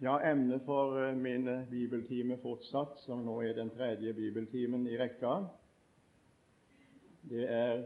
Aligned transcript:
Ja, 0.00 0.30
emnet 0.30 0.62
for 0.62 1.08
eh, 1.08 1.14
min 1.16 1.48
eh, 1.48 1.64
bibeltime 1.70 2.36
fortsatt, 2.38 3.00
som 3.02 3.24
nå 3.26 3.32
er 3.42 3.56
den 3.56 3.72
tredje 3.74 4.12
bibeltimen 4.14 4.84
i 4.86 4.94
rekka, 4.94 5.32
det 7.26 7.48
er 7.50 7.82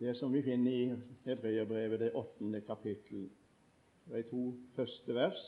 det 0.00 0.16
som 0.18 0.34
vi 0.34 0.42
finner 0.42 0.72
i 0.72 0.96
Hebreerbrevet, 1.28 2.00
det 2.00 2.10
åttende 2.18 2.60
kapittel, 2.66 3.28
de 4.10 4.24
to 4.32 4.42
første 4.74 5.14
vers. 5.14 5.46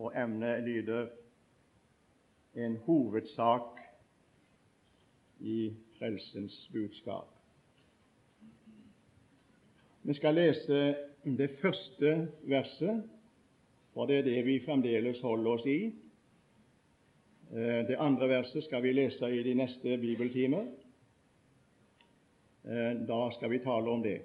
Og 0.00 0.16
emnet 0.16 0.64
lyder 0.64 1.12
en 2.54 2.80
hovedsak 2.88 3.76
i 5.40 5.76
frelsens 5.98 6.68
budskap. 6.72 7.28
Vi 10.02 10.14
skal 10.14 10.34
lese 10.34 11.11
det 11.24 11.50
første 11.60 12.28
verset, 12.42 13.02
for 13.94 14.06
det 14.06 14.18
er 14.18 14.22
det 14.22 14.46
vi 14.46 14.60
fremdeles 14.64 15.20
holder 15.20 15.50
oss 15.50 15.66
i. 15.66 15.92
Eh, 17.52 17.82
det 17.86 17.98
andre 17.98 18.28
verset 18.28 18.64
skal 18.64 18.82
vi 18.82 18.92
lese 18.92 19.30
i 19.30 19.42
de 19.42 19.54
neste 19.54 19.98
bibeltimer. 19.98 20.66
Eh, 22.64 22.92
da 23.08 23.30
skal 23.36 23.50
vi 23.50 23.58
tale 23.58 23.90
om 23.90 24.02
det. 24.02 24.20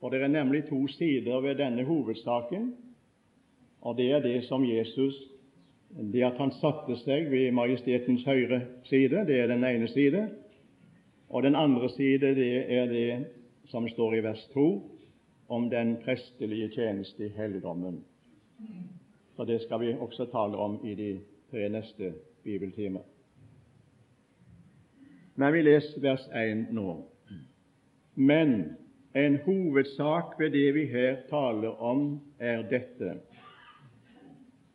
For 0.00 0.10
Det 0.10 0.22
er 0.22 0.28
nemlig 0.28 0.68
to 0.68 0.86
sider 0.86 1.40
ved 1.40 1.54
denne 1.54 1.84
hovedsaken. 1.84 2.74
og 3.80 3.96
Det 3.96 4.12
er 4.12 4.20
det 4.20 4.44
som 4.44 4.64
Jesus 4.64 5.14
Det 6.12 6.22
at 6.22 6.36
han 6.36 6.50
satte 6.50 6.96
seg 6.96 7.30
ved 7.30 7.52
Majestetens 7.52 8.24
høyre 8.24 8.60
side, 8.84 9.24
det 9.26 9.40
er 9.40 9.46
den 9.46 9.64
ene 9.64 9.88
side. 9.88 10.28
Og 11.28 11.42
den 11.42 11.54
andre 11.54 11.88
side, 11.88 12.34
det 12.34 12.72
er 12.72 12.86
det 12.86 13.26
som 13.64 13.88
står 13.88 14.14
i 14.14 14.22
vers 14.22 14.48
2, 14.52 14.97
om 15.48 15.70
den 15.70 15.96
prestelige 16.04 16.68
tjeneste 16.68 17.26
i 17.26 17.28
helligdommen. 17.28 18.04
For 19.36 19.44
det 19.44 19.60
skal 19.62 19.80
vi 19.80 19.94
også 19.94 20.24
tale 20.24 20.56
om 20.56 20.80
i 20.86 20.94
de 20.94 21.20
tre 21.50 21.68
neste 21.68 22.14
bibeltimer. 22.42 23.00
Men 25.34 25.52
vi 25.52 25.62
leser 25.62 26.00
vers 26.00 26.26
1 26.34 26.66
nå. 26.74 27.04
Men 28.14 28.76
en 29.14 29.38
hovedsak 29.44 30.38
ved 30.38 30.50
det 30.50 30.74
vi 30.74 30.86
her 30.86 31.16
taler 31.30 31.82
om, 31.82 32.20
er 32.38 32.62
dette. 32.62 33.20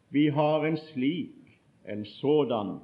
Vi 0.09 0.27
har 0.27 0.65
en 0.65 0.77
slik, 0.77 1.59
en 1.89 2.05
sådan, 2.05 2.77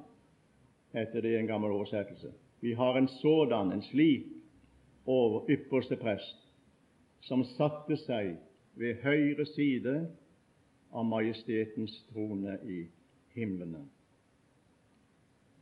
heter 0.92 1.20
det 1.20 1.32
i 1.32 1.38
en 1.40 1.46
gammel 1.46 1.70
oversettelse. 1.70 2.32
Vi 2.60 2.72
har 2.72 2.98
en 2.98 3.08
sådan, 3.08 3.72
en 3.72 3.82
slik, 3.82 4.26
over 5.06 5.50
ypperste 5.50 5.96
prest, 5.96 6.49
som 7.26 7.44
satte 7.56 7.96
seg 8.06 8.36
ved 8.80 9.02
høyre 9.04 9.46
side 9.52 9.94
av 10.92 11.06
Majestetens 11.06 11.94
trone 12.10 12.56
i 12.64 12.82
himlene. 13.36 13.82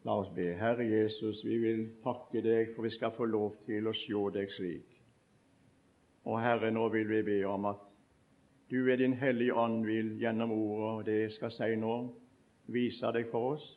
La 0.07 0.15
oss 0.23 0.31
be. 0.37 0.53
Herre 0.57 0.87
Jesus, 0.87 1.43
vi 1.45 1.59
vil 1.59 1.83
takke 2.05 2.43
deg 2.45 2.73
for 2.75 2.87
vi 2.87 2.95
skal 2.95 3.13
få 3.17 3.27
lov 3.29 3.59
til 3.67 3.91
å 3.91 3.97
se 3.99 4.23
deg 4.39 4.55
slik. 4.55 4.95
Og 6.29 6.41
Herre, 6.41 6.71
nå 6.71 6.87
vil 6.95 7.11
vi 7.11 7.23
be 7.27 7.39
om 7.49 7.67
at 7.73 7.85
du 8.71 8.83
ved 8.85 9.01
Din 9.01 9.17
Hellige 9.17 9.57
Ånd 9.57 9.85
vil 9.89 10.15
gjennom 10.21 10.53
ordet 10.53 10.89
og 10.89 11.05
det 11.09 11.21
jeg 11.23 11.37
skal 11.39 11.55
si 11.57 11.71
nå, 11.81 11.95
vise 12.69 13.13
deg 13.17 13.31
for 13.33 13.55
oss. 13.57 13.69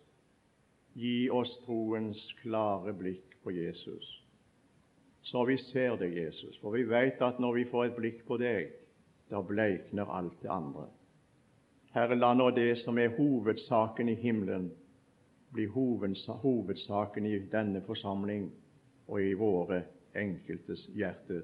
Gi 1.00 1.30
oss 1.32 1.54
troens 1.66 2.20
klare 2.42 2.92
blikk 2.94 3.40
på 3.44 3.56
Jesus 3.56 4.21
så 5.22 5.46
vi 5.46 5.58
ser 5.58 5.98
deg, 6.02 6.16
Jesus. 6.18 6.58
For 6.62 6.74
vi 6.76 6.84
vet 6.90 7.22
at 7.22 7.40
når 7.40 7.60
vi 7.60 7.68
får 7.70 7.86
et 7.86 7.98
blikk 7.98 8.24
på 8.28 8.38
deg, 8.42 8.72
da 9.30 9.42
bleikner 9.46 10.10
alt 10.12 10.42
det 10.42 10.50
andre. 10.52 10.88
Herre, 11.94 12.16
la 12.16 12.34
nå 12.34 12.50
det 12.56 12.82
som 12.84 12.98
er 13.00 13.14
hovedsaken 13.18 14.10
i 14.10 14.16
himmelen, 14.20 14.70
bli 15.52 15.66
hovedsaken 15.68 17.26
i 17.28 17.40
denne 17.52 17.82
forsamling 17.84 18.48
og 19.08 19.20
i 19.22 19.34
våre 19.36 19.84
enkeltes 20.16 20.86
hjerter. 20.96 21.44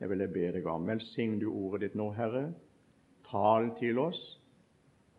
Jeg 0.00 0.10
vil 0.10 0.22
jeg 0.22 0.34
be 0.34 0.46
deg 0.56 0.66
om. 0.70 0.86
Velsign 0.86 1.38
du 1.42 1.48
ordet 1.50 1.88
ditt 1.88 1.98
nå, 1.98 2.10
Herre. 2.14 2.48
Tal 3.30 3.72
til 3.78 3.98
oss, 3.98 4.20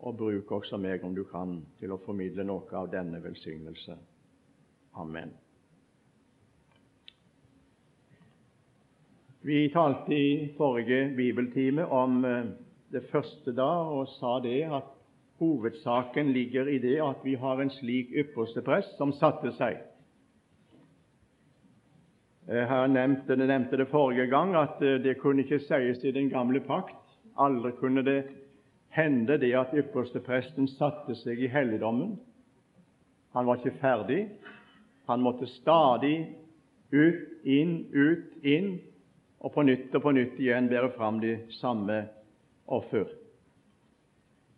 og 0.00 0.16
bruk 0.20 0.52
også 0.52 0.80
meg, 0.80 1.04
om 1.04 1.16
du 1.16 1.24
kan, 1.28 1.58
til 1.80 1.92
å 1.92 2.00
formidle 2.04 2.44
noe 2.44 2.80
av 2.80 2.92
denne 2.92 3.20
velsignelse. 3.24 3.96
Amen. 4.96 5.34
Vi 9.46 9.68
talte 9.68 10.14
i 10.14 10.54
forrige 10.56 11.12
bibeltime 11.16 11.84
om 11.84 12.24
eh, 12.24 12.46
det 12.90 13.04
første 13.12 13.52
da 13.54 13.68
og 13.94 14.08
sa 14.16 14.40
det 14.42 14.64
at 14.74 14.88
hovedsaken 15.38 16.32
ligger 16.34 16.66
i 16.66 16.80
det 16.82 16.96
at 16.98 17.20
vi 17.22 17.36
har 17.38 17.62
en 17.62 17.70
slik 17.70 18.10
ypperste 18.10 18.64
prest 18.66 18.96
som 18.98 19.12
satte 19.14 19.52
seg. 19.54 19.76
Eh, 22.50 22.74
nevnte, 22.90 23.36
jeg 23.38 23.50
nevnte 23.52 23.78
det 23.78 23.86
forrige 23.92 24.26
gang 24.32 24.56
at 24.58 24.82
eh, 24.82 24.98
det 25.04 25.14
kunne 25.20 25.46
ikke 25.46 25.60
sies 25.68 26.02
i 26.02 26.14
den 26.16 26.32
gamle 26.32 26.64
pakt. 26.66 26.98
Aldri 27.38 27.70
kunne 27.78 28.02
det 28.02 28.24
hende 28.98 29.38
det 29.38 29.52
at 29.54 29.78
ypperste 29.78 30.24
presten 30.26 30.66
satte 30.74 31.14
seg 31.22 31.38
i 31.38 31.52
helligdommen. 31.54 32.16
Han 33.38 33.46
var 33.46 33.62
ikke 33.62 33.78
ferdig. 33.78 34.20
Han 35.06 35.22
måtte 35.22 35.46
stadig 35.54 36.16
ut, 36.90 37.22
inn, 37.46 37.78
ut, 37.94 38.42
inn 38.42 38.70
og 39.46 39.52
på 39.54 39.62
nytt 39.62 39.94
og 39.94 40.02
på 40.02 40.12
nytt 40.16 40.40
igjen 40.42 40.66
bære 40.70 40.90
fram 40.96 41.20
de 41.22 41.36
samme 41.60 42.00
offer. 42.66 43.06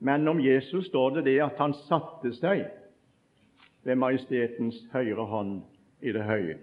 Men 0.00 0.28
om 0.28 0.40
Jesus 0.40 0.86
står 0.88 1.18
det 1.18 1.24
det 1.26 1.40
at 1.44 1.58
han 1.60 1.74
satte 1.84 2.32
seg 2.38 2.64
ved 3.84 3.98
Majestetens 4.00 4.78
høyre 4.94 5.26
hånd 5.28 5.58
i 6.00 6.14
det 6.14 6.24
høye. 6.24 6.56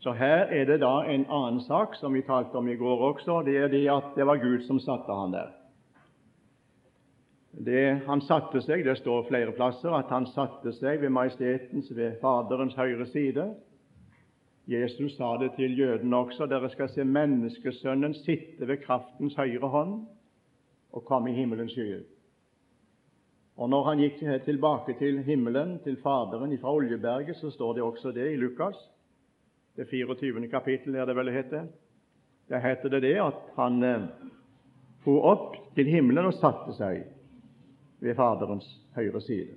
Så 0.00 0.12
her 0.16 0.48
er 0.48 0.64
det 0.68 0.80
da 0.80 0.92
en 1.12 1.24
annen 1.28 1.60
sak 1.64 1.96
som 2.00 2.12
vi 2.16 2.24
talte 2.26 2.56
om 2.56 2.68
i 2.68 2.76
går 2.76 3.06
også. 3.12 3.42
Det 3.48 3.56
er 3.56 3.72
det 3.72 3.86
at 3.92 4.12
det 4.16 4.26
var 4.26 4.40
Gud 4.40 4.64
som 4.68 4.80
satte 4.80 5.12
han 5.12 5.32
der. 5.32 5.50
Det 7.52 8.00
Han 8.06 8.20
satte 8.20 8.60
seg, 8.62 8.84
det 8.84 8.96
står 8.98 9.26
flere 9.28 9.52
plasser 9.52 9.92
at 9.92 10.08
han 10.08 10.26
satte 10.26 10.72
seg 10.72 11.00
ved 11.00 11.10
Majestetens, 11.10 11.90
ved 11.96 12.20
Faderens 12.20 12.74
høyre 12.74 13.06
side. 13.06 13.54
Jesus 14.70 15.16
sa 15.16 15.36
det 15.40 15.50
til 15.56 15.78
jødene 15.78 16.16
også, 16.16 16.46
dere 16.46 16.70
skal 16.70 16.88
se 16.88 17.04
menneskesønnen 17.04 18.14
sitte 18.14 18.68
ved 18.68 18.84
kraftens 18.84 19.34
høyre 19.34 19.68
hånd 19.68 19.96
og 20.92 21.04
komme 21.04 21.32
i 21.32 21.34
himmelens 21.34 21.72
skyer. 21.74 22.04
Og 23.56 23.70
Når 23.70 23.84
han 23.84 23.98
gikk 23.98 24.20
tilbake 24.44 24.94
til 24.98 25.22
himmelen, 25.22 25.78
til 25.84 25.96
Faderen 26.02 26.58
fra 26.58 26.72
Oljeberget, 26.72 27.36
så 27.36 27.50
står 27.50 27.72
det 27.72 27.82
også 27.82 28.12
det 28.12 28.32
i 28.32 28.36
Lukas, 28.36 28.76
det 29.76 29.88
24. 29.90 30.48
kapittel, 30.48 30.94
er 30.94 31.04
det 31.04 31.16
vel 31.16 31.26
det 31.26 31.34
heter. 31.34 31.66
Der 32.48 32.58
heter 32.58 32.88
det 32.88 33.02
det 33.02 33.16
at 33.20 33.42
han 33.56 33.82
eh, 33.82 34.06
for 35.04 35.22
opp 35.22 35.56
til 35.74 35.86
himmelen 35.86 36.26
og 36.26 36.34
satte 36.34 36.74
seg 36.76 37.04
ved 38.00 38.14
Faderens 38.14 38.66
høyre 38.96 39.20
side. 39.20 39.54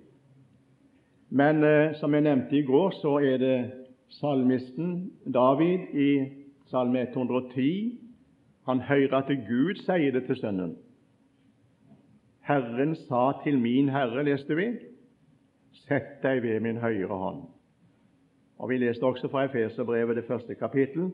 Men 1.29 1.63
eh, 1.63 1.96
som 1.96 2.13
jeg 2.13 2.22
nevnte 2.22 2.57
i 2.57 2.66
går, 2.66 2.91
så 3.02 3.18
er 3.19 3.38
det 3.38 3.82
salmisten 4.19 5.12
David 5.34 5.79
i 5.94 6.09
Salme 6.72 7.01
110 7.01 8.00
han 8.66 8.81
hører 8.81 9.18
at 9.18 9.31
Gud 9.47 9.75
sier 9.84 10.12
det 10.12 10.25
til 10.25 10.40
Sønnen. 10.40 10.75
Herren 12.47 12.96
sa 12.96 13.31
til 13.44 13.59
min 13.59 13.90
Herre, 13.90 14.23
leste 14.23 14.56
vi, 14.56 14.69
sett 15.85 16.22
deg 16.23 16.44
ved 16.44 16.59
min 16.63 16.79
høyre 16.79 17.18
hånd. 17.18 17.41
Og 18.59 18.69
Vi 18.69 18.78
leste 18.78 19.03
også 19.03 19.28
fra 19.28 19.46
Efeserbrevet 19.46 20.16
det 20.16 20.25
første 20.28 20.56
kapittel, 20.56 21.12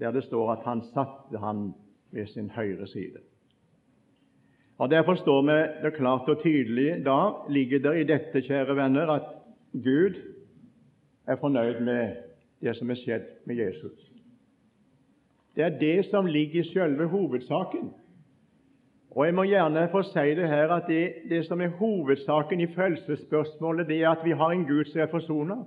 der 0.00 0.10
det 0.10 0.24
står 0.24 0.52
at 0.52 0.64
han 0.64 0.82
satte 0.94 1.38
han 1.38 1.72
ved 2.10 2.26
sin 2.26 2.50
høyre 2.50 2.86
side. 2.86 3.22
Og 4.78 4.90
Derfor 4.90 5.14
står 5.14 5.42
vi 5.42 5.58
det 5.84 5.94
klart 5.94 6.28
og 6.28 6.42
tydelig. 6.42 7.04
Da 7.04 7.30
ligger 7.48 7.78
det 7.78 8.00
i 8.00 8.04
dette, 8.04 8.42
kjære 8.42 8.76
venner, 8.76 9.10
at 9.10 9.28
Gud 9.72 10.14
er 11.26 11.36
fornøyd 11.36 11.80
med 11.80 12.31
det 12.62 12.76
som 12.78 12.90
er 12.90 13.00
skjedd 13.00 13.26
med 13.46 13.58
Jesus. 13.58 13.98
Det 15.56 15.64
er 15.64 15.78
det 15.78 16.06
som 16.08 16.26
ligger 16.26 16.62
i 16.62 16.68
selve 16.72 17.08
hovedsaken. 17.10 17.90
Og 19.10 19.26
Jeg 19.26 19.34
må 19.34 19.44
gjerne 19.44 19.88
få 19.92 20.02
si 20.08 20.28
det 20.38 20.48
her 20.48 20.72
at 20.72 20.86
det, 20.88 21.14
det 21.28 21.42
som 21.46 21.60
er 21.60 21.74
hovedsaken 21.76 22.60
i 22.60 22.70
frelsesspørsmålet, 22.74 23.88
det 23.88 24.02
er 24.02 24.10
at 24.10 24.24
vi 24.24 24.32
har 24.32 24.50
en 24.50 24.64
Gud 24.66 24.84
som 24.84 25.00
er 25.00 25.10
forsona. 25.10 25.58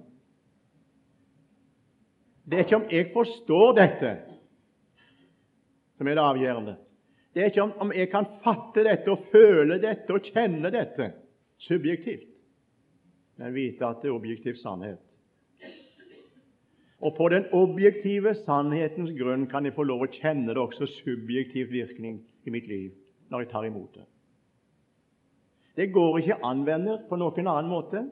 Det 2.45 2.53
er 2.53 2.65
ikke 2.65 2.75
om 2.75 2.89
jeg 2.91 3.11
forstår 3.13 3.77
dette 3.77 4.15
som 5.97 6.07
er 6.07 6.17
det 6.17 6.23
avgjørende. 6.23 6.75
Det 7.33 7.41
er 7.41 7.45
ikke 7.45 7.61
om, 7.61 7.71
om 7.79 7.91
jeg 7.93 8.09
kan 8.09 8.25
fatte 8.43 8.83
dette 8.83 9.11
og 9.11 9.27
føle 9.31 9.77
dette 9.81 10.13
og 10.13 10.25
kjenne 10.33 10.71
dette 10.71 11.11
subjektivt, 11.67 12.29
men 13.37 13.53
vite 13.55 13.85
at 13.85 14.01
det 14.01 14.09
er 14.09 14.15
objektiv 14.15 14.55
sannhet. 14.61 14.99
Og 17.05 17.13
på 17.13 17.27
den 17.29 17.45
objektive 17.53 18.33
sannhetens 18.41 19.11
grunn 19.19 19.45
kan 19.49 19.67
jeg 19.67 19.75
få 19.75 19.85
lov 19.85 20.07
å 20.07 20.09
kjenne 20.09 20.55
det 20.55 20.61
også 20.61 20.87
subjektiv 21.03 21.69
virkning 21.69 22.17
i 22.45 22.53
mitt 22.53 22.65
liv 22.69 22.95
når 23.29 23.43
jeg 23.43 23.51
tar 23.51 23.67
imot 23.67 23.93
det. 23.93 24.05
Det 25.75 25.91
går 25.93 26.21
ikke 26.21 26.39
an, 26.47 26.63
venner, 26.65 27.01
på 27.09 27.17
noen 27.19 27.49
annen 27.51 27.69
måte. 27.69 28.05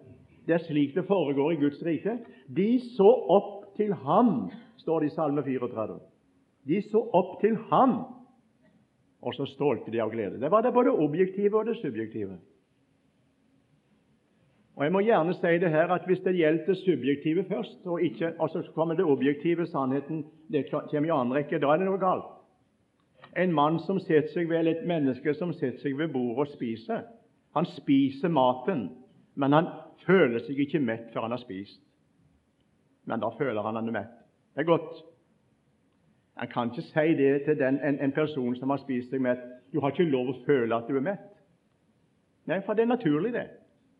Det 0.45 0.57
er 0.57 0.65
slik 0.65 0.93
det 0.97 1.05
foregår 1.07 1.53
i 1.53 1.59
Guds 1.61 1.79
rike. 1.85 2.17
De 2.51 2.67
så 2.93 3.07
opp 3.07 3.71
til 3.77 3.93
ham, 4.03 4.49
står 4.83 5.01
det 5.01 5.11
i 5.11 5.15
Salme 5.15 5.45
34. 5.45 5.95
De 6.67 6.81
så 6.89 7.01
opp 7.15 7.37
til 7.41 7.55
ham, 7.71 7.95
og 9.23 9.37
så 9.37 9.47
stålte 9.47 9.93
de 9.93 10.01
av 10.03 10.11
glede. 10.11 10.41
Det 10.41 10.51
var 10.51 10.65
det 10.65 10.73
både 10.75 10.91
objektive 10.91 11.61
og 11.61 11.71
det 11.71 11.79
subjektive. 11.79 12.37
Og 14.75 14.83
Jeg 14.83 14.91
må 14.91 14.99
gjerne 15.05 15.33
si 15.37 15.57
det 15.61 15.69
her 15.69 15.91
at 15.93 16.05
hvis 16.09 16.23
det 16.25 16.35
gjelder 16.35 16.65
det 16.65 16.77
subjektive 16.77 17.43
først, 17.45 17.85
og, 17.85 18.01
ikke, 18.01 18.33
og 18.39 18.49
så 18.49 18.63
kommer 18.75 18.95
det 18.95 19.05
objektive 19.05 19.67
sannheten 19.67 20.25
det 20.51 20.65
kommer 20.71 21.05
i 21.05 21.13
annen 21.13 21.35
rekke, 21.35 21.59
da 21.61 21.69
er 21.73 21.81
det 21.81 21.87
noe 21.89 22.01
galt. 22.01 22.31
En 23.37 23.53
mann 23.53 23.79
som 23.85 23.99
setter 24.01 24.29
seg 24.33 24.49
ved, 24.49 24.59
eller 24.59 24.79
et 24.79 24.87
menneske 24.87 25.33
som 25.37 25.53
setter 25.53 25.79
seg 25.81 25.97
ved 25.97 26.09
bordet 26.13 26.47
og 26.47 26.51
spiser, 26.55 27.05
han 27.53 27.69
spiser 27.69 28.33
maten, 28.33 28.87
men 29.35 29.53
han 29.53 29.69
føler 30.07 30.41
seg 30.41 30.59
ikke 30.59 30.81
mett 30.81 31.09
før 31.13 31.27
han 31.27 31.35
har 31.37 31.41
spist. 31.41 31.81
Men 33.05 33.21
da 33.21 33.29
føler 33.37 33.61
han 33.61 33.77
han 33.77 33.89
er 33.89 33.97
mett. 33.99 34.13
Det 34.53 34.63
er 34.63 34.69
godt. 34.69 35.03
Han 36.41 36.49
kan 36.49 36.71
ikke 36.71 36.87
si 36.89 37.13
det 37.17 37.43
til 37.45 37.59
den, 37.59 37.79
en, 37.83 37.99
en, 38.01 38.11
person 38.11 38.55
som 38.55 38.69
har 38.73 38.81
spist 38.81 39.13
seg 39.13 39.21
mett. 39.21 39.41
Du 39.73 39.81
har 39.81 39.93
ikke 39.93 40.09
lov 40.09 40.31
å 40.31 40.39
føle 40.47 40.75
at 40.75 40.89
du 40.89 40.97
er 40.97 41.05
mett. 41.05 41.29
Nei, 42.49 42.59
for 42.65 42.73
det 42.73 42.85
er 42.85 42.95
naturlig, 42.95 43.33
det. 43.33 43.47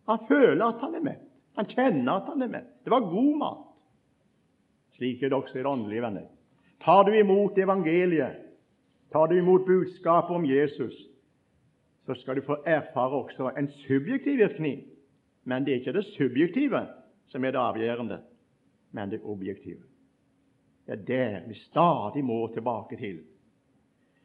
Han 0.05 0.25
føler 0.27 0.65
at 0.65 0.81
han 0.81 0.95
er 0.95 1.05
mett. 1.05 1.27
Han 1.55 1.69
kjenner 1.69 2.17
at 2.17 2.31
han 2.31 2.41
er 2.41 2.51
mett. 2.51 2.69
Det 2.83 2.91
var 2.91 3.05
god 3.11 3.35
mat. 3.39 3.67
Slik 4.97 5.23
er 5.23 5.31
det 5.31 5.37
også 5.37 5.57
i 5.57 5.61
det 5.61 5.69
åndelige, 5.69 6.01
venner. 6.01 6.27
Tar 6.83 7.03
du 7.07 7.13
imot 7.15 7.57
evangeliet, 7.57 8.41
tar 9.11 9.27
du 9.27 9.37
imot 9.37 9.65
budskapet 9.65 10.35
om 10.35 10.45
Jesus, 10.45 10.93
så 12.05 12.15
skal 12.19 12.35
du 12.35 12.41
få 12.45 12.57
erfare 12.67 13.21
også 13.23 13.53
en 13.57 13.69
subjektiv 13.85 14.37
virkning. 14.37 14.81
Men 15.43 15.63
det 15.63 15.73
er 15.73 15.79
ikke 15.79 15.95
det 15.95 16.05
subjektive 16.17 16.81
som 17.31 17.45
er 17.45 17.51
det 17.51 17.59
avgjørende, 17.59 18.19
men 18.91 19.11
det 19.11 19.21
objektive. 19.23 19.83
Det 20.85 20.93
er 20.93 21.05
der 21.07 21.47
vi 21.47 21.55
stadig 21.55 22.23
må 22.25 22.47
tilbake 22.53 22.97
til. 22.97 23.21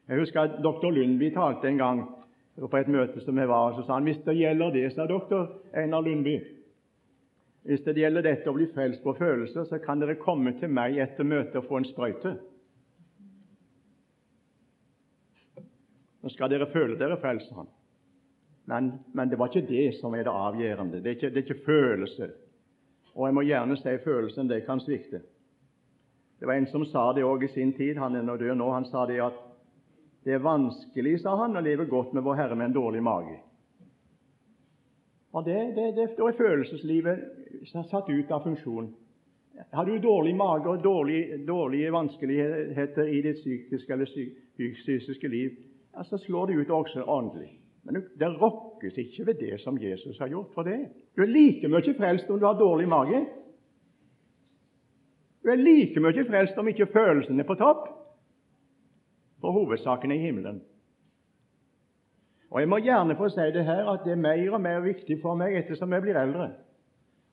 Jeg 0.08 0.19
husker 0.19 0.40
at 0.40 0.58
Dr. 0.64 0.90
Lundby 0.90 1.30
talte 1.34 1.69
en 1.69 1.78
gang 1.78 2.02
på 2.66 2.78
et 2.78 2.90
møte 2.90 3.22
som 3.22 3.38
jeg 3.38 3.49
var, 3.49 3.75
så 3.76 3.84
sa 3.87 3.99
han 3.99 4.08
hvis 4.08 4.22
det 4.26 4.34
gjelder 4.34 4.72
det, 4.75 4.88
sa 4.94 5.06
doktor 5.06 5.52
Einar 5.76 6.02
Lundby, 6.02 6.38
hvis 7.69 7.84
det 7.84 7.99
gjelder 8.00 8.25
dette 8.25 8.50
å 8.50 8.56
bli 8.56 8.66
frelst 8.75 9.02
på 9.05 9.14
følelser, 9.19 9.66
så 9.69 9.78
kan 9.82 10.00
dere 10.00 10.19
komme 10.19 10.55
til 10.58 10.72
meg 10.72 10.99
etter 11.02 11.26
møtet 11.26 11.58
og 11.60 11.69
få 11.69 11.81
en 11.81 11.87
sprøyte. 11.87 12.34
Nå 16.22 16.32
skal 16.34 16.50
dere 16.50 16.70
føle 16.72 16.99
dere 16.99 17.19
frelst, 17.22 17.52
han. 17.55 17.69
Men, 18.69 18.93
men, 19.16 19.31
det 19.31 19.38
var 19.40 19.49
ikke 19.49 19.69
det 19.69 19.94
som 19.96 20.12
er 20.14 20.26
det 20.26 20.34
avgjørende. 20.34 21.00
Det 21.00 21.11
er 21.11 21.16
ikke, 21.16 21.31
det 21.32 21.40
er 21.40 21.46
ikke 21.46 21.64
følelse. 21.64 22.31
Og 23.14 23.26
jeg 23.26 23.37
må 23.37 23.44
gjerne 23.46 23.76
si 23.81 23.94
følelsen 24.04 24.50
det 24.50 24.64
kan 24.66 24.82
svikte. 24.84 25.22
Det 26.38 26.46
var 26.46 26.58
en 26.58 26.69
som 26.70 26.84
sa 26.87 27.06
det 27.16 27.25
òg 27.25 27.46
i 27.46 27.52
sin 27.54 27.72
tid. 27.72 27.96
Han 27.99 28.14
er 28.14 28.26
nå 28.26 28.37
død 28.37 28.58
nå. 28.61 28.69
Han 28.75 28.87
sa 28.90 29.06
det 29.08 29.22
at 29.25 29.38
det 30.25 30.35
er 30.35 30.44
vanskelig, 30.44 31.20
sa 31.23 31.37
han, 31.43 31.56
å 31.56 31.62
leve 31.65 31.87
godt 31.88 32.12
med 32.17 32.25
Vår 32.26 32.38
Herre 32.41 32.56
med 32.59 32.70
en 32.70 32.76
dårlig 32.76 33.03
mage. 33.03 33.37
Og 35.32 35.44
det, 35.44 35.59
det, 35.76 35.93
det, 35.97 36.09
Da 36.19 36.26
er 36.29 36.38
følelseslivet 36.38 37.23
satt 37.91 38.09
ut 38.09 38.31
av 38.32 38.43
funksjon. 38.47 38.91
Har 39.73 39.87
du 39.87 39.99
dårlig 39.99 40.35
mage 40.37 40.70
og 40.70 40.82
dårlige, 40.85 41.38
dårlige 41.47 41.93
vanskeligheter 41.93 43.11
i 43.11 43.23
ditt 43.23 43.41
psykiske 43.43 43.93
eller 43.93 44.11
fysiske 44.85 45.29
liv, 45.29 45.56
ja, 45.94 46.05
så 46.05 46.19
slår 46.19 46.47
det 46.47 46.61
ut 46.61 46.71
også 46.71 47.05
åndelig. 47.05 47.59
Men 47.82 48.03
det 48.21 48.29
rokkes 48.41 48.99
ikke 48.99 49.26
ved 49.26 49.41
det 49.41 49.61
som 49.61 49.79
Jesus 49.81 50.19
har 50.19 50.29
gjort 50.29 50.55
for 50.55 50.62
det. 50.62 50.79
Du 51.17 51.23
er 51.23 51.32
like 51.32 51.69
mye 51.69 51.94
frelst 51.97 52.31
om 52.31 52.38
du 52.38 52.47
har 52.47 52.59
dårlig 52.59 52.88
mage. 52.88 53.25
Du 55.43 55.50
er 55.50 55.56
like 55.56 56.00
mye 56.00 56.25
frelst 56.29 56.59
om 56.59 56.69
ikke 56.69 56.91
følelsene 56.93 57.43
er 57.43 57.49
på 57.49 57.59
topp. 57.59 57.88
For 59.40 59.55
hovedsaken 59.55 60.12
er 60.12 60.23
himmelen. 60.23 60.62
Og 62.50 62.61
Jeg 62.61 62.69
må 62.69 62.79
gjerne 62.81 63.17
få 63.17 63.29
si 63.29 63.44
det 63.55 63.64
her 63.64 63.90
at 63.93 64.05
det 64.05 64.12
er 64.12 64.23
mer 64.23 64.52
og 64.52 64.61
mer 64.61 64.81
viktig 64.81 65.19
for 65.23 65.37
meg 65.37 65.56
ettersom 65.58 65.93
jeg 65.93 66.02
blir 66.02 66.17
eldre. 66.17 66.50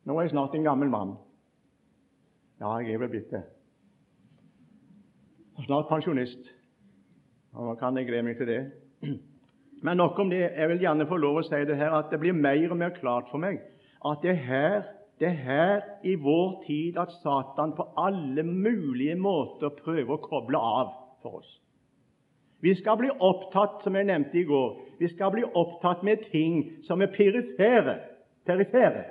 Nå 0.05 0.17
er 0.17 0.27
jeg 0.27 0.35
snart 0.35 0.55
en 0.55 0.67
gammel 0.67 0.89
mann. 0.89 1.15
Ja, 2.59 2.75
jeg 2.79 2.93
er 2.93 2.99
vel 2.99 3.13
blitt 3.13 3.31
det. 3.31 3.43
Snart 5.65 5.87
pensjonist. 5.89 6.51
Og 7.55 7.69
nå 7.69 7.77
kan 7.79 7.97
jeg 7.97 8.09
glede 8.09 8.27
meg 8.27 8.37
til 8.37 8.51
det. 8.51 8.59
Men 9.85 9.97
nok 9.97 10.19
om 10.19 10.29
det. 10.29 10.43
Jeg 10.51 10.69
vil 10.69 10.83
gjerne 10.83 11.07
få 11.07 11.17
lov 11.17 11.39
å 11.39 11.47
si 11.47 11.63
det 11.67 11.79
her, 11.79 11.95
at 11.95 12.11
det 12.11 12.19
blir 12.19 12.35
mer 12.35 12.71
og 12.71 12.77
mer 12.77 12.93
klart 12.99 13.31
for 13.31 13.41
meg 13.41 13.63
at 14.05 14.21
det 14.21 14.29
er 14.29 14.41
her, 14.45 14.83
det 15.19 15.27
er 15.27 15.37
her 15.45 15.81
i 16.03 16.15
vår 16.15 16.63
tid 16.67 16.97
at 17.01 17.13
Satan 17.23 17.73
på 17.77 17.87
alle 17.97 18.43
mulige 18.43 19.15
måter 19.17 19.71
prøver 19.83 20.13
å 20.13 20.21
koble 20.21 20.59
av 20.59 20.91
for 21.23 21.39
oss. 21.39 21.49
Vi 22.65 22.73
skal 22.75 22.97
bli 22.97 23.11
opptatt, 23.21 23.83
som 23.83 23.93
jeg 23.93 24.07
nevnte 24.09 24.39
i 24.41 24.47
går, 24.49 24.71
vi 24.97 25.09
skal 25.11 25.29
bli 25.35 25.43
opptatt 25.45 26.01
med 26.03 26.23
ting 26.31 26.63
som 26.87 27.01
er 27.03 27.11
perifere, 27.13 27.99
perifere 28.47 29.03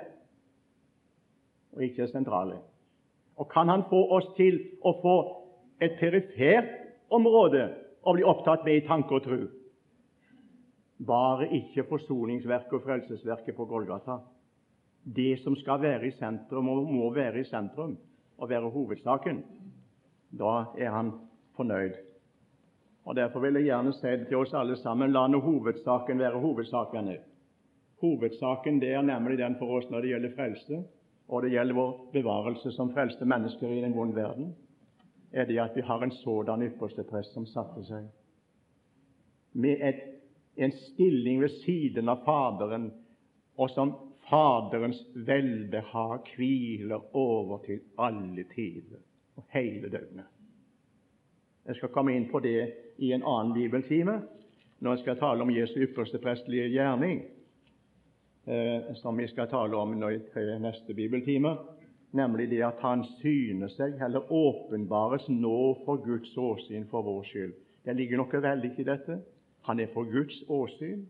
og 1.75 1.83
ikke 1.83 2.07
sentrale. 2.11 2.57
Og 3.39 3.47
kan 3.51 3.69
han 3.71 3.85
få 3.89 4.01
oss 4.17 4.27
til 4.35 4.57
å 4.83 4.91
få 4.99 5.15
et 5.83 5.95
perifert 5.99 6.73
område 7.15 7.67
å 8.03 8.15
bli 8.15 8.25
opptatt 8.27 8.65
med 8.67 8.79
i 8.79 8.87
tanke 8.87 9.15
og 9.17 9.23
tro, 9.23 9.37
bare 11.07 11.47
ikke 11.55 11.87
forsoningsverket 11.89 12.75
og 12.75 12.83
frelsesverket 12.83 13.55
på 13.55 13.67
Golgata. 13.71 14.17
Det 15.03 15.37
som 15.43 15.55
skal 15.59 15.79
være 15.83 16.09
i 16.09 16.15
sentrum, 16.17 16.69
og 16.71 16.91
må 16.91 17.11
være 17.13 17.43
i 17.43 17.47
sentrum 17.47 17.95
og 18.35 18.49
være 18.49 18.71
hovedsaken. 18.73 19.43
Da 20.35 20.57
er 20.79 20.91
han 20.95 21.13
fornøyd. 21.55 22.04
Og 23.05 23.15
Derfor 23.15 23.39
vil 23.39 23.53
jeg 23.53 23.63
gjerne 23.69 23.93
si 23.93 24.07
det 24.07 24.27
til 24.27 24.37
oss 24.41 24.53
alle 24.53 24.75
sammen 24.81 25.11
la 25.13 25.27
nå 25.27 25.39
hovedsaken 25.39 26.19
være 26.19 26.39
hovedsaken. 26.41 27.11
Hovedsaken 28.01 28.79
det 28.81 28.93
er 28.93 29.01
nemlig 29.05 29.37
den 29.37 29.55
for 29.59 29.77
oss 29.77 29.89
når 29.89 30.01
det 30.01 30.09
gjelder 30.09 30.35
frelse, 30.35 30.83
og 31.27 31.43
det 31.43 31.51
gjelder 31.51 31.77
vår 31.77 31.93
bevarelse 32.13 32.71
som 32.71 32.93
frelste 32.93 33.25
mennesker 33.25 33.69
i 33.69 33.81
den 33.81 33.95
vonde 33.95 34.15
verden, 34.15 34.55
er 35.31 35.45
det 35.45 35.59
at 35.59 35.75
vi 35.75 35.81
har 35.81 36.03
en 36.03 36.11
sådan 36.11 36.61
ypperste 36.65 37.03
prest 37.03 37.33
som 37.33 37.45
satte 37.45 37.83
seg 37.85 38.09
med 39.55 39.81
et 39.81 40.03
en 40.57 40.71
stilling 40.71 41.41
ved 41.41 41.51
siden 41.65 42.09
av 42.09 42.23
Faderen, 42.25 42.89
og 43.59 43.69
som 43.71 43.91
Faderens 44.29 45.01
velbehag 45.27 46.31
hviler 46.35 47.03
over 47.15 47.59
til 47.65 47.81
alle 47.99 48.45
tider 48.55 49.01
og 49.35 49.43
hele 49.53 49.91
døgnet. 49.91 50.34
Jeg 51.65 51.75
skal 51.75 51.89
komme 51.89 52.13
inn 52.13 52.27
på 52.29 52.39
det 52.45 52.59
i 53.01 53.11
en 53.15 53.23
annen 53.25 53.53
bibeltime 53.55 54.19
når 54.83 54.91
jeg 54.91 55.01
skal 55.01 55.17
tale 55.17 55.41
om 55.41 55.49
Jesu 55.49 55.79
ypperste 55.81 56.19
prestelige 56.21 56.67
gjerning, 56.69 57.23
eh, 58.45 58.91
som 58.99 59.17
vi 59.17 59.25
skal 59.27 59.47
tale 59.49 59.77
om 59.77 59.95
i 59.95 60.17
neste 60.61 60.93
bibeltime, 60.93 61.55
nemlig 62.11 62.49
det 62.49 62.61
at 62.63 62.81
Han 62.81 63.03
syner 63.21 63.67
seg, 63.67 63.97
eller 64.01 64.31
åpenbares 64.31 65.29
nå 65.29 65.77
for 65.85 66.03
Guds 66.05 66.37
åsyn 66.37 66.85
for 66.91 67.01
vår 67.01 67.23
skyld. 67.23 67.53
Det 67.85 67.95
ligger 67.95 68.17
noe 68.17 68.41
veldig 68.41 68.71
i 68.77 68.83
dette. 68.83 69.19
Han 69.65 69.79
er 69.79 69.87
for 69.93 70.03
Guds 70.03 70.43
åsyn. 70.49 71.07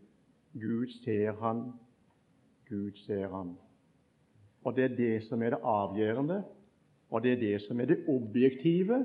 Gud 0.54 0.88
ser 1.04 1.32
han. 1.40 1.72
Gud 2.68 2.96
ser 3.06 3.28
han. 3.28 3.56
Og 4.64 4.76
Det 4.76 4.84
er 4.84 4.96
det 4.96 5.22
som 5.28 5.42
er 5.42 5.50
det 5.50 5.60
avgjørende, 5.62 6.42
og 7.10 7.22
det 7.22 7.32
er 7.32 7.40
det 7.40 7.62
som 7.62 7.80
er 7.80 7.84
det 7.84 8.04
objektive 8.08 9.04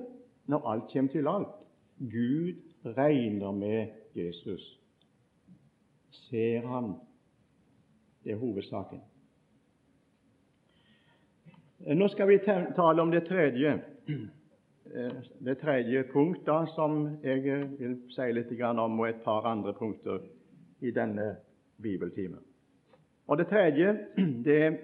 når 0.51 0.67
alt 0.71 0.91
kommer 0.91 1.11
til 1.11 1.27
alt. 1.31 1.55
Gud 1.99 2.59
regner 2.97 3.51
med 3.51 3.87
Jesus. 4.15 4.67
Ser 6.11 6.67
han. 6.67 6.93
Det 8.23 8.35
er 8.35 8.37
hovedsaken. 8.41 9.01
Nå 11.97 12.07
skal 12.13 12.29
vi 12.29 12.37
tale 12.75 13.01
om 13.01 13.11
det 13.11 13.23
tredje 13.25 13.79
Eh, 14.95 15.11
det 15.39 15.57
tredje 15.57 16.03
punktet 16.03 16.69
som 16.75 17.17
jeg 17.23 17.43
vil 17.79 17.93
si 18.11 18.25
litt 18.33 18.49
om, 18.61 18.99
og 18.99 19.07
et 19.07 19.21
par 19.23 19.45
andre 19.45 19.73
punkter 19.73 20.19
i 20.81 20.91
denne 20.91 21.35
bibeltimen. 21.81 22.39
Og 23.27 23.37
Det 23.37 23.47
tredje 23.47 23.97
det, 24.47 24.79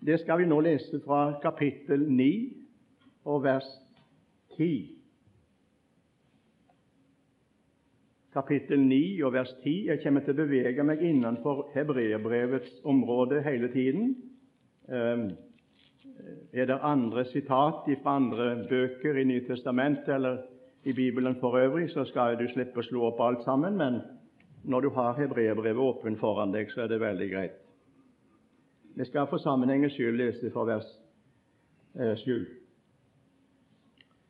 det 0.00 0.20
skal 0.20 0.38
vi 0.38 0.46
nå 0.46 0.60
lese 0.60 1.00
fra 1.04 1.40
kapittel 1.42 2.08
9 2.08 2.56
og 3.24 3.42
vers 3.44 3.68
10. 4.58 4.88
Kapittel 8.32 8.80
9 8.80 9.24
og 9.24 9.32
vers 9.32 9.52
10. 9.62 9.86
Jeg 9.86 10.02
kommer 10.02 10.20
til 10.26 10.34
å 10.34 10.40
bevege 10.42 10.84
meg 10.84 11.02
innenfor 11.02 11.68
hebreerbrevets 11.74 12.82
område 12.84 13.40
hele 13.46 13.70
tiden. 13.72 14.12
Um, 14.88 15.30
er 16.52 16.66
det 16.66 16.78
andre 16.82 17.24
sitat 17.30 17.88
fra 18.02 18.16
andre 18.16 18.66
bøker 18.68 19.16
i 19.16 19.24
Nytestamentet 19.24 20.14
eller 20.14 20.42
i 20.84 20.92
Bibelen 20.92 21.36
for 21.40 21.58
øvrig, 21.58 21.90
så 21.90 22.04
skal 22.04 22.38
du 22.38 22.46
slippe 22.48 22.80
å 22.80 22.86
slå 22.86 23.08
opp 23.10 23.20
alt 23.20 23.42
sammen, 23.44 23.76
men 23.76 24.00
når 24.64 24.80
du 24.80 24.90
har 24.96 25.18
hebreerbrevet 25.18 25.82
åpent 25.82 26.20
foran 26.20 26.52
deg, 26.52 26.70
så 26.72 26.84
er 26.84 26.92
det 26.92 27.00
veldig 27.00 27.28
greit. 27.30 27.58
Vi 28.96 29.04
skal 29.04 29.28
for 29.30 29.38
sammenhengens 29.38 29.94
skyld 29.94 30.18
lese 30.18 30.50
fra 30.54 30.64
vers 30.66 30.88
eh, 32.00 32.16
7. 32.16 32.57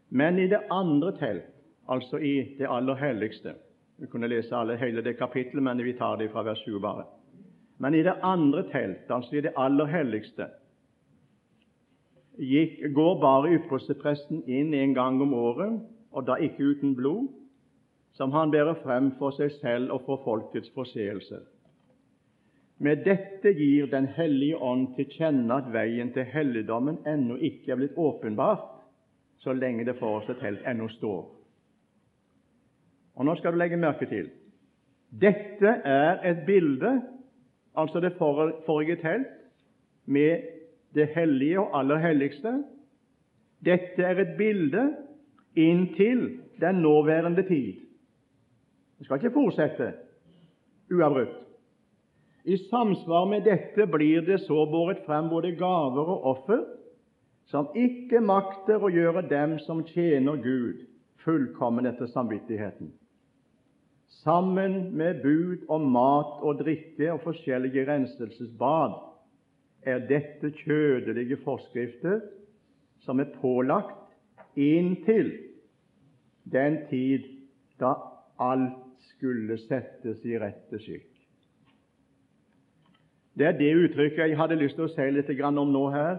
Men 0.08 0.38
i 0.38 0.46
det 0.48 0.60
andre 0.70 1.12
telt, 1.18 1.50
altså 1.88 2.18
i 2.18 2.56
det 2.58 2.68
aller 2.70 2.94
helligste 2.94 3.54
Vi 3.98 4.06
kunne 4.06 4.28
lese 4.30 4.54
alle, 4.54 4.76
hele 4.78 5.02
det 5.02 5.16
kapittelet, 5.18 5.62
men 5.62 5.82
vi 5.82 5.92
tar 5.98 6.16
det 6.16 6.30
fra 6.30 6.42
vers 6.46 6.60
7 6.64 6.78
bare. 6.80 7.04
Men 7.78 7.94
i 7.94 8.02
det 8.02 8.14
andre 8.22 8.62
telt, 8.70 9.10
altså 9.10 9.36
i 9.36 9.40
det 9.40 9.52
aller 9.56 9.86
helligste, 9.90 10.46
gikk, 12.38 12.78
går 12.94 13.18
bare 13.20 13.50
ypperstepresten 13.56 14.44
inn 14.46 14.70
en 14.74 14.94
gang 14.94 15.18
om 15.22 15.34
året, 15.34 15.80
og 16.12 16.26
da 16.26 16.38
ikke 16.38 16.70
uten 16.70 16.94
blod, 16.94 17.26
som 18.14 18.32
han 18.32 18.50
bærer 18.54 18.78
frem 18.84 19.10
for 19.18 19.34
seg 19.34 19.50
selv 19.58 19.90
og 19.94 20.06
for 20.06 20.22
folkets 20.24 20.70
forseelse. 20.74 21.42
Med 22.78 23.02
dette 23.02 23.50
gir 23.58 23.86
Den 23.90 24.06
hellige 24.06 24.56
ånd 24.62 24.94
til 24.96 25.10
kjenne 25.10 25.54
at 25.54 25.72
veien 25.74 26.12
til 26.14 26.26
helligdommen 26.30 27.00
ennå 27.06 27.34
ikke 27.42 27.72
er 27.72 27.80
blitt 27.80 27.98
åpenbart, 27.98 28.77
så 29.38 29.52
lenge 29.52 29.86
det 29.86 29.98
forreste 29.98 30.34
telt 30.40 30.66
ennå 30.66 30.88
står. 30.88 31.24
Og 33.18 33.24
Nå 33.26 33.34
skal 33.38 33.52
du 33.52 33.58
legge 33.58 33.76
merke 33.76 34.06
til 34.06 34.30
dette 35.08 35.70
er 35.88 36.20
et 36.28 36.42
bilde, 36.46 37.02
altså 37.76 38.00
det 38.00 38.16
forrige 38.18 38.96
telt, 39.00 39.28
med 40.04 40.42
det 40.94 41.08
hellige 41.14 41.60
og 41.60 41.78
aller 41.78 41.96
helligste. 41.96 42.52
Dette 43.64 44.02
er 44.04 44.20
et 44.20 44.36
bilde 44.38 44.84
inntil 45.56 46.40
den 46.60 46.74
nåværende 46.74 47.42
tid. 47.48 47.74
Det 48.98 49.04
skal 49.06 49.16
ikke 49.16 49.34
fortsette 49.34 49.92
uavbrutt. 50.92 51.36
I 52.44 52.56
samsvar 52.56 53.24
med 53.28 53.44
dette 53.44 53.86
blir 53.86 54.20
det 54.24 54.40
så 54.40 54.64
båret 54.70 55.04
frem 55.06 55.28
både 55.28 55.52
gaver 55.56 56.08
og 56.08 56.24
offer 56.24 56.64
som 57.48 57.70
ikke 57.76 58.20
makter 58.20 58.82
å 58.84 58.90
gjøre 58.92 59.24
dem 59.28 59.56
som 59.64 59.80
tjener 59.88 60.40
Gud, 60.44 60.84
fullkommen 61.24 61.88
etter 61.88 62.10
samvittigheten. 62.12 62.92
Sammen 64.22 64.96
med 64.96 65.22
bud 65.22 65.64
om 65.72 65.86
mat 65.92 66.40
og 66.44 66.60
drikke 66.62 67.12
og 67.12 67.22
forskjellige 67.24 67.84
renselsesbad 67.88 68.96
er 69.88 70.04
dette 70.08 70.50
kjødelige 70.64 71.38
forskrifter 71.44 72.20
som 73.04 73.20
er 73.20 73.32
pålagt 73.40 74.08
inntil 74.58 75.30
den 76.52 76.82
tid 76.90 77.28
da 77.80 77.94
alt 78.42 78.84
skulle 79.12 79.58
settes 79.68 80.24
i 80.26 80.38
rette 80.40 80.80
skikk. 80.82 81.06
Det 83.38 83.46
er 83.46 83.58
det 83.58 83.70
uttrykket 83.84 84.24
jeg 84.24 84.38
hadde 84.38 84.58
lyst 84.58 84.76
til 84.76 84.88
å 84.88 84.92
si 84.92 85.04
litt 85.14 85.30
om 85.46 85.70
nå 85.70 85.84
her. 85.94 86.18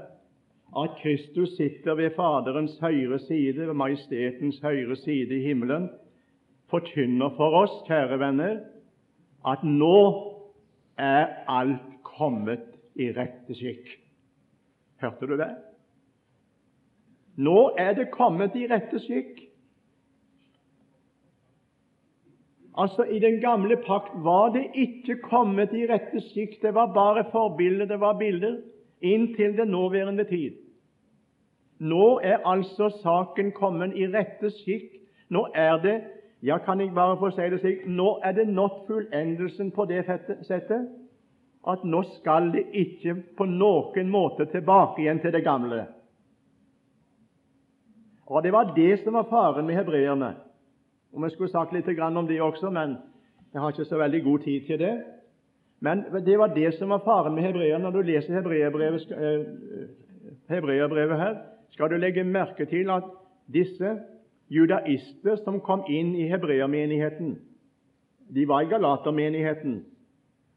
At 0.77 0.99
Kristus 1.01 1.55
sitter 1.57 1.95
ved 1.95 2.11
Faderens 2.15 2.77
høyre 2.79 3.19
side, 3.19 3.67
ved 3.67 3.73
Majestetens 3.73 4.59
høyre 4.61 4.95
side 4.95 5.37
i 5.37 5.41
himmelen, 5.47 5.89
forkynner 6.69 7.33
for 7.37 7.57
oss, 7.63 7.73
kjære 7.87 8.19
venner, 8.21 8.59
at 9.47 9.63
nå 9.65 10.01
er 10.97 11.25
alt 11.49 11.87
kommet 12.05 12.67
i 12.99 13.09
rette 13.15 13.55
skikk. 13.57 13.89
Hørte 15.01 15.27
du 15.27 15.37
det? 15.39 15.49
Nå 17.39 17.71
er 17.79 17.95
det 17.97 18.11
kommet 18.13 18.57
i 18.59 18.67
rette 18.69 18.99
skikk. 19.01 19.39
Altså, 22.79 23.03
I 23.03 23.19
den 23.19 23.39
gamle 23.41 23.79
pakt 23.87 24.13
var 24.23 24.51
det 24.53 24.67
ikke 24.77 25.17
kommet 25.23 25.73
i 25.73 25.87
rette 25.89 26.21
skikk. 26.29 26.59
Det 26.61 26.73
var 26.75 26.93
bare 26.93 27.25
forbilder, 27.31 27.89
det 27.89 27.99
var 27.99 28.19
bilder, 28.19 28.59
inntil 29.01 29.57
den 29.57 29.67
nåværende 29.67 30.23
tid. 30.23 30.57
Nå 31.79 32.19
er 32.23 32.37
altså 32.45 32.89
saken 33.03 33.51
kommet 33.51 33.95
i 33.95 34.07
rette 34.07 34.51
skikk. 34.51 34.91
Nå 35.29 35.47
er 35.55 35.77
det 35.83 36.01
ja, 36.43 36.57
kan 36.57 36.79
jeg 36.79 36.93
bare 36.95 37.17
få 37.19 37.29
si 37.35 37.49
det 37.51 37.59
slik 37.59 37.85
nå 37.87 38.19
er 38.23 38.31
det 38.31 38.47
nådd 38.47 38.85
fullendelsen 38.87 39.71
på 39.75 39.85
det 39.85 40.05
settet 40.47 40.87
at 41.67 41.83
nå 41.83 42.03
skal 42.15 42.51
det 42.53 42.63
ikke 42.73 43.15
på 43.37 43.45
noen 43.45 44.11
måte 44.11 44.47
tilbake 44.51 45.01
igjen 45.01 45.19
til 45.19 45.33
det 45.35 45.43
gamle. 45.43 45.85
Og 48.29 48.43
Det 48.43 48.51
var 48.53 48.73
det 48.75 48.99
som 49.03 49.13
var 49.13 49.27
faren 49.29 49.65
med 49.65 49.75
hebreerne. 49.75 50.35
Og 51.13 51.23
Vi 51.23 51.29
skulle 51.29 51.51
sagt 51.51 51.73
litt 51.73 51.99
om 51.99 52.27
det 52.27 52.41
også, 52.41 52.69
men 52.69 52.97
jeg 53.53 53.61
har 53.61 53.69
ikke 53.69 53.85
så 53.85 53.97
veldig 53.97 54.23
god 54.23 54.39
tid 54.39 54.65
til 54.65 54.79
det. 54.79 55.03
Men 55.79 56.03
det 56.25 56.37
var 56.39 56.47
det 56.47 56.73
som 56.77 56.89
var 56.89 57.01
faren 57.05 57.35
med 57.35 57.43
hebreerne. 57.43 57.83
Når 57.83 57.91
du 57.91 58.01
leser 58.01 58.33
hebreerbrevet, 58.33 59.11
eh, 59.11 59.45
hebreerbrevet 60.49 61.17
her, 61.17 61.35
skal 61.69 61.89
du 61.89 61.97
legge 61.97 62.23
merke 62.23 62.65
til 62.65 62.89
at 62.89 63.03
disse 63.53 63.99
judaister 64.49 65.35
som 65.43 65.59
kom 65.59 65.83
inn 65.89 66.15
i 66.15 66.27
hebreermenigheten, 66.27 67.37
de 68.35 68.47
var 68.47 68.61
i 68.61 68.69
galatermenigheten. 68.69 69.85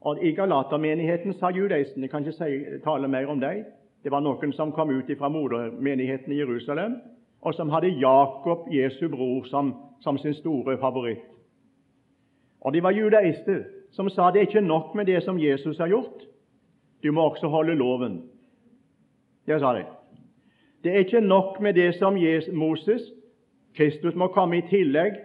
Og 0.00 0.24
I 0.24 0.32
galatermenigheten 0.32 1.32
sa 1.32 1.50
judaistene 1.50 2.08
kan 2.08 2.26
ikke 2.26 2.32
si, 2.32 2.80
tale 2.84 3.08
mer 3.08 3.26
om 3.26 3.40
dem. 3.40 3.64
Det 4.02 4.10
var 4.10 4.20
noen 4.20 4.52
som 4.52 4.72
kom 4.72 4.90
ut 4.90 5.10
fra 5.18 5.28
modermenigheten 5.28 6.32
i 6.32 6.38
Jerusalem, 6.38 6.96
og 7.42 7.54
som 7.54 7.70
hadde 7.70 7.88
Jakob, 7.88 8.66
Jesu 8.70 9.08
bror, 9.08 9.44
som 9.44 9.74
som 10.02 10.18
sin 10.18 10.34
store 10.34 10.78
favoritt. 10.78 11.22
Og 12.60 12.74
de 12.74 12.82
var 12.82 12.90
judaister 12.90 13.64
som 13.92 14.08
sa 14.10 14.30
det 14.30 14.40
er 14.40 14.48
ikke 14.48 14.60
nok 14.64 14.94
med 14.94 15.06
det 15.06 15.22
som 15.22 15.40
Jesus 15.40 15.78
har 15.78 15.88
gjort, 15.88 16.22
du 17.02 17.12
må 17.12 17.22
også 17.30 17.48
holde 17.48 17.74
loven. 17.74 18.22
Det 19.46 19.60
sa 19.60 19.72
de. 19.74 19.84
Det 20.84 20.92
er 20.92 21.04
ikke 21.04 21.20
nok 21.20 21.60
med 21.60 21.74
det 21.74 21.94
som 21.94 22.16
Moses 22.52 23.02
Kristus 23.76 24.14
må 24.14 24.28
komme 24.28 24.58
i 24.58 24.66
tillegg. 24.68 25.16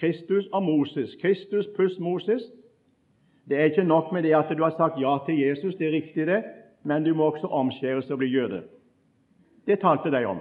Kristus 0.00 0.46
og 0.52 0.62
Moses. 0.62 1.16
Kristus 1.22 1.66
pluss 1.76 1.98
Moses. 1.98 2.42
Det 3.48 3.58
er 3.58 3.64
ikke 3.64 3.84
nok 3.84 4.12
med 4.12 4.22
det 4.22 4.34
at 4.34 4.52
du 4.56 4.62
har 4.62 4.74
sagt 4.76 5.00
ja 5.00 5.18
til 5.26 5.40
Jesus, 5.40 5.74
det 5.74 5.86
er 5.86 5.92
riktig, 5.92 6.26
det, 6.26 6.44
men 6.84 7.04
du 7.04 7.14
må 7.14 7.24
også 7.24 7.46
omskjæres 7.46 8.10
og 8.10 8.18
bli 8.18 8.28
jøde. 8.28 8.62
Det 9.66 9.80
talte 9.80 10.10
de 10.10 10.24
om. 10.24 10.38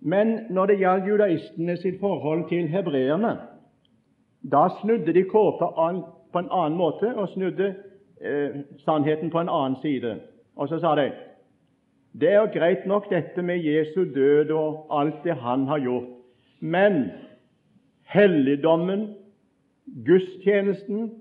Men 0.00 0.38
når 0.50 0.66
det 0.66 0.78
gjaldt 0.78 1.08
judaistene 1.08 1.76
sitt 1.76 2.00
forhold 2.00 2.48
til 2.48 2.68
hebreerne, 2.68 3.36
da 4.42 4.68
snudde 4.80 5.12
de 5.12 5.24
kåpa 5.24 5.72
på 6.32 6.38
en 6.38 6.50
annen 6.50 6.78
måte 6.78 7.14
og 7.14 7.28
snudde 7.28 7.74
eh, 8.20 8.60
sannheten 8.84 9.30
på 9.30 9.40
en 9.40 9.48
annen 9.48 9.76
side. 9.82 10.16
Og 10.56 10.68
så 10.68 10.78
sa 10.80 10.94
de 10.96 11.10
det 12.12 12.28
er 12.28 12.40
jo 12.40 12.58
greit 12.58 12.86
nok 12.86 13.10
dette 13.10 13.42
med 13.42 13.62
Jesu 13.62 14.04
død 14.14 14.50
og 14.50 14.86
alt 14.90 15.22
det 15.24 15.36
han 15.38 15.66
har 15.68 15.78
gjort, 15.78 16.08
men 16.60 17.10
helligdommen, 18.02 19.14
gudstjenesten, 20.06 21.12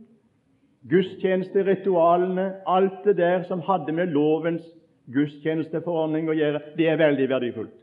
gudstjenesteritualene, 0.90 2.54
alt 2.66 3.06
det 3.06 3.18
der 3.18 3.44
som 3.44 3.62
hadde 3.62 3.92
med 3.92 4.08
lovens 4.08 4.66
gudstjenesteforordning 5.14 6.30
å 6.30 6.38
gjøre, 6.38 6.62
det 6.78 6.90
er 6.90 6.98
veldig 6.98 7.30
verdifullt. 7.30 7.79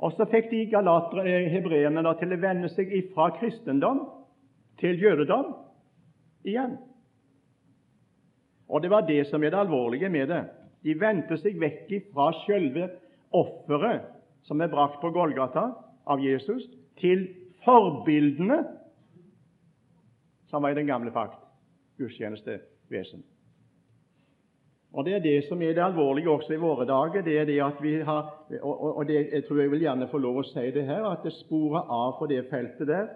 Og 0.00 0.14
så 0.16 0.24
fikk 0.30 0.48
de 0.50 0.62
eh, 0.64 1.50
hebreerne 1.52 2.14
til 2.20 2.32
å 2.32 2.40
vende 2.40 2.70
seg 2.72 2.92
fra 3.14 3.28
kristendom 3.36 4.06
til 4.80 5.00
jødedom 5.00 5.52
igjen. 6.48 6.78
Og 8.70 8.82
Det 8.82 8.90
var 8.90 9.06
det 9.06 9.26
som 9.26 9.42
er 9.44 9.50
det 9.50 9.58
alvorlige 9.58 10.08
med 10.08 10.28
det. 10.28 10.44
De 10.84 10.94
vendte 11.00 11.36
seg 11.36 11.58
vekk 11.60 11.90
fra 12.14 12.30
selve 12.46 12.88
offeret 13.36 14.06
som 14.48 14.60
er 14.60 14.70
brakt 14.72 15.00
på 15.02 15.10
Golgata 15.12 15.66
av 16.08 16.22
Jesus, 16.24 16.64
til 16.96 17.26
forbildene 17.64 18.62
som 20.48 20.62
var 20.62 20.72
i 20.72 20.78
den 20.80 20.88
gamle 20.88 21.12
pakt, 21.12 21.38
gudstjenestevesen. 22.00 23.22
Og 24.92 25.04
Det 25.04 25.14
er 25.14 25.18
det 25.18 25.44
som 25.48 25.62
er 25.62 25.72
det 25.74 25.82
alvorlige 25.82 26.30
også 26.30 26.52
i 26.52 26.56
våre 26.56 26.86
dager. 26.86 27.22
det 27.22 27.38
er 27.38 27.44
det 27.44 27.62
at 27.62 27.82
vi 27.82 28.00
har, 28.00 28.46
og, 28.62 28.96
og 28.96 29.06
det, 29.08 29.28
Jeg 29.32 29.44
tror 29.44 29.60
jeg 29.60 29.70
vil 29.70 29.80
gjerne 29.80 30.08
få 30.08 30.18
lov 30.18 30.38
å 30.38 30.42
si 30.42 30.70
det 30.70 30.86
her, 30.86 31.04
at 31.04 31.22
det 31.24 31.32
sporer 31.32 31.84
av 31.88 32.18
på 32.18 32.26
det 32.26 32.44
feltet 32.50 32.86
der 32.86 33.06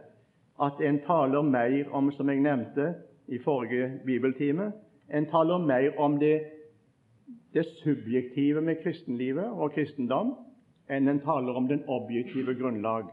at 0.63 0.81
en 0.81 1.01
taler 1.03 1.43
mer 1.43 1.91
om, 1.91 2.13
som 2.13 2.29
jeg 2.31 2.41
nevnte 2.41 2.95
i 3.29 3.39
forrige 3.39 4.01
bibeltime, 4.07 4.73
en 5.11 5.27
taler 5.27 5.59
mer 5.59 5.99
om 5.99 6.19
det, 6.19 6.43
det 7.55 7.67
subjektive 7.83 8.61
med 8.61 8.83
kristenlivet 8.83 9.51
og 9.51 9.73
kristendom 9.75 10.35
enn 10.91 11.09
en 11.09 11.21
taler 11.21 11.57
om 11.57 11.69
den 11.69 11.83
objektive 11.89 12.55
grunnlag. 12.55 13.11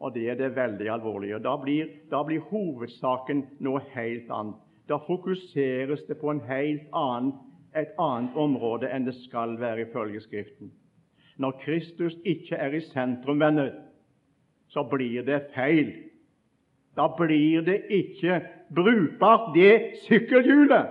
Og 0.00 0.14
det 0.14 0.30
er 0.30 0.34
det 0.34 0.56
veldig 0.56 0.88
alvorlige. 0.90 1.38
Da 1.38 1.56
blir, 1.56 1.88
da 2.10 2.22
blir 2.26 2.40
hovedsaken 2.50 3.44
noe 3.60 3.82
helt 3.92 4.30
annet. 4.30 4.56
Da 4.88 4.98
fokuseres 5.06 6.02
det 6.08 6.18
på 6.18 6.30
en 6.30 6.40
helt 6.48 6.88
annen 6.92 7.34
et 7.76 7.92
annet 7.98 8.36
område 8.36 8.90
enn 8.92 9.06
det 9.06 9.14
skal 9.24 9.56
være 9.60 9.86
ifølge 9.86 10.20
Skriften. 10.20 10.72
Når 11.36 11.60
Kristus 11.64 12.16
ikke 12.24 12.56
er 12.56 12.74
i 12.76 12.80
sentrum, 12.80 13.40
venner, 13.40 13.70
så 14.68 14.82
blir 14.82 15.22
det 15.22 15.46
feil. 15.54 15.92
Da 16.96 17.08
blir 17.16 17.60
det 17.60 17.82
ikke 17.88 18.40
brukbart, 18.74 19.54
det 19.54 19.96
sykkelhjulet. 20.08 20.86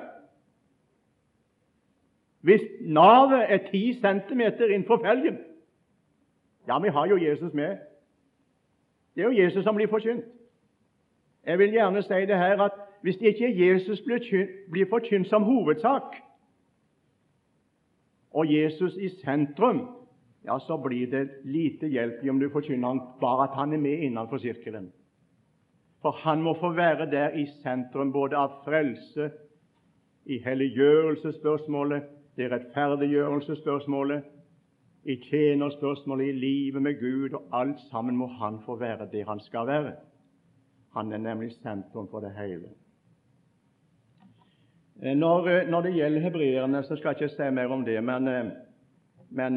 Hvis 2.41 2.61
navet 2.81 3.53
er 3.53 3.57
ti 3.71 3.93
centimeter 3.93 4.65
innenfor 4.65 5.01
felgen 5.05 5.37
Ja, 6.67 6.79
vi 6.79 6.89
har 6.89 7.05
jo 7.05 7.17
Jesus 7.17 7.53
med. 7.53 7.77
Det 9.15 9.21
er 9.21 9.25
jo 9.25 9.43
Jesus 9.43 9.63
som 9.63 9.75
blir 9.75 9.87
forkynt. 9.87 10.25
Jeg 11.45 11.59
vil 11.59 11.71
gjerne 11.71 12.01
si 12.01 12.13
det 12.13 12.37
her 12.37 12.61
at 12.61 12.71
hvis 13.01 13.17
ikke 13.21 13.67
Jesus 13.67 14.01
blir 14.71 14.85
forkynt 14.89 15.27
som 15.27 15.43
hovedsak, 15.43 16.15
og 18.31 18.53
Jesus 18.53 18.95
i 18.97 19.09
sentrum, 19.21 19.81
ja, 20.45 20.57
så 20.59 20.77
blir 20.77 21.07
det 21.11 21.27
lite 21.45 21.87
hjelp 21.87 22.23
i 22.23 22.29
om 22.29 22.39
du 22.39 22.49
forkynner 22.49 22.99
bare 23.21 23.49
at 23.49 23.57
han 23.59 23.73
er 23.73 23.81
med 23.81 24.05
innenfor 24.07 24.41
sirkelen. 24.41 24.89
For 26.01 26.17
han 26.23 26.41
må 26.41 26.55
få 26.57 26.71
være 26.73 27.05
der 27.11 27.35
i 27.37 27.45
sentrum 27.61 28.11
både 28.11 28.37
av 28.37 28.61
frelse, 28.65 29.31
i 30.25 30.37
helliggjørelsesspørsmålet, 30.41 32.03
i 32.37 32.47
rettferdiggjørelsesspørsmålet, 32.49 34.23
i 35.03 35.15
tjenerspørsmålet, 35.29 36.27
i 36.27 36.31
livet 36.31 36.81
med 36.81 36.99
Gud, 36.99 37.33
og 37.33 37.49
alt 37.53 37.79
sammen 37.91 38.17
må 38.17 38.27
han 38.27 38.59
få 38.65 38.75
være 38.79 39.09
det 39.11 39.25
han 39.27 39.39
skal 39.39 39.67
være. 39.67 39.93
Han 40.93 41.13
er 41.13 41.17
nemlig 41.17 41.51
sentrum 41.51 42.07
for 42.11 42.19
det 42.19 42.33
hele. 42.37 42.69
Eh, 45.01 45.17
når, 45.17 45.47
eh, 45.49 45.69
når 45.69 45.81
det 45.81 45.93
gjelder 45.93 46.21
hebreerne, 46.21 46.83
så 46.83 46.95
skal 46.95 47.09
jeg 47.09 47.21
ikke 47.21 47.35
si 47.35 47.49
mer 47.51 47.71
om 47.73 47.85
det, 47.85 48.03
men, 48.03 48.27
eh, 48.27 48.51
men 49.29 49.55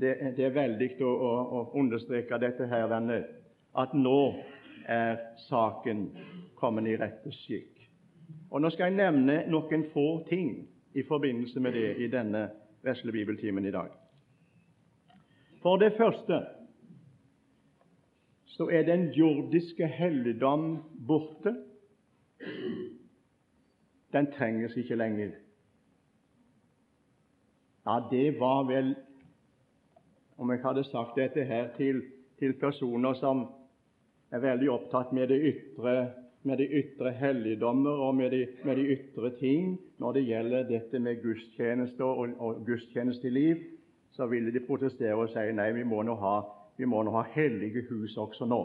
det, 0.00 0.16
det, 0.36 0.44
er 0.44 0.56
veldig 0.56 0.88
å, 1.04 1.10
å, 1.58 1.60
understreke 1.78 2.38
dette 2.40 2.66
her, 2.66 2.88
venner, 2.90 3.26
at 3.76 3.92
nå 3.94 4.34
er 4.88 5.20
saken 5.46 6.08
kommet 6.58 6.88
i 6.88 6.96
rette 6.96 7.30
skikk. 7.32 7.84
Og 8.50 8.62
Nå 8.62 8.70
skal 8.70 8.88
jeg 8.88 8.96
nevne 8.96 9.42
noen 9.50 9.84
få 9.92 10.24
ting 10.28 10.64
i 10.94 11.02
forbindelse 11.02 11.60
med 11.60 11.76
det 11.76 11.90
i 12.00 12.08
denne 12.08 12.46
vesle 12.82 13.12
bibeltimen 13.12 13.66
i 13.66 13.74
dag. 13.74 13.92
For 15.62 15.76
det 15.78 15.92
første 15.98 16.40
så 18.56 18.70
er 18.70 18.86
den 18.86 19.10
jordiske 19.12 19.86
helligdom 19.86 20.78
borte. 21.06 21.54
Den 24.14 24.30
trenges 24.30 24.76
ikke 24.76 24.94
lenger. 24.94 25.30
Ja, 27.86 27.98
det 28.10 28.40
var 28.40 28.62
vel 28.68 28.94
Om 30.38 30.50
jeg 30.50 30.60
hadde 30.64 30.84
sagt 30.84 31.16
dette 31.16 31.44
her 31.44 31.68
til, 31.76 32.02
til 32.38 32.54
personer 32.58 33.14
som 33.14 33.44
er 34.34 34.42
veldig 34.42 34.70
opptatt 34.70 35.12
med 35.14 35.28
det 35.30 35.38
ytre, 35.46 35.92
med 36.42 36.58
de 36.58 36.66
ytre 36.80 37.12
helligdommer 37.14 38.02
og 38.06 38.16
med 38.18 38.30
de, 38.30 38.40
med 38.64 38.76
de, 38.76 38.86
ytre 38.96 39.30
ting 39.38 39.76
når 40.02 40.12
det 40.12 40.24
gjelder 40.26 40.66
dette 40.68 40.98
med 40.98 41.22
gudstjeneste 41.22 42.04
og, 42.04 42.34
og 42.38 42.64
gudstjenesteliv, 42.66 43.62
så 44.10 44.26
ville 44.26 44.50
de 44.50 44.66
protestere 44.66 45.14
og 45.14 45.30
si 45.30 45.46
nei, 45.54 45.70
vi 45.78 45.86
må 45.86 46.02
nå 46.02 46.18
ha, 46.18 46.34
vi 46.76 46.90
må 46.90 47.02
nå 47.06 47.14
ha 47.14 47.22
hellige 47.36 47.86
hus 47.92 48.16
også 48.18 48.50
nå. 48.50 48.62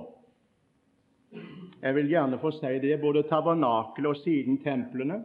Jeg 1.81 1.95
vil 1.95 2.09
gjerne 2.09 2.41
få 2.41 2.49
si 2.57 2.79
det. 2.81 2.97
Både 3.01 3.27
tabernakelet 3.29 4.09
og 4.09 4.17
siden 4.23 4.57
templene 4.63 5.21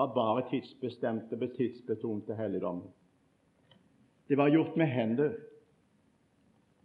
var 0.00 0.14
bare 0.16 0.46
tidsbestemte, 0.50 1.38
tidsbetonte 1.56 2.36
helligdommer. 2.38 2.88
Det 4.28 4.38
var 4.38 4.48
gjort 4.48 4.76
med 4.80 4.88
hender 4.88 5.36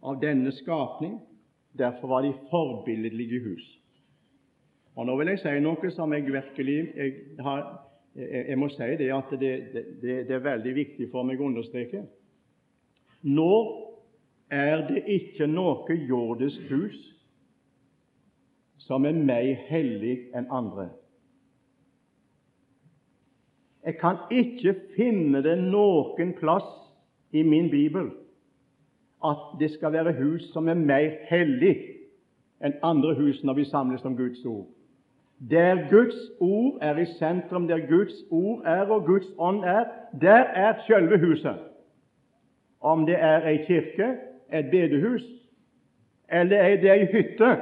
av 0.02 0.20
denne 0.20 0.52
skapning 0.52 1.16
Derfor 1.76 2.08
var 2.08 2.22
de 2.22 2.32
forbilledlige 2.50 3.40
hus. 3.40 3.64
Og 4.94 5.06
Nå 5.06 5.16
vil 5.20 5.28
jeg 5.28 5.42
si 5.42 5.52
noe 5.60 5.90
som 5.92 6.12
jeg 6.16 6.24
virkelig 6.24 6.76
jeg, 6.96 7.16
har, 7.44 7.64
jeg, 8.16 8.44
jeg 8.48 8.58
må 8.58 8.68
si 8.72 8.86
det 8.96 9.10
at 9.12 9.34
det, 9.40 9.50
det, 9.74 9.82
det, 10.28 10.30
er 10.30 10.44
veldig 10.44 10.72
viktig 10.74 11.10
for 11.12 11.26
meg 11.28 11.40
å 11.40 11.50
understreke. 11.50 12.06
Nå 13.28 13.50
er 14.48 14.86
det 14.88 15.02
ikke 15.18 15.48
noe 15.50 15.98
jordisk 16.08 16.64
hus 16.70 16.96
som 18.86 19.04
er 19.04 19.18
mer 19.18 19.52
hellig 19.68 20.30
enn 20.36 20.48
andre. 20.48 20.88
Jeg 23.86 23.98
kan 24.00 24.16
ikke 24.34 24.74
finne 24.96 25.42
det 25.42 25.58
noen 25.62 26.32
plass 26.40 26.66
i 27.30 27.42
min 27.46 27.70
bibel 27.70 28.10
at 29.24 29.44
det 29.60 29.70
skal 29.70 29.92
være 29.92 30.14
hus 30.18 30.48
som 30.52 30.68
er 30.68 30.78
mer 30.78 31.14
hellig 31.30 31.74
enn 32.64 32.74
andre 32.82 33.14
hus 33.14 33.44
når 33.44 33.60
vi 33.60 33.68
samles 33.70 34.04
om 34.04 34.16
Guds 34.18 34.42
ord. 34.44 34.66
Der 35.50 35.86
Guds 35.90 36.18
ord 36.40 36.78
er 36.82 36.98
i 36.98 37.06
sentrum, 37.18 37.68
der 37.68 37.86
Guds 37.86 38.14
ord 38.30 38.62
er 38.66 38.90
og 38.90 39.06
Guds 39.06 39.26
ånd 39.38 39.64
er, 39.64 39.84
der 40.20 40.42
er 40.64 40.82
selve 40.86 41.18
huset. 41.18 41.58
Om 42.80 43.06
det 43.06 43.16
er 43.20 43.46
ei 43.46 43.64
kirke, 43.66 44.16
et 44.52 44.70
bedehus, 44.70 45.22
eller 46.32 46.56
er 46.56 46.76
det 46.80 46.90
ei 46.90 47.06
hytte, 47.12 47.56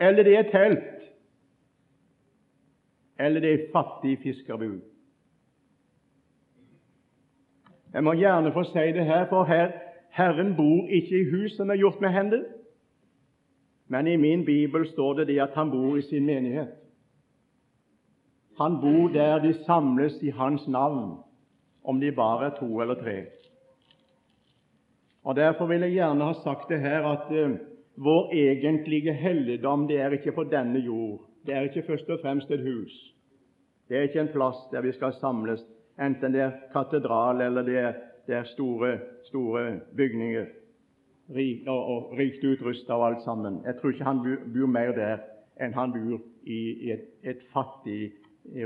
eller 0.00 0.22
det 0.22 0.36
er 0.36 0.40
et 0.40 0.50
telt, 0.52 1.08
eller 3.18 3.40
det 3.40 3.50
er 3.50 3.58
ei 3.58 3.72
fattig 3.72 4.18
fiskerbu. 4.22 4.78
Jeg 7.92 8.04
må 8.04 8.12
gjerne 8.12 8.52
få 8.52 8.62
si 8.68 8.92
det 8.92 9.04
her, 9.04 9.26
for 9.28 9.44
her 9.44 9.72
Herren 10.10 10.56
bor 10.56 10.88
ikke 10.88 11.20
i 11.20 11.30
hus 11.30 11.56
som 11.56 11.70
er 11.70 11.80
gjort 11.80 12.00
med 12.00 12.10
hender, 12.10 12.44
men 13.88 14.06
i 14.06 14.16
min 14.16 14.44
bibel 14.44 14.86
står 14.88 15.14
det 15.14 15.26
det 15.28 15.40
at 15.40 15.54
han 15.54 15.70
bor 15.70 15.96
i 15.96 16.02
sin 16.02 16.26
menighet. 16.26 16.68
Han 18.58 18.80
bor 18.80 19.08
der 19.08 19.38
de 19.38 19.54
samles 19.64 20.22
i 20.22 20.30
hans 20.30 20.68
navn, 20.68 21.18
om 21.84 22.00
de 22.00 22.12
bare 22.12 22.46
er 22.46 22.56
to 22.58 22.80
eller 22.80 22.94
tre. 22.94 23.24
Og 25.24 25.36
Derfor 25.36 25.66
vil 25.66 25.80
jeg 25.80 25.92
gjerne 25.92 26.24
ha 26.24 26.32
sagt 26.32 26.68
det 26.68 26.80
her 26.80 27.06
at 27.06 27.30
uh, 27.30 27.56
vår 27.96 28.30
egentlige 28.32 29.12
helligdom 29.12 29.88
det 29.88 30.00
er 30.00 30.10
ikke 30.10 30.32
på 30.32 30.44
denne 30.44 30.78
jord. 30.78 31.20
Det 31.46 31.54
er 31.54 31.60
ikke 31.60 31.82
først 31.86 32.10
og 32.10 32.18
fremst 32.22 32.50
et 32.50 32.60
hus. 32.60 33.14
Det 33.88 33.96
er 33.96 34.02
ikke 34.02 34.20
en 34.20 34.32
plass 34.32 34.56
der 34.72 34.80
vi 34.80 34.92
skal 34.92 35.12
samles, 35.12 35.64
enten 36.00 36.32
det 36.32 36.40
er 36.40 36.56
katedral 36.72 37.40
eller 37.40 37.62
det 37.62 37.78
er 37.78 37.94
det 38.28 38.36
er 38.36 38.44
store, 38.44 38.98
store 39.24 39.80
bygninger 39.96 40.46
rik, 41.36 41.66
og, 41.66 41.84
og 41.84 42.18
rikt 42.18 42.44
utrusta 42.44 42.92
og 42.92 43.06
alt 43.06 43.22
sammen. 43.24 43.60
Jeg 43.64 43.76
tror 43.80 43.90
ikke 43.90 44.04
han 44.04 44.18
bor, 44.24 44.42
bor 44.54 44.72
mer 44.72 44.92
der 44.96 45.22
enn 45.64 45.74
han 45.74 45.94
bor 45.94 46.20
i, 46.44 46.90
et, 46.92 47.06
et, 47.24 47.40
fattig 47.52 48.12